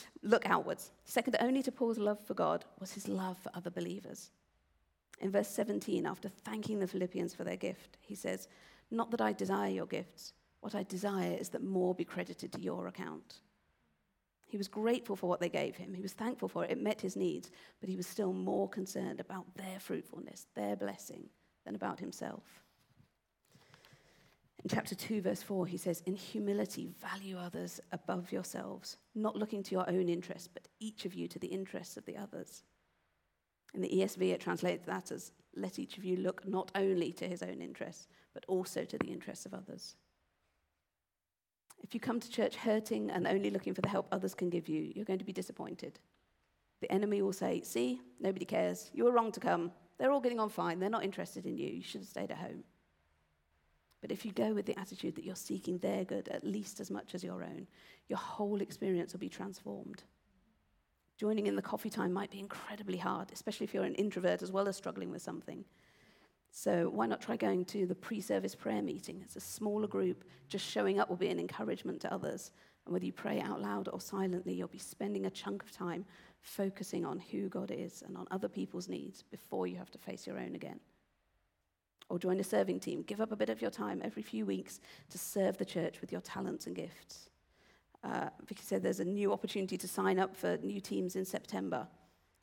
Look 0.22 0.46
outwards. 0.46 0.90
Second 1.04 1.36
only 1.40 1.62
to 1.62 1.72
Paul's 1.72 1.98
love 1.98 2.20
for 2.20 2.34
God 2.34 2.64
was 2.80 2.92
his 2.92 3.08
love 3.08 3.38
for 3.38 3.50
other 3.54 3.70
believers. 3.70 4.30
In 5.20 5.30
verse 5.30 5.48
17, 5.48 6.06
after 6.06 6.28
thanking 6.28 6.78
the 6.78 6.86
Philippians 6.86 7.34
for 7.34 7.44
their 7.44 7.56
gift, 7.56 7.98
he 8.00 8.14
says, 8.14 8.48
Not 8.90 9.10
that 9.10 9.20
I 9.20 9.32
desire 9.32 9.70
your 9.70 9.86
gifts. 9.86 10.34
What 10.60 10.74
I 10.74 10.82
desire 10.82 11.36
is 11.36 11.48
that 11.50 11.62
more 11.62 11.94
be 11.94 12.04
credited 12.04 12.52
to 12.52 12.60
your 12.60 12.88
account. 12.88 13.40
He 14.48 14.56
was 14.56 14.66
grateful 14.66 15.14
for 15.14 15.28
what 15.28 15.40
they 15.40 15.50
gave 15.50 15.76
him. 15.76 15.92
He 15.92 16.02
was 16.02 16.14
thankful 16.14 16.48
for 16.48 16.64
it. 16.64 16.70
It 16.70 16.82
met 16.82 17.00
his 17.00 17.16
needs, 17.16 17.50
but 17.80 17.88
he 17.88 17.96
was 17.96 18.06
still 18.06 18.32
more 18.32 18.68
concerned 18.68 19.20
about 19.20 19.44
their 19.54 19.78
fruitfulness, 19.78 20.46
their 20.54 20.74
blessing, 20.74 21.28
than 21.66 21.74
about 21.74 22.00
himself. 22.00 22.42
In 24.64 24.70
chapter 24.70 24.94
2, 24.94 25.20
verse 25.20 25.42
4, 25.42 25.66
he 25.66 25.76
says, 25.76 26.02
In 26.06 26.16
humility, 26.16 26.88
value 27.00 27.36
others 27.36 27.78
above 27.92 28.32
yourselves, 28.32 28.96
not 29.14 29.36
looking 29.36 29.62
to 29.62 29.72
your 29.74 29.88
own 29.88 30.08
interests, 30.08 30.48
but 30.52 30.66
each 30.80 31.04
of 31.04 31.14
you 31.14 31.28
to 31.28 31.38
the 31.38 31.46
interests 31.46 31.98
of 31.98 32.06
the 32.06 32.16
others. 32.16 32.64
In 33.74 33.82
the 33.82 33.88
ESV, 33.88 34.32
it 34.32 34.40
translates 34.40 34.86
that 34.86 35.12
as, 35.12 35.32
Let 35.54 35.78
each 35.78 35.98
of 35.98 36.04
you 36.04 36.16
look 36.16 36.48
not 36.48 36.72
only 36.74 37.12
to 37.12 37.28
his 37.28 37.42
own 37.42 37.60
interests, 37.60 38.08
but 38.32 38.46
also 38.48 38.84
to 38.84 38.98
the 38.98 39.12
interests 39.12 39.44
of 39.44 39.52
others. 39.52 39.94
If 41.82 41.94
you 41.94 42.00
come 42.00 42.20
to 42.20 42.30
church 42.30 42.56
hurting 42.56 43.10
and 43.10 43.26
only 43.26 43.50
looking 43.50 43.74
for 43.74 43.80
the 43.80 43.88
help 43.88 44.08
others 44.12 44.34
can 44.34 44.50
give 44.50 44.68
you, 44.68 44.92
you're 44.94 45.04
going 45.04 45.18
to 45.18 45.24
be 45.24 45.32
disappointed. 45.32 45.98
The 46.80 46.92
enemy 46.92 47.22
will 47.22 47.32
say, 47.32 47.62
See, 47.62 48.00
nobody 48.20 48.44
cares. 48.44 48.90
You 48.92 49.04
were 49.04 49.12
wrong 49.12 49.32
to 49.32 49.40
come. 49.40 49.72
They're 49.98 50.12
all 50.12 50.20
getting 50.20 50.40
on 50.40 50.48
fine. 50.48 50.78
They're 50.78 50.90
not 50.90 51.04
interested 51.04 51.46
in 51.46 51.56
you. 51.56 51.68
You 51.68 51.82
should 51.82 52.02
have 52.02 52.08
stayed 52.08 52.30
at 52.30 52.38
home. 52.38 52.64
But 54.00 54.12
if 54.12 54.24
you 54.24 54.32
go 54.32 54.52
with 54.52 54.66
the 54.66 54.78
attitude 54.78 55.16
that 55.16 55.24
you're 55.24 55.34
seeking 55.34 55.78
their 55.78 56.04
good 56.04 56.28
at 56.28 56.44
least 56.44 56.78
as 56.78 56.90
much 56.90 57.14
as 57.14 57.24
your 57.24 57.42
own, 57.42 57.66
your 58.08 58.18
whole 58.18 58.60
experience 58.60 59.12
will 59.12 59.20
be 59.20 59.28
transformed. 59.28 60.04
Joining 61.16 61.48
in 61.48 61.56
the 61.56 61.62
coffee 61.62 61.90
time 61.90 62.12
might 62.12 62.30
be 62.30 62.38
incredibly 62.38 62.96
hard, 62.96 63.32
especially 63.32 63.64
if 63.64 63.74
you're 63.74 63.82
an 63.82 63.96
introvert 63.96 64.40
as 64.40 64.52
well 64.52 64.68
as 64.68 64.76
struggling 64.76 65.10
with 65.10 65.20
something. 65.20 65.64
So 66.58 66.90
why 66.92 67.06
not 67.06 67.20
try 67.20 67.36
going 67.36 67.64
to 67.66 67.86
the 67.86 67.94
pre-service 67.94 68.56
prayer 68.56 68.82
meeting? 68.82 69.20
It's 69.22 69.36
a 69.36 69.40
smaller 69.40 69.86
group. 69.86 70.24
Just 70.48 70.68
showing 70.68 70.98
up 70.98 71.08
will 71.08 71.16
be 71.16 71.28
an 71.28 71.38
encouragement 71.38 72.00
to 72.00 72.12
others. 72.12 72.50
And 72.84 72.92
whether 72.92 73.06
you 73.06 73.12
pray 73.12 73.40
out 73.40 73.62
loud 73.62 73.88
or 73.92 74.00
silently, 74.00 74.54
you'll 74.54 74.66
be 74.66 74.76
spending 74.76 75.26
a 75.26 75.30
chunk 75.30 75.62
of 75.62 75.70
time 75.70 76.04
focusing 76.40 77.04
on 77.04 77.20
who 77.20 77.48
God 77.48 77.70
is 77.70 78.02
and 78.04 78.16
on 78.16 78.26
other 78.32 78.48
people's 78.48 78.88
needs 78.88 79.22
before 79.22 79.68
you 79.68 79.76
have 79.76 79.92
to 79.92 79.98
face 79.98 80.26
your 80.26 80.36
own 80.36 80.56
again. 80.56 80.80
Or 82.08 82.18
join 82.18 82.40
a 82.40 82.44
serving 82.44 82.80
team. 82.80 83.02
Give 83.02 83.20
up 83.20 83.30
a 83.30 83.36
bit 83.36 83.50
of 83.50 83.62
your 83.62 83.70
time 83.70 84.02
every 84.02 84.24
few 84.24 84.44
weeks 84.44 84.80
to 85.10 85.18
serve 85.18 85.58
the 85.58 85.64
church 85.64 86.00
with 86.00 86.10
your 86.10 86.22
talents 86.22 86.66
and 86.66 86.74
gifts. 86.74 87.30
Uh, 88.02 88.30
Vicky 88.48 88.64
said 88.64 88.82
there's 88.82 88.98
a 88.98 89.04
new 89.04 89.32
opportunity 89.32 89.76
to 89.76 89.86
sign 89.86 90.18
up 90.18 90.34
for 90.34 90.56
new 90.56 90.80
teams 90.80 91.14
in 91.14 91.24
September. 91.24 91.86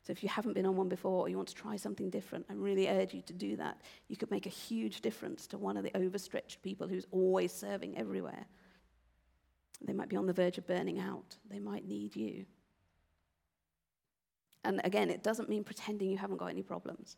So 0.06 0.12
if 0.12 0.22
you 0.22 0.28
haven't 0.28 0.52
been 0.52 0.66
on 0.66 0.76
one 0.76 0.88
before 0.88 1.22
or 1.22 1.28
you 1.28 1.36
want 1.36 1.48
to 1.48 1.54
try 1.56 1.74
something 1.74 2.10
different, 2.10 2.46
I 2.48 2.52
really 2.52 2.86
urge 2.86 3.12
you 3.12 3.22
to 3.22 3.32
do 3.32 3.56
that. 3.56 3.80
You 4.06 4.16
could 4.16 4.30
make 4.30 4.46
a 4.46 4.50
huge 4.50 5.00
difference 5.00 5.48
to 5.48 5.58
one 5.58 5.76
of 5.76 5.82
the 5.82 5.96
overstretched 5.96 6.62
people 6.62 6.86
who's 6.86 7.08
always 7.10 7.52
serving 7.52 7.98
everywhere. 7.98 8.46
They 9.84 9.92
might 9.92 10.08
be 10.08 10.14
on 10.14 10.26
the 10.26 10.32
verge 10.32 10.58
of 10.58 10.66
burning 10.68 11.00
out. 11.00 11.38
They 11.50 11.58
might 11.58 11.88
need 11.88 12.14
you. 12.14 12.46
And 14.62 14.80
again, 14.84 15.10
it 15.10 15.24
doesn't 15.24 15.48
mean 15.48 15.64
pretending 15.64 16.08
you 16.08 16.18
haven't 16.18 16.36
got 16.36 16.50
any 16.50 16.62
problems. 16.62 17.16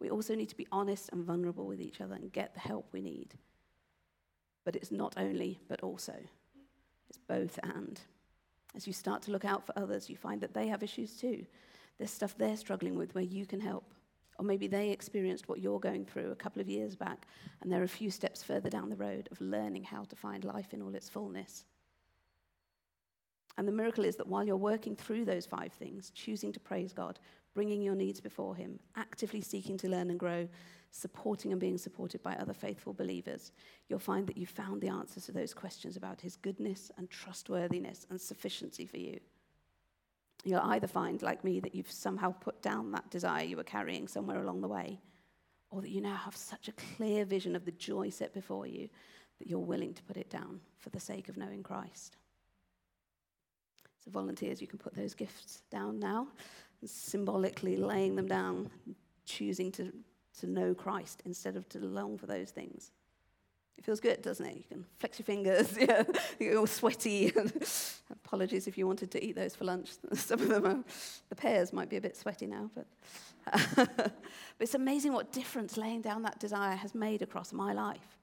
We 0.00 0.10
also 0.10 0.34
need 0.34 0.48
to 0.48 0.56
be 0.56 0.66
honest 0.72 1.10
and 1.12 1.24
vulnerable 1.24 1.68
with 1.68 1.80
each 1.80 2.00
other 2.00 2.16
and 2.16 2.32
get 2.32 2.52
the 2.52 2.60
help 2.60 2.88
we 2.90 3.00
need. 3.00 3.34
But 4.64 4.74
it's 4.74 4.90
not 4.90 5.14
only, 5.16 5.60
but 5.68 5.82
also. 5.82 6.16
It's 7.08 7.18
both 7.28 7.60
and. 7.62 8.00
As 8.74 8.88
you 8.88 8.92
start 8.92 9.22
to 9.22 9.30
look 9.30 9.44
out 9.44 9.64
for 9.64 9.78
others, 9.78 10.10
you 10.10 10.16
find 10.16 10.40
that 10.40 10.52
they 10.52 10.66
have 10.66 10.82
issues 10.82 11.16
too. 11.16 11.46
There's 11.98 12.10
stuff 12.10 12.36
they're 12.36 12.56
struggling 12.56 12.96
with 12.96 13.14
where 13.14 13.24
you 13.24 13.46
can 13.46 13.60
help. 13.60 13.94
Or 14.38 14.44
maybe 14.44 14.66
they 14.66 14.90
experienced 14.90 15.48
what 15.48 15.60
you're 15.60 15.78
going 15.78 16.04
through 16.04 16.32
a 16.32 16.36
couple 16.36 16.60
of 16.60 16.68
years 16.68 16.96
back, 16.96 17.26
and 17.60 17.70
they're 17.70 17.84
a 17.84 17.88
few 17.88 18.10
steps 18.10 18.42
further 18.42 18.68
down 18.68 18.90
the 18.90 18.96
road 18.96 19.28
of 19.30 19.40
learning 19.40 19.84
how 19.84 20.02
to 20.04 20.16
find 20.16 20.44
life 20.44 20.74
in 20.74 20.82
all 20.82 20.94
its 20.94 21.08
fullness. 21.08 21.64
And 23.56 23.68
the 23.68 23.72
miracle 23.72 24.04
is 24.04 24.16
that 24.16 24.26
while 24.26 24.44
you're 24.44 24.56
working 24.56 24.96
through 24.96 25.24
those 25.24 25.46
five 25.46 25.72
things, 25.72 26.10
choosing 26.10 26.52
to 26.52 26.60
praise 26.60 26.92
God, 26.92 27.20
bringing 27.54 27.82
your 27.82 27.94
needs 27.94 28.20
before 28.20 28.56
Him, 28.56 28.80
actively 28.96 29.40
seeking 29.40 29.76
to 29.78 29.88
learn 29.88 30.10
and 30.10 30.18
grow, 30.18 30.48
supporting 30.90 31.52
and 31.52 31.60
being 31.60 31.78
supported 31.78 32.20
by 32.22 32.34
other 32.34 32.52
faithful 32.52 32.92
believers, 32.92 33.52
you'll 33.88 34.00
find 34.00 34.26
that 34.26 34.36
you've 34.36 34.48
found 34.48 34.80
the 34.80 34.88
answers 34.88 35.26
to 35.26 35.32
those 35.32 35.54
questions 35.54 35.96
about 35.96 36.20
His 36.20 36.34
goodness 36.36 36.90
and 36.98 37.08
trustworthiness 37.10 38.06
and 38.10 38.20
sufficiency 38.20 38.86
for 38.86 38.98
you. 38.98 39.20
You'll 40.44 40.60
either 40.60 40.86
find, 40.86 41.20
like 41.22 41.42
me, 41.42 41.60
that 41.60 41.74
you've 41.74 41.90
somehow 41.90 42.32
put 42.32 42.60
down 42.60 42.92
that 42.92 43.10
desire 43.10 43.44
you 43.44 43.56
were 43.56 43.64
carrying 43.64 44.06
somewhere 44.06 44.42
along 44.42 44.60
the 44.60 44.68
way, 44.68 45.00
or 45.70 45.80
that 45.80 45.90
you 45.90 46.00
now 46.00 46.16
have 46.16 46.36
such 46.36 46.68
a 46.68 46.72
clear 46.96 47.24
vision 47.24 47.56
of 47.56 47.64
the 47.64 47.72
joy 47.72 48.10
set 48.10 48.34
before 48.34 48.66
you 48.66 48.88
that 49.38 49.48
you're 49.48 49.58
willing 49.58 49.94
to 49.94 50.02
put 50.02 50.16
it 50.16 50.30
down 50.30 50.60
for 50.78 50.90
the 50.90 51.00
sake 51.00 51.28
of 51.28 51.36
knowing 51.36 51.62
Christ. 51.62 52.16
So, 54.04 54.10
volunteers, 54.10 54.60
you 54.60 54.66
can 54.66 54.78
put 54.78 54.94
those 54.94 55.14
gifts 55.14 55.62
down 55.70 55.98
now, 55.98 56.28
symbolically 56.84 57.76
laying 57.76 58.14
them 58.14 58.26
down, 58.26 58.70
choosing 59.24 59.72
to, 59.72 59.92
to 60.40 60.46
know 60.46 60.74
Christ 60.74 61.22
instead 61.24 61.56
of 61.56 61.66
to 61.70 61.78
long 61.78 62.18
for 62.18 62.26
those 62.26 62.50
things. 62.50 62.90
It 63.76 63.84
feels 63.84 64.00
good, 64.00 64.22
doesn't 64.22 64.46
it? 64.46 64.56
You 64.56 64.64
can 64.68 64.84
flex 64.96 65.18
your 65.18 65.24
fingers, 65.24 65.76
yeah, 65.80 66.04
you're 66.38 66.58
all 66.58 66.66
sweaty. 66.66 67.32
Apologies 68.24 68.66
if 68.66 68.78
you 68.78 68.86
wanted 68.86 69.10
to 69.12 69.24
eat 69.24 69.36
those 69.36 69.54
for 69.54 69.64
lunch. 69.64 69.90
Some 70.12 70.40
of 70.40 70.48
them 70.48 70.66
are, 70.66 70.84
the 71.28 71.36
pears 71.36 71.72
might 71.72 71.90
be 71.90 71.96
a 71.96 72.00
bit 72.00 72.16
sweaty 72.16 72.46
now, 72.46 72.70
but, 72.74 72.86
but 73.96 74.12
it's 74.60 74.74
amazing 74.74 75.12
what 75.12 75.32
difference 75.32 75.76
laying 75.76 76.00
down 76.00 76.22
that 76.22 76.38
desire 76.38 76.76
has 76.76 76.94
made 76.94 77.22
across 77.22 77.52
my 77.52 77.72
life. 77.72 78.18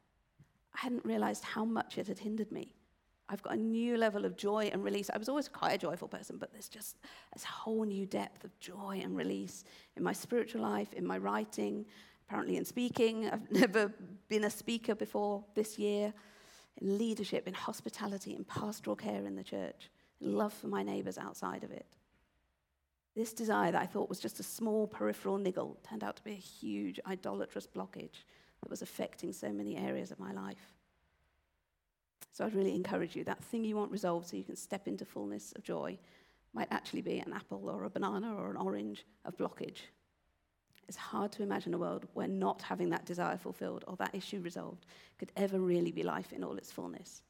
I 0.73 0.79
hadn't 0.81 1.05
realized 1.05 1.43
how 1.43 1.65
much 1.65 1.97
it 1.97 2.07
had 2.07 2.19
hindered 2.19 2.51
me. 2.51 2.73
I've 3.31 3.41
got 3.41 3.53
a 3.53 3.57
new 3.57 3.97
level 3.97 4.25
of 4.25 4.35
joy 4.35 4.69
and 4.73 4.83
release. 4.83 5.09
I 5.09 5.17
was 5.17 5.29
always 5.29 5.47
quite 5.47 5.71
a 5.71 5.77
joyful 5.77 6.09
person, 6.09 6.37
but 6.37 6.51
there's 6.51 6.67
just 6.67 6.97
this 7.31 7.45
whole 7.45 7.85
new 7.85 8.05
depth 8.05 8.43
of 8.43 8.57
joy 8.59 8.99
and 9.01 9.15
release 9.15 9.63
in 9.95 10.03
my 10.03 10.11
spiritual 10.11 10.61
life, 10.61 10.91
in 10.93 11.05
my 11.05 11.17
writing, 11.17 11.85
apparently 12.31 12.55
in 12.55 12.63
speaking. 12.63 13.29
I've 13.29 13.51
never 13.51 13.91
been 14.29 14.45
a 14.45 14.49
speaker 14.49 14.95
before 14.95 15.43
this 15.53 15.77
year. 15.77 16.13
In 16.81 16.97
leadership, 16.97 17.45
in 17.45 17.53
hospitality, 17.53 18.33
in 18.33 18.45
pastoral 18.45 18.95
care 18.95 19.25
in 19.25 19.35
the 19.35 19.43
church, 19.43 19.91
in 20.21 20.37
love 20.37 20.53
for 20.53 20.67
my 20.67 20.81
neighbours 20.81 21.17
outside 21.17 21.65
of 21.65 21.71
it. 21.71 21.97
This 23.17 23.33
desire 23.33 23.73
that 23.73 23.81
I 23.81 23.85
thought 23.85 24.07
was 24.07 24.21
just 24.21 24.39
a 24.39 24.43
small 24.43 24.87
peripheral 24.87 25.37
niggle 25.37 25.77
turned 25.87 26.05
out 26.05 26.15
to 26.15 26.23
be 26.23 26.31
a 26.31 26.35
huge 26.35 27.01
idolatrous 27.05 27.67
blockage 27.67 28.23
that 28.63 28.69
was 28.69 28.81
affecting 28.81 29.33
so 29.33 29.51
many 29.51 29.75
areas 29.75 30.11
of 30.11 30.19
my 30.19 30.31
life. 30.31 30.73
So 32.31 32.45
I'd 32.45 32.55
really 32.55 32.73
encourage 32.73 33.13
you 33.13 33.25
that 33.25 33.43
thing 33.43 33.65
you 33.65 33.75
want 33.75 33.91
resolved 33.91 34.29
so 34.29 34.37
you 34.37 34.45
can 34.45 34.55
step 34.55 34.87
into 34.87 35.03
fullness 35.03 35.51
of 35.57 35.63
joy 35.63 35.99
might 36.53 36.69
actually 36.71 37.01
be 37.01 37.19
an 37.19 37.33
apple 37.33 37.69
or 37.69 37.83
a 37.83 37.89
banana 37.89 38.33
or 38.33 38.51
an 38.51 38.57
orange 38.57 39.05
of 39.25 39.35
blockage. 39.35 39.81
It's 40.87 40.97
hard 40.97 41.31
to 41.33 41.43
imagine 41.43 41.73
a 41.73 41.77
world 41.77 42.07
where 42.13 42.27
not 42.27 42.61
having 42.61 42.89
that 42.89 43.05
desire 43.05 43.37
fulfilled 43.37 43.85
or 43.87 43.95
that 43.97 44.13
issue 44.13 44.41
resolved 44.41 44.85
could 45.17 45.31
ever 45.37 45.59
really 45.59 45.91
be 45.91 46.03
life 46.03 46.33
in 46.33 46.43
all 46.43 46.57
its 46.57 46.71
fullness. 46.71 47.23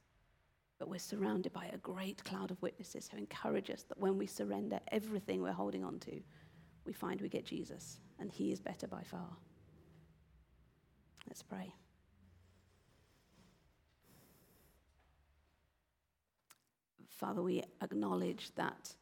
But 0.80 0.89
we're 0.89 0.99
surrounded 0.99 1.54
by 1.54 1.68
a 1.68 1.78
great 1.78 2.24
cloud 2.24 2.49
of 2.49 2.62
witnesses 2.62 3.08
who 3.08 3.18
encourage 3.18 3.70
us 3.70 3.84
that 3.84 3.99
when 3.99 4.18
we 4.18 4.26
surrender 4.26 4.80
everything 4.91 5.41
we're 5.41 5.52
holding 5.52 5.84
on 5.84 5.99
to, 5.99 6.22
we 6.86 6.93
find 6.93 7.22
we 7.22 7.30
get 7.30 7.45
Jesus, 7.45 7.99
and 8.20 8.32
He 8.32 8.52
is 8.52 8.60
better 8.60 8.88
by 8.88 9.04
far. 9.04 9.30
Let's 11.28 11.43
pray. 11.43 11.72
Father, 17.10 17.43
we 17.43 17.62
acknowledge 17.84 18.49
that 18.56 18.95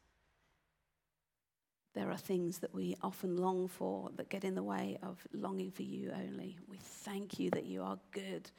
there 2.00 2.10
are 2.10 2.18
things 2.18 2.60
that 2.60 2.74
we 2.74 2.95
often 3.02 3.36
long 3.36 3.68
for 3.68 4.10
that 4.16 4.30
get 4.30 4.45
in 4.45 4.56
the 4.56 4.64
way 4.64 4.97
of 5.04 5.18
longing 5.34 5.70
for 5.70 5.84
you 5.84 6.14
only. 6.16 6.58
We 6.70 6.78
thank 6.78 7.38
you 7.38 7.50
that 7.50 7.66
you 7.66 7.84
are 7.84 8.00
good. 8.12 8.50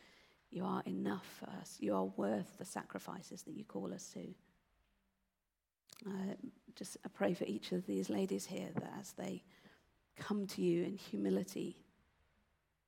You 0.51 0.67
are 0.67 0.83
enough 0.85 1.25
for 1.39 1.49
us. 1.59 1.79
You 1.81 1.95
are 1.95 2.05
worth 2.05 2.59
the 2.59 2.67
sacrifices 2.67 3.41
that 3.45 3.55
you 3.55 3.65
call 3.65 3.95
us 3.95 4.13
to. 4.13 4.21
Uh, 6.07 6.35
just 6.77 6.99
I 7.03 7.09
pray 7.09 7.33
for 7.33 7.45
each 7.45 7.73
of 7.73 7.87
these 7.87 8.11
ladies 8.11 8.45
here 8.45 8.69
that 8.75 8.93
as 9.01 9.13
they 9.13 9.43
come 10.19 10.47
to 10.49 10.61
you 10.61 10.85
in 10.85 10.97
humility, 10.97 11.79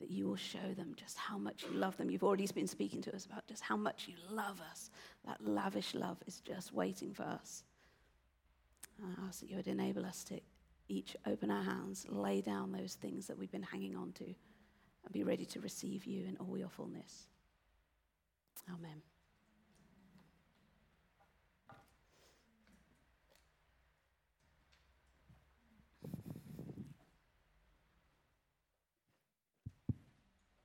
that 0.01 0.11
you 0.11 0.27
will 0.27 0.37
show 0.37 0.75
them 0.77 0.93
just 0.97 1.17
how 1.17 1.39
much 1.39 1.63
you 1.63 1.75
love 1.75 1.97
them. 1.97 2.11
You've 2.11 2.25
already 2.25 2.47
been 2.49 2.67
speaking 2.67 3.01
to 3.03 3.15
us 3.15 3.25
about 3.25 3.47
just 3.47 3.63
how 3.63 3.79
much 3.79 4.07
you 4.07 4.17
love 4.31 4.61
us. 4.71 4.91
That 5.27 5.39
lavish 5.47 5.95
love 5.95 6.19
is 6.27 6.41
just 6.41 6.75
waiting 6.75 7.15
for 7.15 7.23
us. 7.23 7.65
I 9.01 9.26
ask 9.26 9.40
that 9.40 9.51
you 9.51 9.57
would 9.57 9.68
enable 9.68 10.05
us 10.05 10.24
to 10.24 10.40
each 10.88 11.16
open 11.26 11.51
our 11.51 11.62
hands, 11.62 12.07
lay 12.09 12.40
down 12.40 12.72
those 12.72 12.95
things 12.95 13.26
that 13.26 13.38
we've 13.38 13.51
been 13.51 13.62
hanging 13.62 13.97
on 13.97 14.12
to, 14.12 14.24
and 14.24 15.12
be 15.12 15.24
ready 15.24 15.45
to 15.47 15.61
receive 15.61 16.05
you 16.05 16.26
in 16.26 16.36
all 16.36 16.59
your 16.59 16.68
fullness. 16.68 17.26
Amen. 18.68 19.03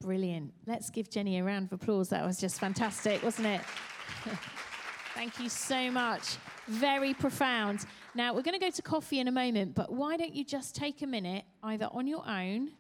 Brilliant. 0.01 0.53
Let's 0.65 0.89
give 0.89 1.09
Jenny 1.09 1.38
a 1.38 1.43
round 1.43 1.65
of 1.65 1.82
applause. 1.82 2.07
That 2.09 2.25
was 2.25 2.39
just 2.39 2.59
fantastic, 2.61 3.21
wasn't 3.23 3.47
it? 3.47 3.61
Thank 5.15 5.39
you 5.39 5.49
so 5.49 5.91
much. 5.91 6.38
Very 6.67 7.13
profound. 7.13 7.86
Now, 8.18 8.34
we're 8.34 8.41
going 8.41 8.59
to 8.59 8.65
go 8.65 8.72
to 8.72 8.82
coffee 8.82 9.20
in 9.20 9.28
a 9.28 9.32
moment, 9.32 9.76
but 9.76 9.93
why 9.93 10.18
don't 10.18 10.34
you 10.34 10.43
just 10.43 10.74
take 10.74 11.03
a 11.03 11.05
minute, 11.05 11.45
either 11.61 11.88
on 11.91 12.07
your 12.07 12.28
own 12.28 12.72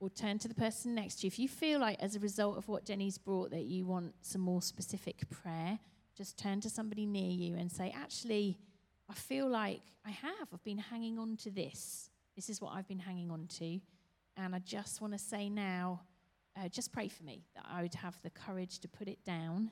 or 0.00 0.08
turn 0.08 0.38
to 0.38 0.48
the 0.48 0.54
person 0.54 0.94
next 0.94 1.16
to 1.16 1.26
you. 1.26 1.28
If 1.28 1.38
you 1.38 1.46
feel 1.46 1.78
like, 1.78 2.02
as 2.02 2.16
a 2.16 2.20
result 2.20 2.56
of 2.56 2.68
what 2.68 2.86
Jenny's 2.86 3.18
brought, 3.18 3.50
that 3.50 3.64
you 3.64 3.84
want 3.84 4.14
some 4.22 4.40
more 4.40 4.62
specific 4.62 5.28
prayer, 5.28 5.78
just 6.16 6.38
turn 6.38 6.62
to 6.62 6.70
somebody 6.70 7.04
near 7.04 7.30
you 7.30 7.54
and 7.56 7.70
say, 7.70 7.94
Actually, 7.94 8.56
I 9.10 9.12
feel 9.12 9.46
like 9.46 9.82
I 10.06 10.10
have. 10.10 10.48
I've 10.54 10.64
been 10.64 10.78
hanging 10.78 11.18
on 11.18 11.36
to 11.42 11.50
this. 11.50 12.08
This 12.34 12.48
is 12.48 12.62
what 12.62 12.72
I've 12.74 12.88
been 12.88 12.98
hanging 12.98 13.30
on 13.30 13.46
to. 13.58 13.80
And 14.38 14.54
I 14.54 14.58
just 14.60 15.02
want 15.02 15.12
to 15.12 15.18
say 15.18 15.50
now, 15.50 16.00
uh, 16.58 16.68
just 16.70 16.92
pray 16.92 17.08
for 17.08 17.24
me 17.24 17.44
that 17.56 17.66
I 17.70 17.82
would 17.82 17.94
have 17.96 18.16
the 18.22 18.30
courage 18.30 18.78
to 18.78 18.88
put 18.88 19.06
it 19.06 19.22
down 19.26 19.70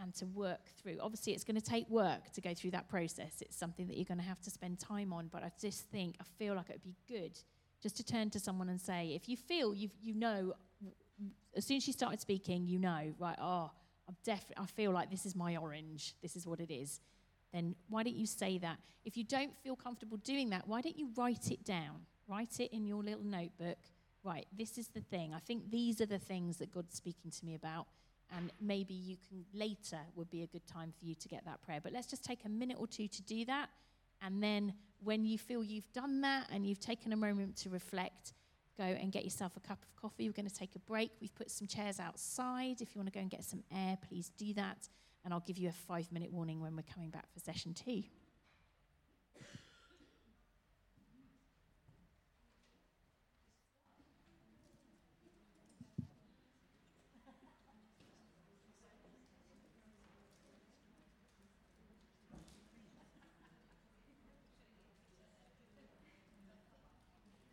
and 0.00 0.14
to 0.14 0.26
work 0.26 0.60
through. 0.80 0.98
Obviously, 1.00 1.32
it's 1.32 1.44
going 1.44 1.60
to 1.60 1.64
take 1.64 1.88
work 1.88 2.32
to 2.32 2.40
go 2.40 2.54
through 2.54 2.72
that 2.72 2.88
process. 2.88 3.34
It's 3.40 3.56
something 3.56 3.86
that 3.86 3.96
you're 3.96 4.04
going 4.04 4.18
to 4.18 4.24
have 4.24 4.40
to 4.42 4.50
spend 4.50 4.78
time 4.78 5.12
on. 5.12 5.28
But 5.32 5.42
I 5.42 5.52
just 5.60 5.88
think, 5.90 6.16
I 6.20 6.24
feel 6.38 6.54
like 6.54 6.70
it 6.70 6.80
would 6.82 6.82
be 6.82 6.96
good 7.08 7.38
just 7.82 7.96
to 7.96 8.04
turn 8.04 8.30
to 8.30 8.40
someone 8.40 8.68
and 8.68 8.80
say, 8.80 9.12
if 9.14 9.28
you 9.28 9.36
feel 9.36 9.74
you 9.74 9.90
you 10.02 10.14
know, 10.14 10.54
as 11.56 11.64
soon 11.64 11.76
as 11.76 11.84
she 11.84 11.92
started 11.92 12.20
speaking, 12.20 12.66
you 12.66 12.78
know, 12.78 13.14
right? 13.18 13.36
Oh, 13.40 13.70
I'm 14.08 14.16
definitely. 14.24 14.64
I 14.64 14.66
feel 14.66 14.90
like 14.90 15.10
this 15.10 15.26
is 15.26 15.36
my 15.36 15.56
orange. 15.56 16.14
This 16.22 16.36
is 16.36 16.46
what 16.46 16.60
it 16.60 16.72
is. 16.72 17.00
Then 17.52 17.76
why 17.88 18.02
don't 18.02 18.16
you 18.16 18.26
say 18.26 18.58
that? 18.58 18.78
If 19.04 19.16
you 19.16 19.24
don't 19.24 19.56
feel 19.62 19.76
comfortable 19.76 20.16
doing 20.18 20.50
that, 20.50 20.66
why 20.66 20.80
don't 20.80 20.98
you 20.98 21.10
write 21.16 21.50
it 21.50 21.64
down? 21.64 22.00
Write 22.26 22.58
it 22.58 22.72
in 22.74 22.86
your 22.86 23.02
little 23.02 23.22
notebook. 23.22 23.78
Right, 24.24 24.46
this 24.56 24.78
is 24.78 24.88
the 24.88 25.02
thing. 25.02 25.34
I 25.34 25.38
think 25.38 25.70
these 25.70 26.00
are 26.00 26.06
the 26.06 26.18
things 26.18 26.56
that 26.56 26.72
God's 26.72 26.96
speaking 26.96 27.30
to 27.30 27.44
me 27.44 27.54
about. 27.54 27.86
And 28.36 28.50
maybe 28.60 28.94
you 28.94 29.16
can 29.28 29.44
later 29.52 30.00
would 30.16 30.30
be 30.30 30.42
a 30.42 30.46
good 30.46 30.66
time 30.66 30.92
for 30.98 31.04
you 31.04 31.14
to 31.14 31.28
get 31.28 31.44
that 31.44 31.62
prayer. 31.62 31.80
But 31.82 31.92
let's 31.92 32.06
just 32.06 32.24
take 32.24 32.44
a 32.44 32.48
minute 32.48 32.76
or 32.80 32.86
two 32.86 33.06
to 33.08 33.22
do 33.22 33.44
that. 33.44 33.68
And 34.22 34.42
then 34.42 34.74
when 35.02 35.24
you 35.24 35.38
feel 35.38 35.62
you've 35.62 35.92
done 35.92 36.22
that 36.22 36.48
and 36.50 36.66
you've 36.66 36.80
taken 36.80 37.12
a 37.12 37.16
moment 37.16 37.56
to 37.58 37.70
reflect, 37.70 38.32
go 38.76 38.84
and 38.84 39.12
get 39.12 39.24
yourself 39.24 39.56
a 39.56 39.60
cup 39.60 39.78
of 39.82 40.00
coffee. 40.00 40.28
We're 40.28 40.32
going 40.32 40.48
to 40.48 40.54
take 40.54 40.74
a 40.74 40.80
break. 40.80 41.10
We've 41.20 41.34
put 41.34 41.50
some 41.50 41.68
chairs 41.68 42.00
outside. 42.00 42.80
If 42.80 42.94
you 42.94 42.98
want 43.00 43.12
to 43.12 43.12
go 43.12 43.20
and 43.20 43.30
get 43.30 43.44
some 43.44 43.62
air, 43.74 43.98
please 44.08 44.30
do 44.36 44.54
that. 44.54 44.88
And 45.24 45.32
I'll 45.32 45.40
give 45.40 45.58
you 45.58 45.68
a 45.68 45.72
five 45.72 46.10
minute 46.10 46.32
warning 46.32 46.60
when 46.60 46.74
we're 46.76 46.82
coming 46.92 47.10
back 47.10 47.26
for 47.32 47.40
session 47.40 47.74
two. 47.74 48.02